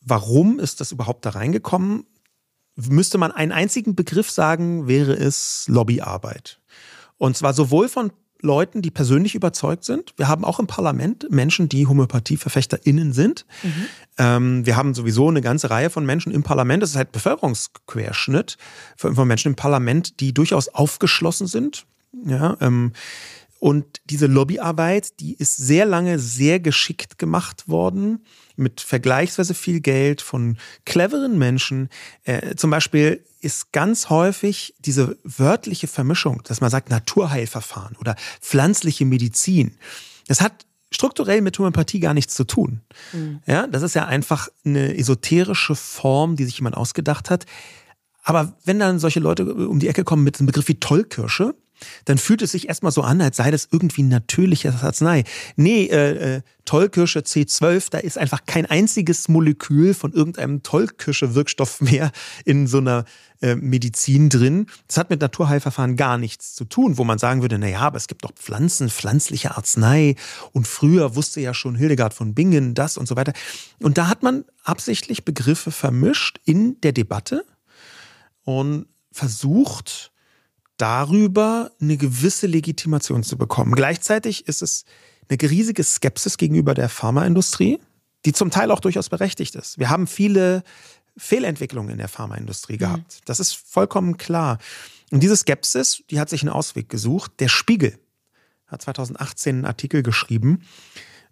warum 0.00 0.58
ist 0.58 0.80
das 0.80 0.90
überhaupt 0.90 1.26
da 1.26 1.30
reingekommen? 1.30 2.06
Müsste 2.76 3.18
man 3.18 3.30
einen 3.30 3.52
einzigen 3.52 3.94
Begriff 3.94 4.30
sagen, 4.30 4.88
wäre 4.88 5.12
es 5.12 5.66
Lobbyarbeit. 5.68 6.58
Und 7.18 7.36
zwar 7.36 7.52
sowohl 7.52 7.90
von 7.90 8.10
Leuten, 8.40 8.80
die 8.80 8.90
persönlich 8.90 9.34
überzeugt 9.34 9.84
sind. 9.84 10.14
Wir 10.16 10.28
haben 10.28 10.46
auch 10.46 10.58
im 10.58 10.66
Parlament 10.66 11.30
Menschen, 11.30 11.68
die 11.68 11.86
HomöopathieverfechterInnen 11.86 13.12
sind. 13.12 13.44
Mhm. 13.62 13.86
Ähm, 14.16 14.64
wir 14.64 14.76
haben 14.76 14.94
sowieso 14.94 15.28
eine 15.28 15.42
ganze 15.42 15.68
Reihe 15.68 15.90
von 15.90 16.06
Menschen 16.06 16.32
im 16.32 16.42
Parlament. 16.42 16.82
Das 16.82 16.88
ist 16.88 16.96
halt 16.96 17.12
Bevölkerungsquerschnitt 17.12 18.56
von 18.96 19.28
Menschen 19.28 19.48
im 19.48 19.56
Parlament, 19.56 20.20
die 20.20 20.32
durchaus 20.32 20.68
aufgeschlossen 20.68 21.48
sind. 21.48 21.84
Ja, 22.24 22.56
ähm, 22.62 22.92
und 23.60 24.00
diese 24.06 24.26
Lobbyarbeit, 24.26 25.20
die 25.20 25.34
ist 25.34 25.58
sehr 25.58 25.84
lange 25.84 26.18
sehr 26.18 26.60
geschickt 26.60 27.18
gemacht 27.18 27.68
worden, 27.68 28.24
mit 28.56 28.80
vergleichsweise 28.80 29.52
viel 29.52 29.80
Geld 29.80 30.22
von 30.22 30.56
cleveren 30.86 31.38
Menschen. 31.38 31.90
Äh, 32.24 32.56
zum 32.56 32.70
Beispiel 32.70 33.22
ist 33.40 33.70
ganz 33.72 34.08
häufig 34.08 34.74
diese 34.78 35.18
wörtliche 35.24 35.88
Vermischung, 35.88 36.42
dass 36.44 36.62
man 36.62 36.70
sagt 36.70 36.88
Naturheilverfahren 36.88 37.96
oder 37.96 38.16
pflanzliche 38.40 39.04
Medizin. 39.04 39.76
Das 40.26 40.40
hat 40.40 40.66
strukturell 40.90 41.42
mit 41.42 41.58
Homöopathie 41.58 42.00
gar 42.00 42.14
nichts 42.14 42.34
zu 42.34 42.44
tun. 42.44 42.80
Mhm. 43.12 43.42
Ja, 43.46 43.66
das 43.66 43.82
ist 43.82 43.94
ja 43.94 44.06
einfach 44.06 44.48
eine 44.64 44.96
esoterische 44.96 45.74
Form, 45.74 46.36
die 46.36 46.44
sich 46.44 46.56
jemand 46.56 46.78
ausgedacht 46.78 47.28
hat. 47.28 47.44
Aber 48.22 48.56
wenn 48.64 48.78
dann 48.78 48.98
solche 48.98 49.20
Leute 49.20 49.54
um 49.54 49.80
die 49.80 49.88
Ecke 49.88 50.04
kommen 50.04 50.24
mit 50.24 50.38
einem 50.38 50.46
Begriff 50.46 50.68
wie 50.68 50.80
Tollkirsche, 50.80 51.54
dann 52.04 52.18
fühlt 52.18 52.42
es 52.42 52.52
sich 52.52 52.68
erstmal 52.68 52.92
so 52.92 53.02
an, 53.02 53.20
als 53.20 53.36
sei 53.36 53.50
das 53.50 53.68
irgendwie 53.70 54.02
natürliches 54.02 54.82
Arznei. 54.82 55.24
Nee, 55.56 55.86
äh, 55.86 56.36
äh, 56.36 56.42
Tollkirsche 56.64 57.20
C12, 57.20 57.90
da 57.90 57.98
ist 57.98 58.16
einfach 58.16 58.46
kein 58.46 58.66
einziges 58.66 59.28
Molekül 59.28 59.92
von 59.94 60.12
irgendeinem 60.12 60.62
Tollkirsche-Wirkstoff 60.62 61.80
mehr 61.80 62.12
in 62.44 62.66
so 62.66 62.78
einer 62.78 63.04
äh, 63.40 63.56
Medizin 63.56 64.28
drin. 64.28 64.66
Das 64.86 64.98
hat 64.98 65.10
mit 65.10 65.20
Naturheilverfahren 65.20 65.96
gar 65.96 66.18
nichts 66.18 66.54
zu 66.54 66.64
tun, 66.64 66.98
wo 66.98 67.04
man 67.04 67.18
sagen 67.18 67.42
würde, 67.42 67.58
naja, 67.58 67.80
aber 67.80 67.96
es 67.96 68.06
gibt 68.06 68.24
doch 68.24 68.32
Pflanzen, 68.32 68.88
pflanzliche 68.88 69.56
Arznei 69.56 70.14
und 70.52 70.68
früher 70.68 71.16
wusste 71.16 71.40
ja 71.40 71.54
schon 71.54 71.74
Hildegard 71.74 72.14
von 72.14 72.34
Bingen 72.34 72.74
das 72.74 72.96
und 72.96 73.08
so 73.08 73.16
weiter. 73.16 73.32
Und 73.80 73.98
da 73.98 74.08
hat 74.08 74.22
man 74.22 74.44
absichtlich 74.62 75.24
Begriffe 75.24 75.70
vermischt 75.70 76.38
in 76.44 76.80
der 76.82 76.92
Debatte 76.92 77.44
und 78.44 78.86
versucht, 79.12 80.12
darüber 80.80 81.70
eine 81.80 81.96
gewisse 81.96 82.46
Legitimation 82.46 83.22
zu 83.22 83.36
bekommen. 83.36 83.72
Gleichzeitig 83.72 84.48
ist 84.48 84.62
es 84.62 84.84
eine 85.28 85.38
riesige 85.50 85.84
Skepsis 85.84 86.36
gegenüber 86.36 86.74
der 86.74 86.88
Pharmaindustrie, 86.88 87.78
die 88.24 88.32
zum 88.32 88.50
Teil 88.50 88.70
auch 88.70 88.80
durchaus 88.80 89.08
berechtigt 89.08 89.54
ist. 89.54 89.78
Wir 89.78 89.90
haben 89.90 90.06
viele 90.06 90.62
Fehlentwicklungen 91.16 91.90
in 91.90 91.98
der 91.98 92.08
Pharmaindustrie 92.08 92.74
mhm. 92.74 92.78
gehabt. 92.78 93.16
Mhm. 93.16 93.24
Das 93.26 93.40
ist 93.40 93.54
vollkommen 93.54 94.16
klar. 94.16 94.58
Und 95.10 95.22
diese 95.22 95.36
Skepsis, 95.36 96.02
die 96.10 96.20
hat 96.20 96.30
sich 96.30 96.42
einen 96.42 96.50
Ausweg 96.50 96.88
gesucht. 96.88 97.32
Der 97.40 97.48
Spiegel 97.48 97.98
hat 98.66 98.82
2018 98.82 99.56
einen 99.56 99.64
Artikel 99.64 100.02
geschrieben, 100.02 100.62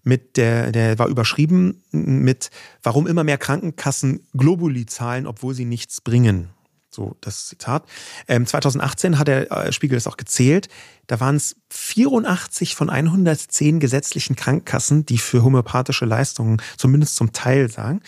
mit 0.02 0.36
der, 0.36 0.72
der 0.72 0.98
war 0.98 1.08
überschrieben 1.08 1.82
mit, 1.90 2.50
warum 2.82 3.06
immer 3.06 3.24
mehr 3.24 3.38
Krankenkassen 3.38 4.26
Globuli 4.32 4.86
zahlen, 4.86 5.26
obwohl 5.26 5.54
sie 5.54 5.64
nichts 5.64 6.00
bringen. 6.00 6.50
So 6.98 7.16
das 7.20 7.46
Zitat. 7.46 7.84
Ähm, 8.26 8.44
2018 8.44 9.20
hat 9.20 9.28
der 9.28 9.52
äh, 9.52 9.72
Spiegel 9.72 9.96
das 9.96 10.08
auch 10.08 10.16
gezählt. 10.16 10.68
Da 11.06 11.20
waren 11.20 11.36
es 11.36 11.54
84 11.70 12.74
von 12.74 12.90
110 12.90 13.78
gesetzlichen 13.78 14.34
Krankenkassen, 14.34 15.06
die 15.06 15.18
für 15.18 15.44
homöopathische 15.44 16.06
Leistungen 16.06 16.60
zumindest 16.76 17.14
zum 17.14 17.32
Teil 17.32 17.70
sagen, 17.70 18.00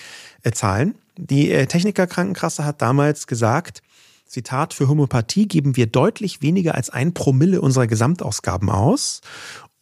äh, 0.43 0.51
zahlen. 0.51 0.97
Die 1.16 1.53
äh, 1.53 1.66
Techniker 1.66 2.09
Krankenkasse 2.09 2.64
hat 2.64 2.82
damals 2.82 3.28
gesagt, 3.28 3.80
Zitat, 4.26 4.74
für 4.74 4.88
Homöopathie 4.88 5.47
geben 5.47 5.76
wir 5.76 5.86
deutlich 5.86 6.43
weniger 6.43 6.74
als 6.74 6.91
ein 6.91 7.14
Promille 7.14 7.61
unserer 7.61 7.86
Gesamtausgaben 7.86 8.70
aus 8.70 9.20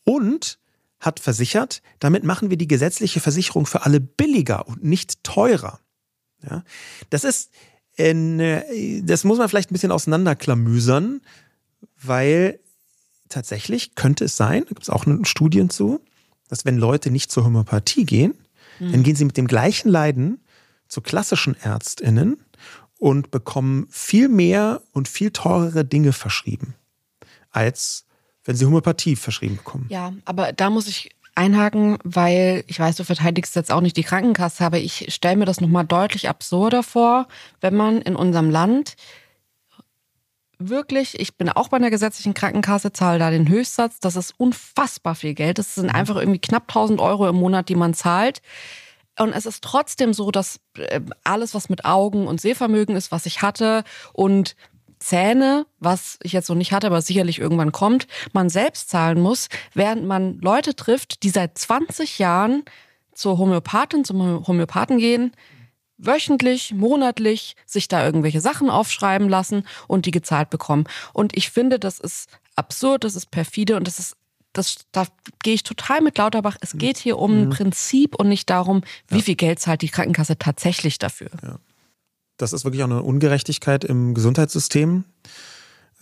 und 0.05 0.59
hat 1.01 1.19
versichert, 1.19 1.81
damit 1.99 2.25
machen 2.25 2.51
wir 2.51 2.59
die 2.59 2.69
gesetzliche 2.69 3.21
Versicherung 3.21 3.65
für 3.65 3.87
alle 3.87 4.01
billiger 4.01 4.69
und 4.69 4.85
nicht 4.85 5.25
teurer. 5.25 5.81
Ja, 6.43 6.63
das 7.09 7.25
ist 7.25 7.51
das 7.99 9.25
muss 9.25 9.39
man 9.39 9.49
vielleicht 9.49 9.71
ein 9.71 9.75
bisschen 9.75 9.91
auseinanderklamüsern, 9.91 11.21
weil 12.01 12.61
tatsächlich 13.29 13.97
könnte 13.97 14.25
es 14.25 14.37
sein, 14.37 14.63
da 14.63 14.69
gibt 14.69 14.83
es 14.83 14.91
auch 14.91 15.05
Studien 15.25 15.69
zu, 15.69 16.01
dass 16.49 16.65
wenn 16.65 16.79
Leute 16.79 17.11
nicht 17.11 17.31
zur 17.31 17.45
Homöopathie 17.45 18.05
gehen, 18.05 18.35
mhm. 18.79 18.93
dann 18.93 19.03
gehen 19.03 19.17
sie 19.17 19.25
mit 19.25 19.37
dem 19.37 19.49
gleichen 19.49 19.89
Leiden 19.89 20.41
zu 20.87 21.01
klassischen 21.01 21.57
ÄrztInnen 21.61 22.39
und 22.99 23.31
bekommen 23.31 23.89
viel 23.91 24.29
mehr 24.29 24.81
und 24.93 25.09
viel 25.09 25.31
teurere 25.31 25.85
Dinge 25.85 26.13
verschrieben, 26.13 26.75
als 27.51 28.07
wenn 28.45 28.57
sie 28.57 28.65
Homöopathie 28.65 29.17
verschrieben 29.17 29.57
bekommen. 29.57 29.87
Ja, 29.91 30.15
aber 30.25 30.53
da 30.53 30.71
muss 30.71 30.87
ich 30.87 31.11
einhaken, 31.39 31.99
weil 32.03 32.65
ich 32.67 32.81
weiß, 32.81 32.97
du 32.97 33.05
verteidigst 33.05 33.55
jetzt 33.57 33.73
auch 33.73 33.81
nicht 33.81 33.97
die 33.97 34.03
Krankenkasse, 34.03 34.65
aber 34.65 34.79
ich 34.79 35.07
stelle 35.15 35.37
mir 35.37 35.45
das 35.45 35.61
nochmal 35.61 35.87
deutlich 35.87 36.29
absurder 36.29 36.83
vor, 36.83 37.29
wenn 37.61 37.77
man 37.77 38.03
in 38.03 38.17
unserem 38.17 38.51
Land 38.51 38.97
wirklich, 40.59 41.19
ich 41.21 41.37
bin 41.37 41.49
auch 41.49 41.69
bei 41.69 41.77
einer 41.77 41.91
gesetzlichen 41.91 42.35
Krankenkasse, 42.35 42.93
zahle 42.93 43.21
da 43.21 43.31
den 43.31 43.49
Höchstsatz, 43.49 44.01
das 44.01 44.17
ist 44.17 44.35
unfassbar 44.39 45.15
viel 45.15 45.35
Geld. 45.35 45.59
Das 45.59 45.77
sind 45.77 45.87
mhm. 45.87 45.95
einfach 45.95 46.17
irgendwie 46.17 46.41
knapp 46.41 46.65
1000 46.69 47.01
Euro 47.01 47.29
im 47.29 47.37
Monat, 47.37 47.69
die 47.69 47.77
man 47.77 47.95
zahlt. 47.95 48.43
Und 49.19 49.33
es 49.33 49.47
ist 49.47 49.63
trotzdem 49.63 50.13
so, 50.13 50.31
dass 50.31 50.61
äh, 50.77 51.01
alles, 51.25 51.55
was 51.55 51.69
mit 51.69 51.85
Augen 51.85 52.27
und 52.27 52.41
Sehvermögen 52.41 52.97
ist, 52.97 53.13
was 53.13 53.27
ich 53.27 53.43
hatte 53.43 53.85
und 54.13 54.57
Zähne, 55.09 55.65
was 55.81 56.19
ich 56.23 56.33
jetzt 56.33 56.51
noch 56.51 56.57
nicht 56.57 56.73
hatte, 56.73 56.89
aber 56.89 57.01
sicherlich 57.01 57.39
irgendwann 57.39 57.73
kommt, 57.73 58.07
man 58.35 58.51
selbst 58.51 58.91
zahlen 58.91 59.21
muss, 59.21 59.49
während 59.73 60.05
man 60.05 60.39
Leute 60.41 60.77
trifft, 60.77 61.23
die 61.23 61.31
seit 61.31 61.57
20 61.57 62.19
Jahren 62.19 62.63
zur 63.15 63.39
Homöopathin, 63.39 64.05
zum 64.05 64.47
Homöopathen 64.47 64.99
gehen, 64.99 65.33
wöchentlich, 65.97 66.75
monatlich 66.75 67.57
sich 67.65 67.89
da 67.89 68.05
irgendwelche 68.05 68.43
Sachen 68.43 68.69
aufschreiben 68.69 69.31
lassen 69.31 69.65
und 69.87 70.05
die 70.05 70.11
gezahlt 70.11 70.51
bekommen. 70.51 70.85
Und 71.15 71.35
ich 71.35 71.49
finde, 71.49 71.79
das 71.79 71.99
ist 71.99 72.29
absurd, 72.55 73.05
das 73.05 73.17
ist 73.17 73.31
perfide 73.31 73.77
und 73.77 73.87
das 73.87 73.99
ist 73.99 74.15
das, 74.53 74.87
da 74.93 75.07
gehe 75.43 75.55
ich 75.55 75.63
total 75.63 76.01
mit 76.01 76.19
Lauterbach. 76.19 76.57
Es 76.61 76.77
geht 76.77 76.99
hier 76.99 77.19
um 77.19 77.33
ein 77.33 77.45
mhm. 77.47 77.51
Prinzip 77.51 78.15
und 78.15 78.29
nicht 78.29 78.51
darum, 78.51 78.83
wie 79.07 79.23
viel 79.23 79.37
Geld 79.37 79.61
zahlt 79.61 79.83
die 79.83 79.89
Krankenkasse 79.89 80.37
tatsächlich 80.37 80.99
dafür. 80.99 81.31
Ja. 81.43 81.59
Das 82.39 82.53
ist 82.53 82.65
wirklich 82.65 82.83
auch 82.83 82.89
eine 82.89 83.03
Ungerechtigkeit 83.03 83.85
im 83.85 84.15
Gesundheitssystem. 84.15 85.05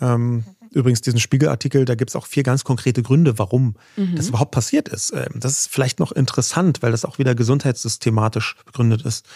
Ähm, 0.00 0.44
übrigens, 0.70 1.00
diesen 1.00 1.18
Spiegelartikel, 1.18 1.84
da 1.84 1.94
gibt 1.94 2.10
es 2.10 2.16
auch 2.16 2.26
vier 2.26 2.42
ganz 2.42 2.62
konkrete 2.62 3.02
Gründe, 3.02 3.38
warum 3.38 3.74
mhm. 3.96 4.14
das 4.14 4.28
überhaupt 4.28 4.52
passiert 4.52 4.88
ist. 4.88 5.12
Ähm, 5.12 5.40
das 5.40 5.58
ist 5.58 5.68
vielleicht 5.68 5.98
noch 5.98 6.12
interessant, 6.12 6.82
weil 6.82 6.92
das 6.92 7.04
auch 7.04 7.18
wieder 7.18 7.34
gesundheitssystematisch 7.34 8.56
begründet 8.64 9.02
ist. 9.02 9.26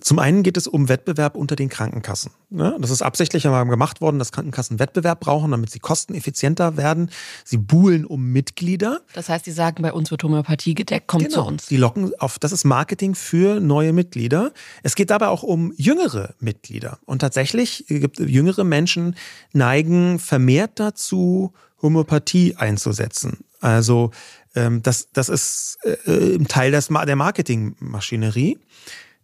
Zum 0.00 0.18
einen 0.18 0.42
geht 0.42 0.56
es 0.56 0.66
um 0.66 0.88
Wettbewerb 0.88 1.36
unter 1.36 1.54
den 1.54 1.68
Krankenkassen. 1.68 2.32
Ne? 2.50 2.76
Das 2.80 2.90
ist 2.90 3.02
absichtlich 3.02 3.44
gemacht 3.44 4.00
worden, 4.00 4.18
dass 4.18 4.32
Krankenkassen 4.32 4.78
Wettbewerb 4.78 5.20
brauchen, 5.20 5.52
damit 5.52 5.70
sie 5.70 5.78
kosteneffizienter 5.78 6.76
werden. 6.76 7.10
Sie 7.44 7.58
buhlen 7.58 8.04
um 8.04 8.32
Mitglieder. 8.32 9.02
Das 9.12 9.28
heißt, 9.28 9.44
sie 9.44 9.52
sagen, 9.52 9.82
bei 9.82 9.92
uns 9.92 10.10
wird 10.10 10.24
Homöopathie 10.24 10.74
gedeckt, 10.74 11.06
kommt 11.06 11.24
genau. 11.24 11.42
zu 11.42 11.48
uns. 11.48 11.66
Die 11.66 11.76
locken 11.76 12.12
auf, 12.18 12.38
das 12.38 12.50
ist 12.50 12.64
Marketing 12.64 13.14
für 13.14 13.60
neue 13.60 13.92
Mitglieder. 13.92 14.52
Es 14.82 14.96
geht 14.96 15.10
dabei 15.10 15.28
auch 15.28 15.42
um 15.42 15.72
jüngere 15.76 16.34
Mitglieder. 16.40 16.98
Und 17.04 17.20
tatsächlich 17.20 17.84
gibt 17.88 18.18
jüngere 18.18 18.64
Menschen 18.64 19.14
neigen 19.52 20.18
vermehrt 20.18 20.80
dazu, 20.80 21.52
Homöopathie 21.82 22.56
einzusetzen. 22.56 23.44
Also 23.60 24.10
ähm, 24.54 24.82
das, 24.82 25.08
das 25.12 25.28
ist 25.28 25.78
äh, 25.84 26.38
Teil 26.48 26.72
des, 26.72 26.88
der 26.88 27.16
Marketingmaschinerie. 27.16 28.58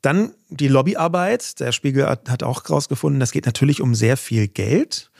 Dann 0.03 0.32
die 0.48 0.68
Lobbyarbeit. 0.68 1.61
Der 1.61 1.72
Spiegel 1.72 2.07
hat 2.07 2.42
auch 2.42 2.64
herausgefunden, 2.64 3.20
das 3.20 3.32
geht 3.32 3.46
natürlich 3.46 3.80
um 3.80 3.94
sehr 3.94 4.16
viel 4.16 4.48
Geld. 4.48 5.11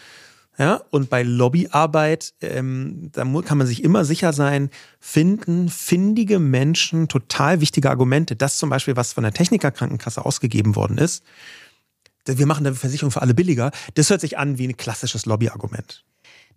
Ja, 0.59 0.83
und 0.91 1.09
bei 1.09 1.23
Lobbyarbeit, 1.23 2.35
ähm, 2.43 3.11
da 3.13 3.25
kann 3.41 3.57
man 3.57 3.67
sich 3.67 3.83
immer 3.83 4.05
sicher 4.05 4.35
sein, 4.35 4.69
finden 4.99 5.71
findige 5.71 6.39
Menschen 6.39 7.09
total 7.09 7.63
wichtige 7.63 7.89
Argumente. 7.89 8.37
Das 8.37 8.59
zum 8.59 8.69
Beispiel, 8.69 8.95
was 8.95 9.15
von 9.15 9.23
der 9.23 9.33
Technikerkrankenkasse 9.33 10.23
ausgegeben 10.23 10.77
worden 10.77 10.99
ist. 10.99 11.25
Wir 12.27 12.47
machen 12.47 12.65
da 12.65 12.75
Versicherung 12.75 13.11
für 13.11 13.23
alle 13.23 13.33
billiger. 13.33 13.71
Das 13.95 14.11
hört 14.11 14.21
sich 14.21 14.37
an 14.37 14.59
wie 14.59 14.69
ein 14.69 14.77
klassisches 14.77 15.25
Lobbyargument 15.25 16.05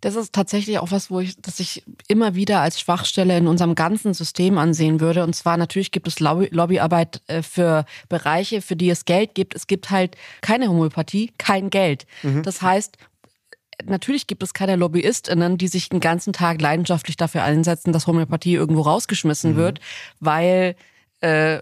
das 0.03 0.17
ist 0.17 0.33
tatsächlich 0.33 0.79
auch 0.79 0.91
was, 0.91 1.09
wo 1.09 1.21
ich, 1.21 1.41
das 1.41 1.61
ich 1.61 1.81
immer 2.09 2.35
wieder 2.35 2.59
als 2.59 2.77
Schwachstelle 2.77 3.37
in 3.37 3.47
unserem 3.47 3.73
ganzen 3.73 4.13
System 4.13 4.57
ansehen 4.57 4.99
würde. 4.99 5.23
Und 5.23 5.33
zwar 5.33 5.55
natürlich 5.55 5.91
gibt 5.91 6.09
es 6.09 6.19
Lobby 6.19 6.49
Lobbyarbeit 6.51 7.21
äh, 7.27 7.41
für 7.41 7.85
Bereiche, 8.09 8.61
für 8.61 8.75
die 8.75 8.89
es 8.89 9.05
Geld 9.05 9.33
gibt. 9.33 9.55
Es 9.55 9.65
gibt 9.65 9.91
halt 9.91 10.17
keine 10.41 10.67
Homöopathie, 10.67 11.31
kein 11.37 11.69
Geld. 11.69 12.05
Mhm. 12.21 12.43
Das 12.43 12.61
heißt, 12.61 12.97
natürlich 13.85 14.27
gibt 14.27 14.43
es 14.43 14.53
keine 14.53 14.75
LobbyistInnen, 14.75 15.57
die 15.57 15.69
sich 15.69 15.87
den 15.87 16.01
ganzen 16.01 16.33
Tag 16.33 16.59
leidenschaftlich 16.59 17.15
dafür 17.15 17.43
einsetzen, 17.43 17.93
dass 17.93 18.05
Homöopathie 18.05 18.55
irgendwo 18.55 18.81
rausgeschmissen 18.81 19.53
mhm. 19.53 19.55
wird, 19.55 19.79
weil 20.19 20.75
äh, 21.21 21.59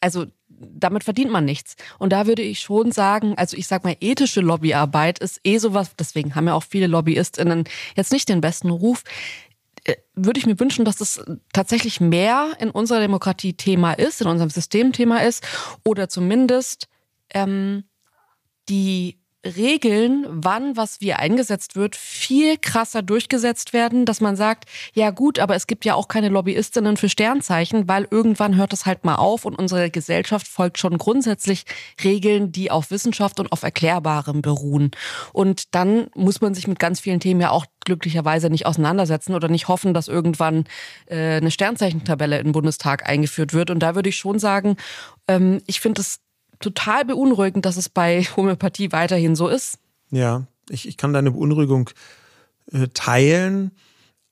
also 0.00 0.26
damit 0.72 1.04
verdient 1.04 1.30
man 1.30 1.44
nichts. 1.44 1.76
Und 1.98 2.12
da 2.12 2.26
würde 2.26 2.42
ich 2.42 2.60
schon 2.60 2.92
sagen, 2.92 3.34
also 3.36 3.56
ich 3.56 3.66
sag 3.66 3.84
mal, 3.84 3.96
ethische 4.00 4.40
Lobbyarbeit 4.40 5.18
ist 5.18 5.40
eh 5.44 5.58
sowas, 5.58 5.92
deswegen 5.98 6.34
haben 6.34 6.46
ja 6.46 6.54
auch 6.54 6.64
viele 6.64 6.86
LobbyistInnen 6.86 7.64
jetzt 7.96 8.12
nicht 8.12 8.28
den 8.28 8.40
besten 8.40 8.70
Ruf. 8.70 9.04
Äh, 9.84 9.96
würde 10.14 10.38
ich 10.38 10.46
mir 10.46 10.58
wünschen, 10.58 10.84
dass 10.84 10.96
das 10.96 11.24
tatsächlich 11.52 12.00
mehr 12.00 12.52
in 12.58 12.70
unserer 12.70 13.00
Demokratie 13.00 13.54
Thema 13.54 13.92
ist, 13.92 14.20
in 14.20 14.26
unserem 14.26 14.50
System 14.50 14.92
Thema 14.92 15.22
ist, 15.22 15.44
oder 15.84 16.08
zumindest 16.08 16.88
ähm, 17.32 17.84
die 18.68 19.18
Regeln, 19.44 20.26
wann 20.28 20.76
was 20.76 21.00
wie 21.00 21.12
eingesetzt 21.12 21.76
wird, 21.76 21.96
viel 21.96 22.56
krasser 22.56 23.02
durchgesetzt 23.02 23.72
werden, 23.72 24.06
dass 24.06 24.20
man 24.20 24.36
sagt, 24.36 24.64
ja 24.94 25.10
gut, 25.10 25.38
aber 25.38 25.54
es 25.54 25.66
gibt 25.66 25.84
ja 25.84 25.94
auch 25.94 26.08
keine 26.08 26.28
Lobbyistinnen 26.28 26.96
für 26.96 27.08
Sternzeichen, 27.08 27.86
weil 27.88 28.08
irgendwann 28.10 28.56
hört 28.56 28.72
es 28.72 28.86
halt 28.86 29.04
mal 29.04 29.16
auf 29.16 29.44
und 29.44 29.54
unsere 29.54 29.90
Gesellschaft 29.90 30.48
folgt 30.48 30.78
schon 30.78 30.98
grundsätzlich 30.98 31.64
Regeln, 32.02 32.52
die 32.52 32.70
auf 32.70 32.90
Wissenschaft 32.90 33.38
und 33.38 33.52
auf 33.52 33.62
Erklärbarem 33.62 34.40
beruhen. 34.40 34.90
Und 35.32 35.74
dann 35.74 36.08
muss 36.14 36.40
man 36.40 36.54
sich 36.54 36.66
mit 36.66 36.78
ganz 36.78 37.00
vielen 37.00 37.20
Themen 37.20 37.40
ja 37.40 37.50
auch 37.50 37.66
glücklicherweise 37.84 38.48
nicht 38.48 38.66
auseinandersetzen 38.66 39.34
oder 39.34 39.48
nicht 39.48 39.68
hoffen, 39.68 39.94
dass 39.94 40.08
irgendwann 40.08 40.64
äh, 41.06 41.36
eine 41.36 41.50
Sternzeichentabelle 41.50 42.38
im 42.38 42.52
Bundestag 42.52 43.08
eingeführt 43.08 43.52
wird. 43.52 43.70
Und 43.70 43.80
da 43.80 43.94
würde 43.94 44.08
ich 44.08 44.16
schon 44.16 44.38
sagen, 44.38 44.76
ähm, 45.28 45.60
ich 45.66 45.80
finde 45.80 46.00
es 46.00 46.20
total 46.60 47.04
beunruhigend, 47.04 47.64
dass 47.64 47.76
es 47.76 47.88
bei 47.88 48.22
Homöopathie 48.36 48.92
weiterhin 48.92 49.36
so 49.36 49.48
ist. 49.48 49.78
Ja, 50.10 50.46
ich, 50.70 50.88
ich 50.88 50.96
kann 50.96 51.12
deine 51.12 51.32
Beunruhigung 51.32 51.90
äh, 52.72 52.88
teilen. 52.94 53.72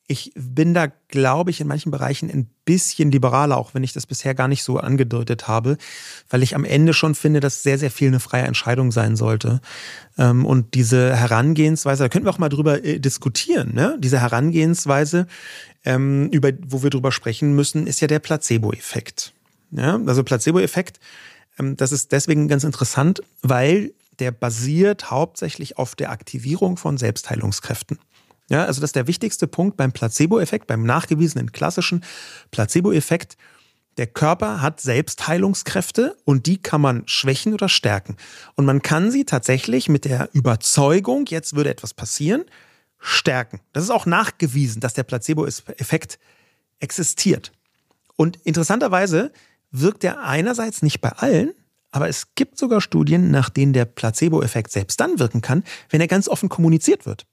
Ich 0.08 0.32
bin 0.34 0.74
da, 0.74 0.88
glaube 1.08 1.50
ich, 1.50 1.60
in 1.60 1.68
manchen 1.68 1.90
Bereichen 1.90 2.28
ein 2.28 2.50
bisschen 2.64 3.10
liberaler, 3.10 3.56
auch 3.56 3.72
wenn 3.72 3.84
ich 3.84 3.92
das 3.92 4.06
bisher 4.06 4.34
gar 4.34 4.48
nicht 4.48 4.62
so 4.62 4.78
angedeutet 4.78 5.48
habe, 5.48 5.78
weil 6.28 6.42
ich 6.42 6.54
am 6.54 6.64
Ende 6.64 6.92
schon 6.92 7.14
finde, 7.14 7.40
dass 7.40 7.62
sehr, 7.62 7.78
sehr 7.78 7.90
viel 7.90 8.08
eine 8.08 8.20
freie 8.20 8.42
Entscheidung 8.42 8.92
sein 8.92 9.16
sollte. 9.16 9.60
Ähm, 10.18 10.44
und 10.44 10.74
diese 10.74 11.16
Herangehensweise, 11.16 12.04
da 12.04 12.08
könnten 12.08 12.26
wir 12.26 12.30
auch 12.30 12.38
mal 12.38 12.48
drüber 12.48 12.84
äh, 12.84 12.98
diskutieren, 12.98 13.74
ne? 13.74 13.96
diese 14.00 14.20
Herangehensweise, 14.20 15.26
ähm, 15.84 16.28
über, 16.30 16.50
wo 16.66 16.82
wir 16.82 16.90
drüber 16.90 17.12
sprechen 17.12 17.54
müssen, 17.54 17.86
ist 17.86 18.00
ja 18.00 18.06
der 18.06 18.18
Placebo-Effekt. 18.18 19.32
Ja? 19.70 19.98
Also 20.06 20.24
Placebo-Effekt 20.24 21.00
das 21.58 21.92
ist 21.92 22.12
deswegen 22.12 22.48
ganz 22.48 22.64
interessant, 22.64 23.22
weil 23.42 23.92
der 24.18 24.30
basiert 24.30 25.10
hauptsächlich 25.10 25.78
auf 25.78 25.94
der 25.94 26.10
Aktivierung 26.10 26.76
von 26.76 26.98
Selbstheilungskräften. 26.98 27.98
Ja, 28.48 28.64
also 28.64 28.80
das 28.80 28.88
ist 28.88 28.96
der 28.96 29.06
wichtigste 29.06 29.46
Punkt 29.46 29.76
beim 29.76 29.92
Placebo-Effekt, 29.92 30.66
beim 30.66 30.84
nachgewiesenen 30.84 31.52
klassischen 31.52 32.04
Placebo-Effekt. 32.50 33.36
Der 33.96 34.06
Körper 34.06 34.62
hat 34.62 34.80
Selbstheilungskräfte 34.80 36.16
und 36.24 36.46
die 36.46 36.60
kann 36.60 36.80
man 36.80 37.02
schwächen 37.06 37.54
oder 37.54 37.68
stärken. 37.68 38.16
Und 38.54 38.64
man 38.64 38.82
kann 38.82 39.10
sie 39.10 39.24
tatsächlich 39.24 39.88
mit 39.88 40.04
der 40.04 40.30
Überzeugung, 40.32 41.26
jetzt 41.26 41.54
würde 41.54 41.70
etwas 41.70 41.94
passieren, 41.94 42.44
stärken. 42.98 43.60
Das 43.72 43.84
ist 43.84 43.90
auch 43.90 44.06
nachgewiesen, 44.06 44.80
dass 44.80 44.94
der 44.94 45.02
Placebo-Effekt 45.02 46.18
existiert. 46.80 47.52
Und 48.16 48.38
interessanterweise 48.44 49.32
wirkt 49.72 50.04
er 50.04 50.22
einerseits 50.22 50.82
nicht 50.82 51.00
bei 51.00 51.10
allen, 51.10 51.52
aber 51.90 52.08
es 52.08 52.34
gibt 52.34 52.58
sogar 52.58 52.80
Studien, 52.80 53.30
nach 53.30 53.50
denen 53.50 53.72
der 53.72 53.84
Placebo-Effekt 53.84 54.70
selbst 54.70 55.00
dann 55.00 55.18
wirken 55.18 55.40
kann, 55.40 55.64
wenn 55.90 56.00
er 56.00 56.08
ganz 56.08 56.28
offen 56.28 56.48
kommuniziert 56.48 57.04
wird. 57.04 57.26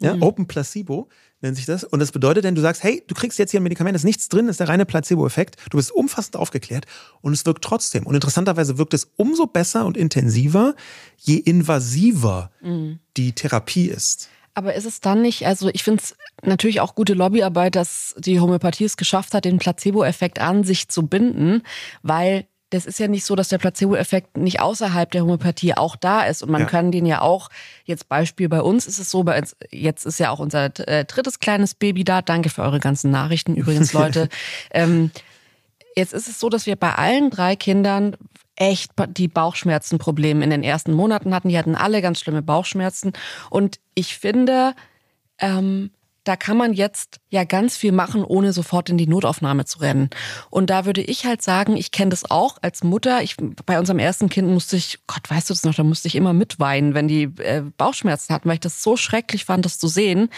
Ja, 0.00 0.16
mhm. 0.16 0.22
Open 0.22 0.46
Placebo 0.46 1.08
nennt 1.42 1.56
sich 1.56 1.66
das. 1.66 1.84
Und 1.84 2.00
das 2.00 2.10
bedeutet 2.10 2.44
denn, 2.44 2.54
du 2.54 2.62
sagst, 2.62 2.82
hey, 2.82 3.02
du 3.06 3.14
kriegst 3.14 3.38
jetzt 3.38 3.50
hier 3.50 3.60
ein 3.60 3.64
Medikament, 3.64 3.94
ist 3.94 4.04
nichts 4.04 4.28
drin, 4.28 4.48
ist 4.48 4.58
der 4.58 4.68
reine 4.68 4.86
Placebo-Effekt. 4.86 5.56
Du 5.70 5.76
bist 5.76 5.92
umfassend 5.92 6.36
aufgeklärt 6.36 6.86
und 7.20 7.34
es 7.34 7.44
wirkt 7.44 7.62
trotzdem. 7.62 8.06
Und 8.06 8.14
interessanterweise 8.14 8.78
wirkt 8.78 8.94
es 8.94 9.10
umso 9.16 9.46
besser 9.46 9.84
und 9.84 9.98
intensiver, 9.98 10.74
je 11.18 11.36
invasiver 11.36 12.50
mhm. 12.62 12.98
die 13.16 13.32
Therapie 13.32 13.88
ist. 13.88 14.30
Aber 14.54 14.74
ist 14.74 14.84
es 14.84 15.00
dann 15.00 15.22
nicht, 15.22 15.46
also 15.46 15.70
ich 15.72 15.84
finde 15.84 16.02
es 16.02 16.16
natürlich 16.42 16.80
auch 16.80 16.94
gute 16.94 17.14
Lobbyarbeit, 17.14 17.76
dass 17.76 18.14
die 18.18 18.40
Homöopathie 18.40 18.84
es 18.84 18.96
geschafft 18.96 19.32
hat, 19.34 19.44
den 19.44 19.58
Placebo-Effekt 19.58 20.40
an 20.40 20.64
sich 20.64 20.88
zu 20.88 21.06
binden, 21.06 21.62
weil 22.02 22.46
das 22.70 22.86
ist 22.86 23.00
ja 23.00 23.08
nicht 23.08 23.24
so, 23.24 23.34
dass 23.34 23.48
der 23.48 23.58
Placebo-Effekt 23.58 24.36
nicht 24.36 24.60
außerhalb 24.60 25.10
der 25.10 25.22
Homöopathie 25.22 25.74
auch 25.74 25.96
da 25.96 26.22
ist. 26.22 26.42
Und 26.42 26.50
man 26.50 26.62
ja. 26.62 26.66
kann 26.68 26.92
den 26.92 27.04
ja 27.04 27.20
auch, 27.20 27.48
jetzt 27.84 28.08
Beispiel 28.08 28.48
bei 28.48 28.62
uns 28.62 28.86
ist 28.86 28.98
es 28.98 29.10
so, 29.10 29.24
bei 29.24 29.38
uns, 29.38 29.56
jetzt 29.70 30.06
ist 30.06 30.20
ja 30.20 30.30
auch 30.30 30.38
unser 30.38 30.66
äh, 30.88 31.04
drittes 31.04 31.40
kleines 31.40 31.74
Baby 31.74 32.04
da. 32.04 32.22
Danke 32.22 32.48
für 32.48 32.62
eure 32.62 32.78
ganzen 32.78 33.10
Nachrichten 33.10 33.56
übrigens, 33.56 33.92
Leute. 33.94 34.28
ähm, 34.70 35.10
jetzt 35.96 36.12
ist 36.14 36.28
es 36.28 36.38
so, 36.38 36.48
dass 36.48 36.66
wir 36.66 36.76
bei 36.76 36.94
allen 36.94 37.30
drei 37.30 37.56
Kindern 37.56 38.16
echt 38.60 38.92
die 39.16 39.28
Bauchschmerzenprobleme 39.28 40.44
in 40.44 40.50
den 40.50 40.62
ersten 40.62 40.92
Monaten 40.92 41.34
hatten. 41.34 41.48
Die 41.48 41.58
hatten 41.58 41.74
alle 41.74 42.02
ganz 42.02 42.20
schlimme 42.20 42.42
Bauchschmerzen. 42.42 43.12
Und 43.48 43.80
ich 43.94 44.18
finde, 44.18 44.74
ähm, 45.38 45.90
da 46.24 46.36
kann 46.36 46.58
man 46.58 46.74
jetzt 46.74 47.19
ja 47.30 47.44
ganz 47.44 47.76
viel 47.76 47.92
machen, 47.92 48.24
ohne 48.24 48.52
sofort 48.52 48.90
in 48.90 48.98
die 48.98 49.06
Notaufnahme 49.06 49.64
zu 49.64 49.78
rennen. 49.78 50.10
Und 50.50 50.68
da 50.68 50.84
würde 50.84 51.00
ich 51.00 51.24
halt 51.24 51.42
sagen, 51.42 51.76
ich 51.76 51.92
kenne 51.92 52.10
das 52.10 52.28
auch 52.28 52.58
als 52.60 52.82
Mutter. 52.82 53.22
Ich, 53.22 53.36
bei 53.64 53.78
unserem 53.78 54.00
ersten 54.00 54.28
Kind 54.28 54.48
musste 54.48 54.76
ich, 54.76 54.98
Gott, 55.06 55.30
weißt 55.30 55.48
du 55.48 55.54
das 55.54 55.62
noch, 55.62 55.74
da 55.74 55.84
musste 55.84 56.08
ich 56.08 56.16
immer 56.16 56.32
mitweinen, 56.32 56.92
wenn 56.94 57.06
die 57.06 57.22
äh, 57.22 57.62
Bauchschmerzen 57.76 58.34
hatten, 58.34 58.48
weil 58.48 58.54
ich 58.54 58.60
das 58.60 58.82
so 58.82 58.96
schrecklich 58.96 59.44
fand, 59.44 59.64
das 59.64 59.78
zu 59.78 59.86
sehen. 59.86 60.28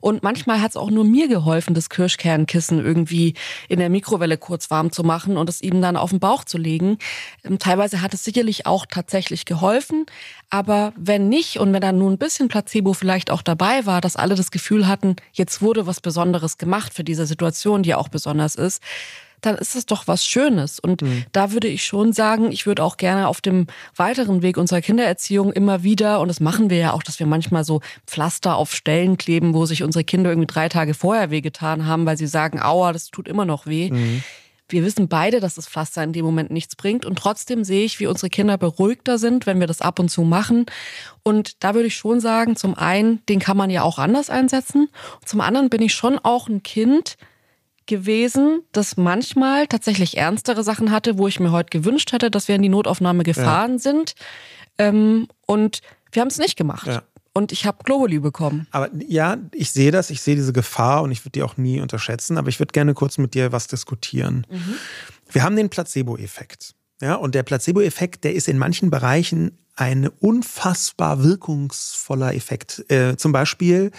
Und 0.00 0.22
manchmal 0.22 0.62
hat 0.62 0.70
es 0.70 0.76
auch 0.78 0.90
nur 0.90 1.04
mir 1.04 1.28
geholfen, 1.28 1.74
das 1.74 1.90
Kirschkernkissen 1.90 2.82
irgendwie 2.82 3.34
in 3.68 3.78
der 3.78 3.90
Mikrowelle 3.90 4.38
kurz 4.38 4.70
warm 4.70 4.90
zu 4.90 5.04
machen 5.04 5.36
und 5.36 5.50
es 5.50 5.60
ihm 5.60 5.82
dann 5.82 5.98
auf 5.98 6.10
den 6.10 6.20
Bauch 6.20 6.44
zu 6.44 6.56
legen. 6.56 6.96
Ähm, 7.44 7.58
teilweise 7.58 8.00
hat 8.00 8.14
es 8.14 8.24
sicherlich 8.24 8.64
auch 8.64 8.86
tatsächlich 8.86 9.44
geholfen. 9.44 10.06
Aber 10.50 10.94
wenn 10.96 11.28
nicht 11.28 11.58
und 11.58 11.74
wenn 11.74 11.82
da 11.82 11.92
nur 11.92 12.10
ein 12.10 12.16
bisschen 12.16 12.48
Placebo 12.48 12.94
vielleicht 12.94 13.30
auch 13.30 13.42
dabei 13.42 13.84
war, 13.84 14.00
dass 14.00 14.16
alle 14.16 14.34
das 14.34 14.50
Gefühl 14.50 14.88
hatten, 14.88 15.16
jetzt 15.32 15.60
wurde 15.60 15.86
was 15.86 16.00
Besonderes 16.00 16.37
gemacht 16.58 16.94
für 16.94 17.04
diese 17.04 17.26
Situation, 17.26 17.82
die 17.82 17.94
auch 17.94 18.08
besonders 18.08 18.54
ist, 18.54 18.82
dann 19.40 19.56
ist 19.56 19.76
das 19.76 19.86
doch 19.86 20.06
was 20.06 20.24
Schönes. 20.24 20.80
Und 20.80 21.02
mhm. 21.02 21.24
da 21.32 21.52
würde 21.52 21.68
ich 21.68 21.84
schon 21.84 22.12
sagen, 22.12 22.50
ich 22.50 22.66
würde 22.66 22.82
auch 22.82 22.96
gerne 22.96 23.28
auf 23.28 23.40
dem 23.40 23.66
weiteren 23.94 24.42
Weg 24.42 24.56
unserer 24.56 24.80
Kindererziehung 24.80 25.52
immer 25.52 25.82
wieder, 25.82 26.20
und 26.20 26.28
das 26.28 26.40
machen 26.40 26.70
wir 26.70 26.78
ja 26.78 26.92
auch, 26.92 27.02
dass 27.02 27.18
wir 27.18 27.26
manchmal 27.26 27.64
so 27.64 27.80
Pflaster 28.06 28.56
auf 28.56 28.74
Stellen 28.74 29.16
kleben, 29.16 29.54
wo 29.54 29.66
sich 29.66 29.82
unsere 29.82 30.04
Kinder 30.04 30.30
irgendwie 30.30 30.46
drei 30.46 30.68
Tage 30.68 30.94
vorher 30.94 31.30
wehgetan 31.30 31.86
haben, 31.86 32.06
weil 32.06 32.16
sie 32.16 32.26
sagen, 32.26 32.60
aua, 32.60 32.92
das 32.92 33.10
tut 33.10 33.28
immer 33.28 33.44
noch 33.44 33.66
weh. 33.66 33.90
Mhm. 33.90 34.22
Wir 34.68 34.84
wissen 34.84 35.08
beide, 35.08 35.40
dass 35.40 35.54
das 35.54 35.68
Pflaster 35.68 36.02
in 36.02 36.12
dem 36.12 36.24
Moment 36.24 36.50
nichts 36.50 36.76
bringt. 36.76 37.04
Und 37.04 37.18
trotzdem 37.18 37.64
sehe 37.64 37.84
ich, 37.84 38.00
wie 38.00 38.06
unsere 38.06 38.28
Kinder 38.28 38.58
beruhigter 38.58 39.18
sind, 39.18 39.46
wenn 39.46 39.60
wir 39.60 39.66
das 39.66 39.80
ab 39.80 39.98
und 39.98 40.10
zu 40.10 40.22
machen. 40.22 40.66
Und 41.22 41.64
da 41.64 41.74
würde 41.74 41.88
ich 41.88 41.96
schon 41.96 42.20
sagen, 42.20 42.56
zum 42.56 42.74
einen, 42.74 43.24
den 43.26 43.38
kann 43.38 43.56
man 43.56 43.70
ja 43.70 43.82
auch 43.82 43.98
anders 43.98 44.30
einsetzen. 44.30 44.88
Und 45.20 45.28
zum 45.28 45.40
anderen 45.40 45.70
bin 45.70 45.82
ich 45.82 45.94
schon 45.94 46.18
auch 46.18 46.48
ein 46.48 46.62
Kind, 46.62 47.16
gewesen, 47.88 48.62
das 48.70 48.96
manchmal 48.96 49.66
tatsächlich 49.66 50.16
ernstere 50.16 50.62
Sachen 50.62 50.92
hatte, 50.92 51.18
wo 51.18 51.26
ich 51.26 51.40
mir 51.40 51.50
heute 51.50 51.70
gewünscht 51.70 52.12
hätte, 52.12 52.30
dass 52.30 52.46
wir 52.46 52.54
in 52.54 52.62
die 52.62 52.68
Notaufnahme 52.68 53.24
gefahren 53.24 53.72
ja. 53.72 53.78
sind. 53.78 54.14
Ähm, 54.78 55.26
und 55.46 55.80
wir 56.12 56.20
haben 56.20 56.28
es 56.28 56.38
nicht 56.38 56.56
gemacht. 56.56 56.86
Ja. 56.86 57.02
Und 57.38 57.52
ich 57.52 57.66
habe 57.66 57.84
Globuli 57.84 58.18
bekommen. 58.18 58.66
Aber 58.72 58.90
ja, 58.98 59.36
ich 59.54 59.70
sehe 59.70 59.92
das, 59.92 60.10
ich 60.10 60.22
sehe 60.22 60.34
diese 60.34 60.52
Gefahr 60.52 61.04
und 61.04 61.12
ich 61.12 61.24
würde 61.24 61.34
die 61.34 61.44
auch 61.44 61.56
nie 61.56 61.80
unterschätzen, 61.80 62.36
aber 62.36 62.48
ich 62.48 62.58
würde 62.58 62.72
gerne 62.72 62.94
kurz 62.94 63.16
mit 63.16 63.34
dir 63.34 63.52
was 63.52 63.68
diskutieren. 63.68 64.44
Mhm. 64.50 64.74
Wir 65.30 65.44
haben 65.44 65.54
den 65.54 65.68
Placebo-Effekt. 65.68 66.74
Ja, 67.00 67.14
und 67.14 67.36
der 67.36 67.44
Placebo-Effekt, 67.44 68.24
der 68.24 68.34
ist 68.34 68.48
in 68.48 68.58
manchen 68.58 68.90
Bereichen 68.90 69.56
ein 69.76 70.08
unfassbar 70.08 71.22
wirkungsvoller 71.22 72.34
Effekt. 72.34 72.84
Äh, 72.90 73.16
zum 73.16 73.30
Beispiel 73.30 73.92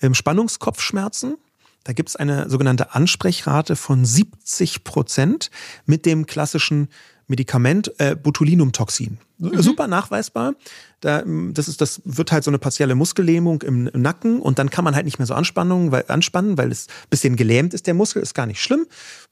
ähm, 0.00 0.14
Spannungskopfschmerzen 0.14 1.36
da 1.84 1.94
gibt 1.94 2.10
es 2.10 2.16
eine 2.16 2.50
sogenannte 2.50 2.94
Ansprechrate 2.94 3.74
von 3.74 4.04
70 4.04 4.84
Prozent 4.84 5.50
mit 5.86 6.04
dem 6.04 6.26
klassischen 6.26 6.88
Medikament 7.30 7.92
äh, 7.98 8.16
Botulinumtoxin. 8.16 9.18
Mhm. 9.38 9.62
Super 9.62 9.86
nachweisbar. 9.86 10.54
Da, 11.00 11.22
das, 11.52 11.68
ist, 11.68 11.80
das 11.80 12.02
wird 12.04 12.32
halt 12.32 12.42
so 12.42 12.50
eine 12.50 12.58
partielle 12.58 12.96
Muskellähmung 12.96 13.62
im, 13.62 13.86
im, 13.86 14.02
Nacken 14.02 14.40
und 14.40 14.58
dann 14.58 14.68
kann 14.68 14.84
man 14.84 14.96
halt 14.96 15.04
nicht 15.04 15.18
mehr 15.18 15.26
so 15.26 15.34
Anspannung, 15.34 15.92
weil, 15.92 16.04
anspannen, 16.08 16.58
weil 16.58 16.72
es 16.72 16.88
ein 16.88 17.08
bisschen 17.08 17.36
gelähmt 17.36 17.72
ist, 17.72 17.86
der 17.86 17.94
Muskel, 17.94 18.20
ist 18.20 18.34
gar 18.34 18.46
nicht 18.46 18.60
schlimm. 18.60 18.86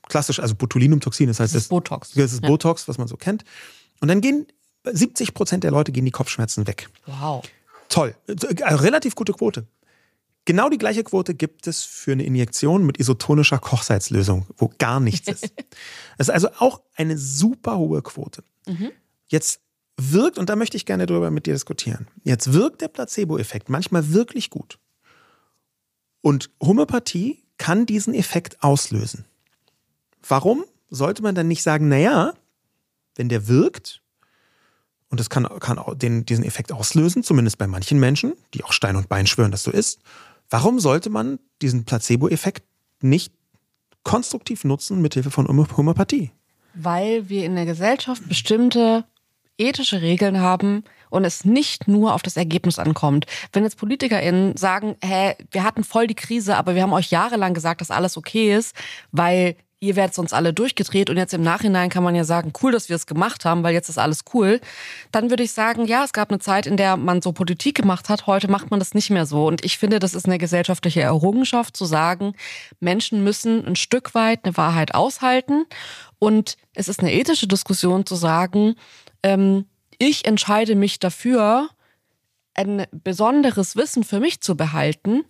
Klassisch, 0.08 0.38
also 0.38 0.54
Botulinumtoxin, 0.54 1.26
das 1.26 1.40
heißt, 1.40 1.54
das 1.54 1.64
ist 1.64 1.68
Botox. 1.68 2.12
Das 2.12 2.32
ist 2.32 2.42
ja. 2.42 2.48
Botox, 2.48 2.86
was 2.86 2.98
man 2.98 3.08
so 3.08 3.16
kennt. 3.16 3.44
Und 4.00 4.08
dann 4.08 4.20
gehen 4.20 4.46
70 4.84 5.34
Prozent 5.34 5.64
der 5.64 5.72
Leute 5.72 5.90
gehen 5.90 6.04
die 6.04 6.12
Kopfschmerzen 6.12 6.68
weg. 6.68 6.88
Wow. 7.06 7.44
Toll. 7.88 8.14
Also 8.62 8.82
relativ 8.82 9.16
gute 9.16 9.32
Quote. 9.32 9.66
Genau 10.48 10.70
die 10.70 10.78
gleiche 10.78 11.04
Quote 11.04 11.34
gibt 11.34 11.66
es 11.66 11.82
für 11.82 12.12
eine 12.12 12.24
Injektion 12.24 12.86
mit 12.86 12.98
isotonischer 12.98 13.58
Kochsalzlösung, 13.58 14.46
wo 14.56 14.72
gar 14.78 14.98
nichts 14.98 15.28
ist. 15.32 15.52
Das 16.16 16.28
ist 16.28 16.30
also 16.30 16.48
auch 16.56 16.80
eine 16.96 17.18
super 17.18 17.76
hohe 17.76 18.00
Quote. 18.00 18.42
Mhm. 18.66 18.92
Jetzt 19.26 19.60
wirkt, 19.98 20.38
und 20.38 20.48
da 20.48 20.56
möchte 20.56 20.78
ich 20.78 20.86
gerne 20.86 21.04
drüber 21.04 21.30
mit 21.30 21.44
dir 21.44 21.52
diskutieren, 21.52 22.08
jetzt 22.24 22.54
wirkt 22.54 22.80
der 22.80 22.88
Placebo-Effekt 22.88 23.68
manchmal 23.68 24.14
wirklich 24.14 24.48
gut. 24.48 24.78
Und 26.22 26.48
Homöopathie 26.62 27.44
kann 27.58 27.84
diesen 27.84 28.14
Effekt 28.14 28.62
auslösen. 28.62 29.26
Warum 30.26 30.64
sollte 30.88 31.22
man 31.22 31.34
dann 31.34 31.48
nicht 31.48 31.62
sagen, 31.62 31.88
naja, 31.88 32.32
wenn 33.16 33.28
der 33.28 33.48
wirkt, 33.48 34.00
und 35.10 35.20
das 35.20 35.28
kann, 35.28 35.46
kann 35.60 35.78
den, 35.98 36.24
diesen 36.24 36.44
Effekt 36.44 36.72
auslösen, 36.72 37.22
zumindest 37.22 37.58
bei 37.58 37.66
manchen 37.66 38.00
Menschen, 38.00 38.32
die 38.54 38.64
auch 38.64 38.72
Stein 38.72 38.96
und 38.96 39.10
Bein 39.10 39.26
schwören, 39.26 39.50
dass 39.50 39.62
so 39.62 39.70
ist, 39.70 40.00
Warum 40.50 40.80
sollte 40.80 41.10
man 41.10 41.38
diesen 41.60 41.84
Placebo-Effekt 41.84 42.64
nicht 43.00 43.32
konstruktiv 44.02 44.64
nutzen 44.64 45.02
mit 45.02 45.14
Hilfe 45.14 45.30
von 45.30 45.46
Homöopathie? 45.48 46.30
Weil 46.74 47.28
wir 47.28 47.44
in 47.44 47.56
der 47.56 47.66
Gesellschaft 47.66 48.26
bestimmte 48.28 49.04
ethische 49.58 50.00
Regeln 50.00 50.40
haben 50.40 50.84
und 51.10 51.24
es 51.24 51.44
nicht 51.44 51.88
nur 51.88 52.14
auf 52.14 52.22
das 52.22 52.36
Ergebnis 52.36 52.78
ankommt. 52.78 53.26
Wenn 53.52 53.64
jetzt 53.64 53.78
PolitikerInnen 53.78 54.56
sagen, 54.56 54.96
hä, 55.02 55.34
wir 55.50 55.64
hatten 55.64 55.84
voll 55.84 56.06
die 56.06 56.14
Krise, 56.14 56.56
aber 56.56 56.74
wir 56.74 56.82
haben 56.82 56.92
euch 56.92 57.10
jahrelang 57.10 57.54
gesagt, 57.54 57.80
dass 57.80 57.90
alles 57.90 58.16
okay 58.16 58.54
ist, 58.54 58.74
weil 59.10 59.56
ihr 59.80 59.94
werdet 59.96 60.14
sonst 60.14 60.32
alle 60.32 60.52
durchgedreht 60.52 61.08
und 61.08 61.16
jetzt 61.16 61.34
im 61.34 61.42
Nachhinein 61.42 61.88
kann 61.88 62.02
man 62.02 62.14
ja 62.14 62.24
sagen, 62.24 62.52
cool, 62.62 62.72
dass 62.72 62.88
wir 62.88 62.96
es 62.96 63.06
gemacht 63.06 63.44
haben, 63.44 63.62
weil 63.62 63.74
jetzt 63.74 63.88
ist 63.88 63.98
alles 63.98 64.24
cool. 64.34 64.60
Dann 65.12 65.30
würde 65.30 65.44
ich 65.44 65.52
sagen, 65.52 65.86
ja, 65.86 66.04
es 66.04 66.12
gab 66.12 66.30
eine 66.30 66.40
Zeit, 66.40 66.66
in 66.66 66.76
der 66.76 66.96
man 66.96 67.22
so 67.22 67.32
Politik 67.32 67.76
gemacht 67.76 68.08
hat. 68.08 68.26
Heute 68.26 68.50
macht 68.50 68.70
man 68.70 68.80
das 68.80 68.94
nicht 68.94 69.10
mehr 69.10 69.24
so. 69.24 69.46
Und 69.46 69.64
ich 69.64 69.78
finde, 69.78 70.00
das 70.00 70.14
ist 70.14 70.26
eine 70.26 70.38
gesellschaftliche 70.38 71.02
Errungenschaft 71.02 71.76
zu 71.76 71.84
sagen, 71.84 72.34
Menschen 72.80 73.22
müssen 73.22 73.64
ein 73.66 73.76
Stück 73.76 74.14
weit 74.14 74.44
eine 74.44 74.56
Wahrheit 74.56 74.94
aushalten. 74.94 75.64
Und 76.18 76.56
es 76.74 76.88
ist 76.88 77.00
eine 77.00 77.12
ethische 77.12 77.46
Diskussion 77.46 78.04
zu 78.04 78.16
sagen, 78.16 78.74
ähm, 79.22 79.66
ich 79.98 80.24
entscheide 80.24 80.74
mich 80.74 80.98
dafür, 80.98 81.68
ein 82.54 82.86
besonderes 82.90 83.76
Wissen 83.76 84.02
für 84.02 84.18
mich 84.18 84.40
zu 84.40 84.56
behalten, 84.56 85.24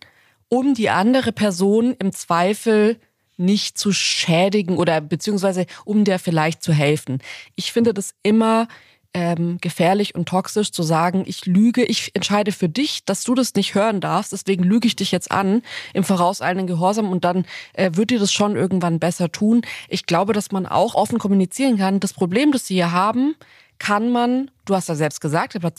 um 0.49 0.73
die 0.73 0.89
andere 0.89 1.33
Person 1.33 1.95
im 1.99 2.13
Zweifel 2.13 2.99
nicht 3.39 3.79
zu 3.79 3.93
schädigen 3.93 4.77
oder 4.77 5.01
beziehungsweise 5.01 5.67
um 5.85 6.05
der 6.05 6.19
vielleicht 6.19 6.63
zu 6.63 6.73
helfen. 6.73 7.19
Ich 7.55 7.73
finde 7.73 7.95
das 7.95 8.15
immer 8.23 8.69
ähm, 9.15 9.59
gefährlich 9.61 10.15
und 10.15 10.29
toxisch 10.29 10.71
zu 10.71 10.83
sagen, 10.83 11.25
ich 11.27 11.47
lüge, 11.47 11.85
ich 11.85 12.11
entscheide 12.15 12.53
für 12.53 12.69
dich, 12.69 13.05
dass 13.05 13.25
du 13.25 13.35
das 13.35 13.55
nicht 13.55 13.75
hören 13.75 14.01
darfst, 14.01 14.33
deswegen 14.33 14.65
lüge 14.65 14.87
ich 14.87 14.97
dich 14.97 15.13
jetzt 15.13 15.31
an 15.31 15.63
im 15.95 16.05
vorauseilenden 16.05 16.67
Gehorsam 16.67 17.11
und 17.11 17.25
dann 17.25 17.47
äh, 17.73 17.91
wird 17.95 18.11
dir 18.11 18.19
das 18.19 18.33
schon 18.33 18.57
irgendwann 18.57 18.99
besser 18.99 19.33
tun. 19.33 19.63
Ich 19.89 20.07
glaube, 20.07 20.33
dass 20.33 20.53
man 20.53 20.67
auch 20.67 20.95
offen 20.95 21.19
kommunizieren 21.19 21.79
kann. 21.79 22.01
Das 22.01 22.13
Problem, 22.13 22.53
das 22.53 22.67
sie 22.67 22.75
hier 22.75 22.93
haben, 22.93 23.35
kann 23.79 24.11
man, 24.11 24.51
du 24.65 24.75
hast 24.75 24.89
ja 24.89 24.95
selbst 24.95 25.21
gesagt, 25.21 25.55
der 25.55 25.73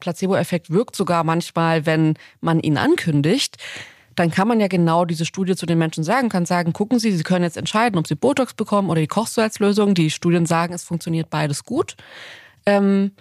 Placebo-Effekt 0.00 0.70
wirkt 0.70 0.94
sogar 0.94 1.24
manchmal, 1.24 1.86
wenn 1.86 2.14
man 2.40 2.60
ihn 2.60 2.76
ankündigt 2.76 3.56
dann 4.16 4.30
kann 4.30 4.48
man 4.48 4.60
ja 4.60 4.66
genau 4.66 5.04
diese 5.04 5.26
Studie 5.26 5.54
zu 5.54 5.66
den 5.66 5.78
Menschen 5.78 6.02
sagen, 6.02 6.28
kann 6.28 6.46
sagen, 6.46 6.72
gucken 6.72 6.98
Sie, 6.98 7.12
Sie 7.12 7.22
können 7.22 7.44
jetzt 7.44 7.56
entscheiden, 7.56 7.98
ob 7.98 8.06
Sie 8.06 8.14
Botox 8.14 8.54
bekommen 8.54 8.88
oder 8.90 9.00
die 9.00 9.06
Kochsalzlösung. 9.06 9.94
Die 9.94 10.10
Studien 10.10 10.46
sagen, 10.46 10.72
es 10.72 10.84
funktioniert 10.84 11.30
beides 11.30 11.64
gut. 11.64 11.96
Ähm, 12.64 13.12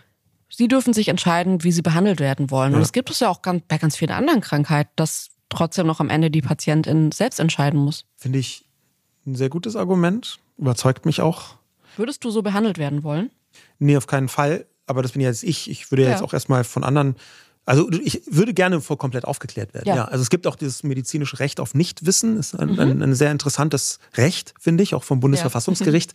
Sie 0.50 0.68
dürfen 0.70 0.93
sich 0.93 1.10
entscheiden, 1.10 1.64
wie 1.64 1.72
Sie 1.74 1.82
behandelt 1.82 2.20
werden 2.22 2.50
wollen. 2.50 2.72
Ja. 2.72 2.78
Und 2.78 2.84
es 2.84 2.93
gibt 2.93 3.10
es 3.10 3.20
ja 3.20 3.30
auch 3.30 3.41
ganz, 3.41 3.64
bei 3.68 3.78
ganz 3.78 3.98
vielen 3.98 4.12
anderen 4.12 4.41
Krankheiten, 4.41 4.91
dass 4.96 5.30
trotzdem 5.50 5.86
noch 5.86 6.00
am 6.00 6.10
Ende 6.10 6.32
die 6.32 6.41
Patientin 6.41 7.12
selbst 7.12 7.39
entscheiden 7.39 7.80
muss. 7.80 8.06
Finde 8.16 8.39
ich 8.39 8.66
ein 9.26 9.36
sehr 9.36 9.50
gutes 9.50 9.76
Argument. 9.76 10.39
Überzeugt 10.58 11.06
mich 11.06 11.22
auch. 11.22 11.56
Würdest 11.98 12.24
du 12.24 12.30
so 12.32 12.41
behandelt 12.41 12.78
werden 12.78 13.04
wollen? 13.04 13.32
Nee, 13.80 13.98
auf 13.98 14.08
keinen 14.08 14.30
Fall. 14.30 14.66
Aber 14.88 15.02
das 15.02 15.14
bin 15.14 15.22
ja 15.22 15.30
jetzt 15.30 15.43
ich. 15.43 15.70
Ich 15.70 15.91
würde 15.91 16.04
ja. 16.04 16.12
jetzt 16.12 16.22
auch 16.22 16.34
erstmal 16.34 16.64
von 16.64 16.84
anderen 16.84 17.16
also 17.66 17.89
ich 17.91 18.22
würde 18.28 18.53
gerne 18.53 18.80
vor 18.80 18.97
komplett 18.97 19.26
aufgeklärt 19.26 19.74
werden. 19.74 19.88
Ja. 19.88 19.95
ja. 19.95 20.05
Also 20.05 20.22
es 20.22 20.30
gibt 20.30 20.45
auch 20.45 20.55
dieses 20.55 20.84
medizinische 20.84 21.39
Recht 21.39 21.59
auf 21.59 21.74
Nichtwissen. 21.74 22.38
Das 22.38 22.53
ist 22.53 22.59
ein, 22.59 22.74
mhm. 22.74 22.80
ein, 22.80 23.01
ein 23.01 23.16
sehr 23.16 23.32
interessantes 23.32 23.99
Recht, 24.16 24.53
finde 24.59 24.84
ich, 24.84 24.93
auch 24.93 25.03
vom 25.03 25.20
Bundesverfassungsgericht. 25.20 26.13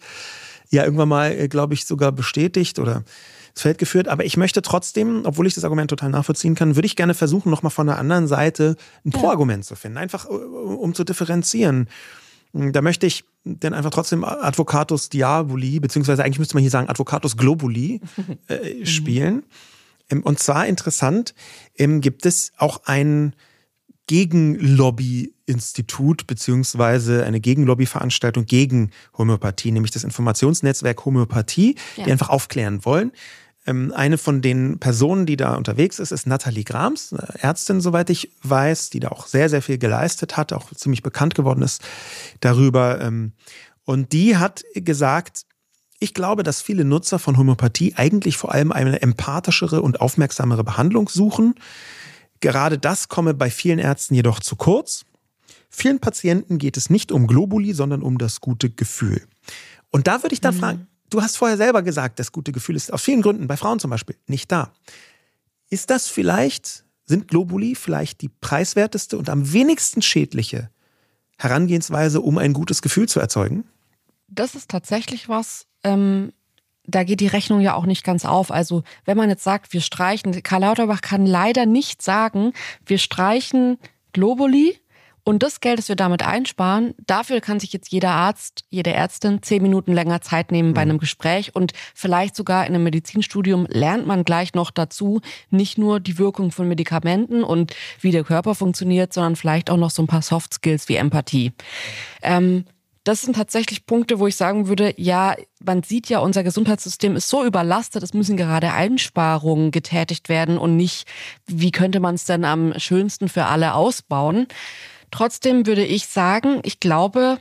Ja, 0.71 0.79
ja 0.81 0.85
irgendwann 0.85 1.09
mal, 1.09 1.33
äh, 1.33 1.49
glaube 1.49 1.75
ich, 1.75 1.87
sogar 1.87 2.13
bestätigt 2.13 2.79
oder 2.79 3.03
ins 3.51 3.63
Feld 3.63 3.79
geführt. 3.79 4.07
Aber 4.07 4.25
ich 4.25 4.37
möchte 4.37 4.63
trotzdem, 4.63 5.23
obwohl 5.25 5.47
ich 5.49 5.55
das 5.55 5.65
Argument 5.65 5.91
total 5.91 6.11
nachvollziehen 6.11 6.55
kann, 6.55 6.77
würde 6.77 6.87
ich 6.87 6.95
gerne 6.95 7.15
versuchen, 7.15 7.51
nochmal 7.51 7.71
von 7.71 7.89
der 7.89 7.99
anderen 7.99 8.29
Seite 8.29 8.77
ein 9.05 9.11
Pro-Argument 9.11 9.65
zu 9.65 9.75
finden. 9.75 9.99
Einfach 9.99 10.27
äh, 10.27 10.33
um 10.33 10.95
zu 10.95 11.03
differenzieren. 11.03 11.89
Da 12.53 12.83
möchte 12.83 13.07
ich 13.07 13.25
denn 13.45 13.75
einfach 13.75 13.91
trotzdem 13.91 14.25
Advocatus 14.25 15.09
Diaboli, 15.09 15.79
beziehungsweise 15.79 16.25
eigentlich 16.25 16.41
müsste 16.41 16.55
man 16.57 16.63
hier 16.63 16.71
sagen 16.71 16.89
Advocatus 16.89 17.37
Globuli 17.37 18.01
äh, 18.49 18.85
spielen. 18.87 19.45
Ähm, 20.11 20.23
und 20.23 20.39
zwar 20.39 20.67
interessant, 20.67 21.35
ähm, 21.77 22.01
gibt 22.01 22.25
es 22.27 22.53
auch 22.59 22.83
ein 22.85 23.35
Gegenlobby-Institut 24.07 26.27
beziehungsweise 26.27 27.25
eine 27.25 27.41
Gegenlobby-Veranstaltung 27.41 28.45
gegen 28.45 28.91
Homöopathie, 29.17 29.71
nämlich 29.71 29.93
das 29.93 30.03
Informationsnetzwerk 30.03 31.05
Homöopathie, 31.05 31.77
ja. 31.97 32.05
die 32.05 32.13
einfach 32.13 32.29
aufklären 32.29 32.85
wollen. 32.85 33.13
Ähm, 33.67 33.93
eine 33.95 34.19
von 34.19 34.43
den 34.43 34.81
Personen, 34.81 35.27
die 35.27 35.37
da 35.37 35.55
unterwegs 35.55 36.01
ist, 36.01 36.11
ist 36.11 36.27
Nathalie 36.27 36.65
Grams, 36.65 37.13
Ärztin, 37.13 37.81
soweit 37.81 38.11
ich 38.11 38.33
weiß, 38.43 38.91
die 38.91 38.99
da 38.99 39.11
auch 39.11 39.29
sehr, 39.29 39.49
sehr 39.49 39.63
viel 39.63 39.79
geleistet 39.79 40.37
hat, 40.37 40.53
auch 40.53 40.75
ziemlich 40.75 41.05
bekannt 41.05 41.37
geworden 41.37 41.63
ist 41.63 41.81
darüber. 42.41 43.13
Und 43.85 44.13
die 44.13 44.37
hat 44.37 44.65
gesagt, 44.75 45.47
ich 46.01 46.15
glaube, 46.15 46.43
dass 46.43 46.63
viele 46.63 46.85
Nutzer 46.85 47.19
von 47.19 47.37
Homöopathie 47.37 47.95
eigentlich 47.95 48.37
vor 48.39 48.53
allem 48.53 48.73
eine 48.73 49.01
empathischere 49.03 49.83
und 49.83 50.01
aufmerksamere 50.01 50.65
Behandlung 50.65 51.09
suchen. 51.09 51.55
Gerade 52.41 52.79
das 52.79 53.09
komme 53.09 53.35
bei 53.35 53.51
vielen 53.51 53.79
Ärzten 53.79 54.15
jedoch 54.15 54.41
zu 54.41 54.57
kurz. 54.57 55.05
Vielen 55.69 56.01
Patienten 56.01 56.59
geht 56.59 56.79
es 56.79 56.89
nicht 56.89 57.13
um 57.13 57.27
Globuli, 57.27 57.75
sondern 57.75 58.03
um 58.03 58.17
das 58.17 58.41
gute 58.41 58.71
Gefühl. 58.71 59.23
Und 59.91 60.07
da 60.07 60.23
würde 60.23 60.33
ich 60.33 60.41
dann 60.41 60.55
mhm. 60.55 60.59
fragen, 60.59 60.87
du 61.11 61.21
hast 61.21 61.37
vorher 61.37 61.59
selber 61.59 61.83
gesagt, 61.83 62.19
das 62.19 62.33
gute 62.33 62.51
Gefühl 62.51 62.77
ist 62.77 62.93
aus 62.93 63.03
vielen 63.03 63.21
Gründen, 63.21 63.47
bei 63.47 63.59
Frauen 63.59 63.79
zum 63.79 63.91
Beispiel, 63.91 64.17
nicht 64.27 64.51
da. 64.51 64.73
Ist 65.69 65.91
das 65.91 66.09
vielleicht, 66.09 66.85
sind 67.05 67.29
Globuli 67.29 67.75
vielleicht 67.75 68.23
die 68.23 68.31
preiswerteste 68.31 69.19
und 69.19 69.29
am 69.29 69.53
wenigsten 69.53 70.01
schädliche 70.01 70.71
Herangehensweise, 71.37 72.23
um 72.23 72.39
ein 72.39 72.55
gutes 72.55 72.81
Gefühl 72.81 73.09
zu 73.09 73.21
erzeugen? 73.21 73.65
Das 74.29 74.55
ist 74.55 74.71
tatsächlich 74.71 75.29
was, 75.29 75.67
ähm, 75.85 76.33
da 76.87 77.05
geht 77.05 77.21
die 77.21 77.27
Rechnung 77.27 77.61
ja 77.61 77.75
auch 77.75 77.87
nicht 77.87 78.05
ganz 78.05 78.25
auf. 78.25 78.51
Also 78.51 78.83
wenn 79.05 79.17
man 79.17 79.31
jetzt 79.31 79.45
sagt, 79.45 79.73
wir 79.73 79.81
streichen, 79.81 80.43
Karl 80.43 80.63
Lauterbach 80.63 81.01
kann 81.01 81.27
leider 81.27 81.67
nicht 81.67 82.03
sagen, 82.03 82.53
wir 82.85 82.99
streichen 82.99 83.79
Globuli 84.13 84.77
und 85.23 85.43
das 85.43 85.61
Geld, 85.61 85.79
das 85.79 85.89
wir 85.89 85.97
damit 85.97 86.27
einsparen, 86.27 86.95
dafür 87.07 87.41
kann 87.41 87.61
sich 87.61 87.73
jetzt 87.73 87.93
jeder 87.93 88.11
Arzt, 88.11 88.65
jede 88.71 88.93
Ärztin 88.93 89.43
zehn 89.43 89.63
Minuten 89.63 89.93
länger 89.93 90.23
Zeit 90.23 90.51
nehmen 90.51 90.73
bei 90.73 90.85
mhm. 90.85 90.91
einem 90.91 90.99
Gespräch 90.99 91.55
und 91.55 91.73
vielleicht 91.95 92.35
sogar 92.35 92.67
in 92.67 92.75
einem 92.75 92.85
Medizinstudium 92.85 93.67
lernt 93.69 94.07
man 94.07 94.25
gleich 94.25 94.55
noch 94.55 94.71
dazu, 94.71 95.21
nicht 95.51 95.79
nur 95.79 96.01
die 96.01 96.19
Wirkung 96.19 96.51
von 96.51 96.67
Medikamenten 96.67 97.45
und 97.45 97.75
wie 98.01 98.11
der 98.11 98.25
Körper 98.25 98.55
funktioniert, 98.55 99.13
sondern 99.13 99.37
vielleicht 99.37 99.71
auch 99.71 99.77
noch 99.77 99.91
so 99.91 100.03
ein 100.03 100.09
paar 100.09 100.23
Soft 100.23 100.55
Skills 100.55 100.89
wie 100.89 100.97
Empathie. 100.97 101.53
Ähm, 102.23 102.65
das 103.11 103.23
sind 103.23 103.35
tatsächlich 103.35 103.87
Punkte, 103.87 104.21
wo 104.21 104.29
ich 104.29 104.37
sagen 104.37 104.69
würde, 104.69 104.95
ja, 104.97 105.35
man 105.65 105.83
sieht 105.83 106.09
ja, 106.09 106.21
unser 106.21 106.45
Gesundheitssystem 106.45 107.17
ist 107.17 107.29
so 107.29 107.45
überlastet, 107.45 108.05
es 108.05 108.15
müssen 108.15 108.37
gerade 108.37 108.73
Einsparungen 108.73 109.73
getätigt 109.73 110.29
werden 110.29 110.57
und 110.57 110.77
nicht, 110.77 111.09
wie 111.45 111.73
könnte 111.73 111.99
man 111.99 112.15
es 112.15 112.25
denn 112.25 112.45
am 112.45 112.73
schönsten 112.79 113.29
für 113.29 113.47
alle 113.47 113.75
ausbauen. 113.75 114.47
Trotzdem 115.11 115.67
würde 115.67 115.85
ich 115.85 116.07
sagen, 116.07 116.61
ich 116.63 116.79
glaube, 116.79 117.39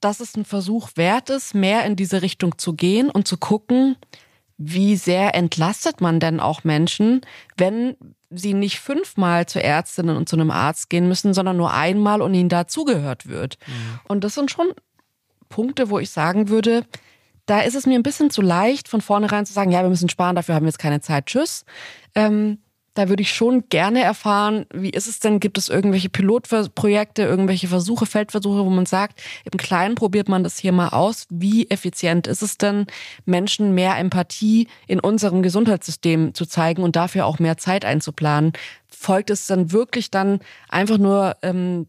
dass 0.00 0.20
es 0.20 0.34
ein 0.34 0.46
Versuch 0.46 0.88
wert 0.94 1.28
ist, 1.28 1.54
mehr 1.54 1.84
in 1.84 1.94
diese 1.94 2.22
Richtung 2.22 2.56
zu 2.56 2.72
gehen 2.72 3.10
und 3.10 3.28
zu 3.28 3.36
gucken, 3.36 3.96
wie 4.56 4.96
sehr 4.96 5.34
entlastet 5.34 6.00
man 6.00 6.20
denn 6.20 6.40
auch 6.40 6.64
Menschen, 6.64 7.20
wenn 7.58 7.98
sie 8.34 8.54
nicht 8.54 8.80
fünfmal 8.80 9.46
zur 9.46 9.62
Ärztin 9.62 10.08
und 10.08 10.28
zu 10.28 10.36
einem 10.36 10.50
Arzt 10.50 10.90
gehen 10.90 11.08
müssen, 11.08 11.34
sondern 11.34 11.56
nur 11.56 11.72
einmal 11.72 12.22
und 12.22 12.34
ihnen 12.34 12.48
dazugehört 12.48 13.26
wird. 13.26 13.58
Mhm. 13.66 14.00
Und 14.08 14.24
das 14.24 14.34
sind 14.34 14.50
schon 14.50 14.72
Punkte, 15.48 15.90
wo 15.90 15.98
ich 15.98 16.10
sagen 16.10 16.48
würde, 16.48 16.84
da 17.46 17.60
ist 17.60 17.74
es 17.74 17.86
mir 17.86 17.94
ein 17.94 18.02
bisschen 18.02 18.30
zu 18.30 18.40
leicht, 18.40 18.88
von 18.88 19.00
vornherein 19.00 19.46
zu 19.46 19.52
sagen, 19.52 19.70
ja, 19.70 19.82
wir 19.82 19.88
müssen 19.88 20.08
sparen, 20.08 20.36
dafür 20.36 20.54
haben 20.54 20.64
wir 20.64 20.70
jetzt 20.70 20.78
keine 20.78 21.00
Zeit, 21.00 21.26
tschüss. 21.26 21.64
Ähm, 22.14 22.58
da 22.94 23.08
würde 23.08 23.22
ich 23.22 23.32
schon 23.32 23.68
gerne 23.68 24.02
erfahren, 24.02 24.66
wie 24.72 24.90
ist 24.90 25.06
es 25.06 25.18
denn? 25.18 25.40
Gibt 25.40 25.56
es 25.56 25.68
irgendwelche 25.68 26.10
Pilotprojekte, 26.10 27.22
irgendwelche 27.22 27.68
Versuche, 27.68 28.04
Feldversuche, 28.04 28.64
wo 28.64 28.70
man 28.70 28.86
sagt, 28.86 29.22
im 29.50 29.56
Kleinen 29.56 29.94
probiert 29.94 30.28
man 30.28 30.44
das 30.44 30.58
hier 30.58 30.72
mal 30.72 30.88
aus. 30.88 31.26
Wie 31.30 31.70
effizient 31.70 32.26
ist 32.26 32.42
es 32.42 32.58
denn, 32.58 32.86
Menschen 33.24 33.74
mehr 33.74 33.96
Empathie 33.96 34.68
in 34.86 35.00
unserem 35.00 35.42
Gesundheitssystem 35.42 36.34
zu 36.34 36.44
zeigen 36.44 36.82
und 36.82 36.96
dafür 36.96 37.26
auch 37.26 37.38
mehr 37.38 37.56
Zeit 37.56 37.84
einzuplanen? 37.84 38.52
Folgt 38.88 39.30
es 39.30 39.46
dann 39.46 39.72
wirklich 39.72 40.10
dann 40.10 40.40
einfach 40.68 40.98
nur 40.98 41.36
ähm, 41.42 41.86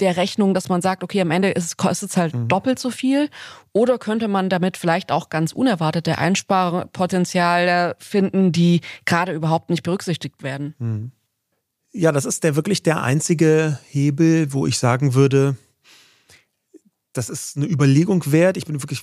der 0.00 0.16
Rechnung, 0.16 0.54
dass 0.54 0.68
man 0.68 0.82
sagt, 0.82 1.02
okay, 1.02 1.20
am 1.20 1.30
Ende 1.30 1.50
ist, 1.50 1.76
kostet 1.76 2.10
es 2.10 2.16
halt 2.16 2.34
mhm. 2.34 2.48
doppelt 2.48 2.78
so 2.78 2.90
viel? 2.90 3.30
Oder 3.72 3.98
könnte 3.98 4.28
man 4.28 4.48
damit 4.48 4.76
vielleicht 4.76 5.10
auch 5.10 5.28
ganz 5.28 5.52
unerwartete 5.52 6.18
Einsparpotenziale 6.18 7.96
finden, 7.98 8.52
die 8.52 8.80
gerade 9.04 9.32
überhaupt 9.32 9.70
nicht 9.70 9.82
berücksichtigt 9.82 10.42
werden? 10.42 10.74
Mhm. 10.78 11.12
Ja, 11.92 12.12
das 12.12 12.26
ist 12.26 12.44
der 12.44 12.56
wirklich 12.56 12.82
der 12.82 13.02
einzige 13.02 13.78
Hebel, 13.88 14.52
wo 14.52 14.66
ich 14.66 14.78
sagen 14.78 15.14
würde, 15.14 15.56
das 17.14 17.30
ist 17.30 17.56
eine 17.56 17.66
Überlegung 17.66 18.30
wert. 18.30 18.58
Ich 18.58 18.66
bin 18.66 18.82
wirklich 18.82 19.02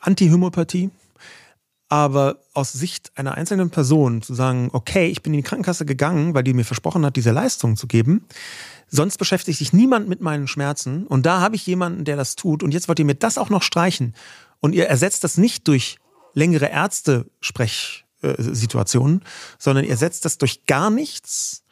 Anti-Homöopathie. 0.00 0.90
Aber 1.92 2.38
aus 2.54 2.72
Sicht 2.72 3.12
einer 3.16 3.34
einzelnen 3.34 3.68
Person 3.68 4.22
zu 4.22 4.32
sagen, 4.32 4.70
okay, 4.72 5.08
ich 5.08 5.22
bin 5.22 5.34
in 5.34 5.40
die 5.40 5.42
Krankenkasse 5.42 5.84
gegangen, 5.84 6.32
weil 6.32 6.42
die 6.42 6.54
mir 6.54 6.64
versprochen 6.64 7.04
hat, 7.04 7.16
diese 7.16 7.32
Leistung 7.32 7.76
zu 7.76 7.86
geben, 7.86 8.24
Sonst 8.94 9.16
beschäftigt 9.16 9.58
sich 9.58 9.72
niemand 9.72 10.06
mit 10.06 10.20
meinen 10.20 10.46
Schmerzen. 10.46 11.06
Und 11.06 11.24
da 11.24 11.40
habe 11.40 11.56
ich 11.56 11.66
jemanden, 11.66 12.04
der 12.04 12.16
das 12.16 12.36
tut. 12.36 12.62
Und 12.62 12.74
jetzt 12.74 12.88
wollt 12.88 12.98
ihr 12.98 13.06
mir 13.06 13.14
das 13.14 13.38
auch 13.38 13.48
noch 13.48 13.62
streichen. 13.62 14.14
Und 14.60 14.74
ihr 14.74 14.86
ersetzt 14.86 15.24
das 15.24 15.38
nicht 15.38 15.66
durch 15.66 15.96
längere 16.34 16.66
Ärzte-Sprechsituationen, 16.66 19.24
sondern 19.58 19.86
ihr 19.86 19.96
setzt 19.96 20.26
das 20.26 20.36
durch 20.36 20.66
gar 20.66 20.90
nichts 20.90 21.62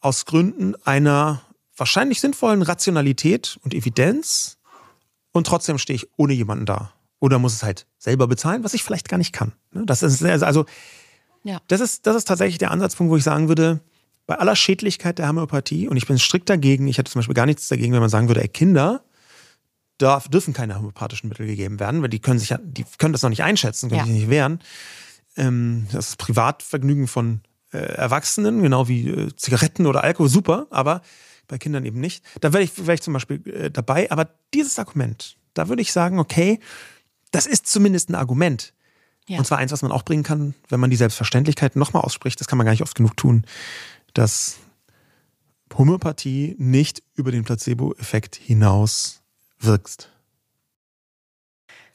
aus 0.00 0.26
Gründen 0.26 0.74
einer 0.84 1.42
wahrscheinlich 1.76 2.20
sinnvollen 2.20 2.62
Rationalität 2.62 3.60
und 3.62 3.72
Evidenz. 3.72 4.58
Und 5.30 5.46
trotzdem 5.46 5.78
stehe 5.78 5.94
ich 5.94 6.08
ohne 6.16 6.32
jemanden 6.32 6.66
da. 6.66 6.92
Oder 7.22 7.38
muss 7.38 7.52
es 7.52 7.62
halt 7.62 7.86
selber 7.98 8.26
bezahlen, 8.26 8.64
was 8.64 8.74
ich 8.74 8.82
vielleicht 8.82 9.08
gar 9.08 9.16
nicht 9.16 9.32
kann. 9.32 9.52
Ne? 9.70 9.86
Das 9.86 10.02
ist 10.02 10.24
also, 10.24 10.66
ja. 11.44 11.60
das 11.68 11.80
ist, 11.80 12.04
das 12.08 12.16
ist 12.16 12.26
tatsächlich 12.26 12.58
der 12.58 12.72
Ansatzpunkt, 12.72 13.12
wo 13.12 13.16
ich 13.16 13.22
sagen 13.22 13.46
würde, 13.46 13.80
bei 14.26 14.34
aller 14.34 14.56
Schädlichkeit 14.56 15.20
der 15.20 15.28
Homöopathie, 15.28 15.86
und 15.86 15.96
ich 15.96 16.08
bin 16.08 16.18
strikt 16.18 16.50
dagegen, 16.50 16.88
ich 16.88 16.98
hätte 16.98 17.12
zum 17.12 17.20
Beispiel 17.20 17.36
gar 17.36 17.46
nichts 17.46 17.68
dagegen, 17.68 17.92
wenn 17.92 18.00
man 18.00 18.08
sagen 18.08 18.26
würde, 18.26 18.42
ey, 18.42 18.48
Kinder 18.48 19.04
darf, 19.98 20.26
dürfen 20.26 20.52
keine 20.52 20.76
homöopathischen 20.76 21.28
Mittel 21.28 21.46
gegeben 21.46 21.78
werden, 21.78 22.02
weil 22.02 22.08
die 22.08 22.18
können 22.18 22.40
sich 22.40 22.56
die 22.60 22.84
können 22.98 23.12
das 23.12 23.22
noch 23.22 23.30
nicht 23.30 23.44
einschätzen, 23.44 23.88
können 23.88 24.00
ja. 24.00 24.04
sich 24.06 24.14
nicht 24.14 24.28
wehren. 24.30 24.58
Ähm, 25.36 25.86
das 25.92 26.08
ist 26.08 26.16
Privatvergnügen 26.16 27.06
von 27.06 27.42
äh, 27.72 27.78
Erwachsenen, 27.78 28.62
genau 28.62 28.88
wie 28.88 29.08
äh, 29.08 29.36
Zigaretten 29.36 29.86
oder 29.86 30.02
Alkohol, 30.02 30.28
super, 30.28 30.66
aber 30.70 31.02
bei 31.46 31.58
Kindern 31.58 31.84
eben 31.84 32.00
nicht. 32.00 32.24
Da 32.40 32.52
wäre 32.52 32.64
ich 32.64 32.72
vielleicht 32.72 33.04
zum 33.04 33.12
Beispiel 33.12 33.46
äh, 33.48 33.70
dabei, 33.70 34.10
aber 34.10 34.28
dieses 34.54 34.76
Argument, 34.80 35.36
da 35.54 35.68
würde 35.68 35.82
ich 35.82 35.92
sagen, 35.92 36.18
okay, 36.18 36.58
das 37.32 37.46
ist 37.46 37.66
zumindest 37.66 38.08
ein 38.08 38.14
Argument. 38.14 38.72
Ja. 39.28 39.38
Und 39.38 39.46
zwar 39.46 39.58
eins, 39.58 39.72
was 39.72 39.82
man 39.82 39.92
auch 39.92 40.04
bringen 40.04 40.22
kann, 40.22 40.54
wenn 40.68 40.80
man 40.80 40.90
die 40.90 40.96
Selbstverständlichkeit 40.96 41.76
nochmal 41.76 42.02
ausspricht, 42.02 42.40
das 42.40 42.48
kann 42.48 42.58
man 42.58 42.64
gar 42.64 42.72
nicht 42.72 42.82
oft 42.82 42.94
genug 42.94 43.16
tun 43.16 43.44
dass 44.14 44.58
Homöopathie 45.76 46.54
nicht 46.58 47.02
über 47.14 47.32
den 47.32 47.44
Placebo-Effekt 47.44 48.36
hinaus 48.36 49.22
wirkt. 49.58 50.11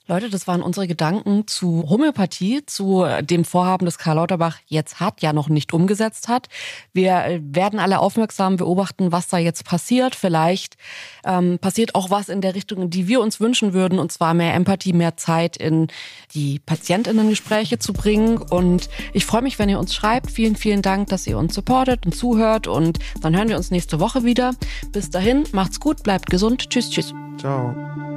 Leute, 0.08 0.30
das 0.30 0.48
waren 0.48 0.62
unsere 0.62 0.88
Gedanken 0.88 1.48
zu 1.48 1.86
Homöopathie, 1.90 2.66
zu 2.66 3.06
dem 3.22 3.44
Vorhaben, 3.44 3.86
das 3.86 3.98
Karl 3.98 4.16
Lauterbach 4.16 4.58
jetzt 4.68 5.02
hat, 5.02 5.22
ja 5.22 5.34
noch 5.34 5.50
nicht 5.50 5.74
umgesetzt 5.74 6.30
hat. 6.30 6.48
Wir 6.94 7.42
werden 7.42 7.80
alle 7.80 8.00
aufmerksam 8.00 8.56
beobachten, 8.56 9.12
was 9.12 9.28
da 9.28 9.38
jetzt 9.38 9.66
passiert. 9.66 10.16
Vielleicht 10.16 10.78
ähm, 11.26 11.60
passiert 11.60 11.94
auch 11.94 12.10
was 12.10 12.30
in 12.30 12.40
der 12.40 12.56
Richtung, 12.56 12.84
in 12.84 12.90
die 12.90 13.10
wir 13.10 13.20
uns 13.20 13.42
wünschen 13.42 13.74
würden, 13.74 14.00
und 14.00 14.12
zwar 14.12 14.34
mehr 14.34 14.54
Empathie, 14.54 14.94
mehr 14.94 15.18
Zeit 15.18 15.58
in 15.58 15.88
die 16.34 16.60
Patientinnengespräche 16.60 17.78
zu 17.78 17.92
bringen. 17.92 18.38
Und 18.38 18.90
ich 19.12 19.26
freue 19.26 19.42
mich, 19.42 19.60
wenn 19.60 19.68
ihr 19.68 19.80
uns 19.80 19.94
schreibt. 19.94 20.32
Vielen, 20.32 20.56
vielen 20.56 20.82
Dank, 20.82 21.10
dass 21.10 21.28
ihr 21.28 21.38
uns 21.38 21.54
supportet 21.54 22.06
und 22.06 22.16
zuhört. 22.16 22.68
Und 22.68 23.00
dann 23.22 23.36
hören 23.36 23.50
wir 23.50 23.58
uns 23.58 23.72
nächste 23.72 24.00
Woche 24.00 24.24
wieder. 24.24 24.54
Bis 24.94 25.10
dahin, 25.10 25.44
macht's 25.52 25.82
gut, 25.82 26.04
bleibt 26.04 26.30
gesund. 26.30 26.70
Tschüss, 26.70 26.90
tschüss. 26.90 27.14
Ciao. 27.38 28.17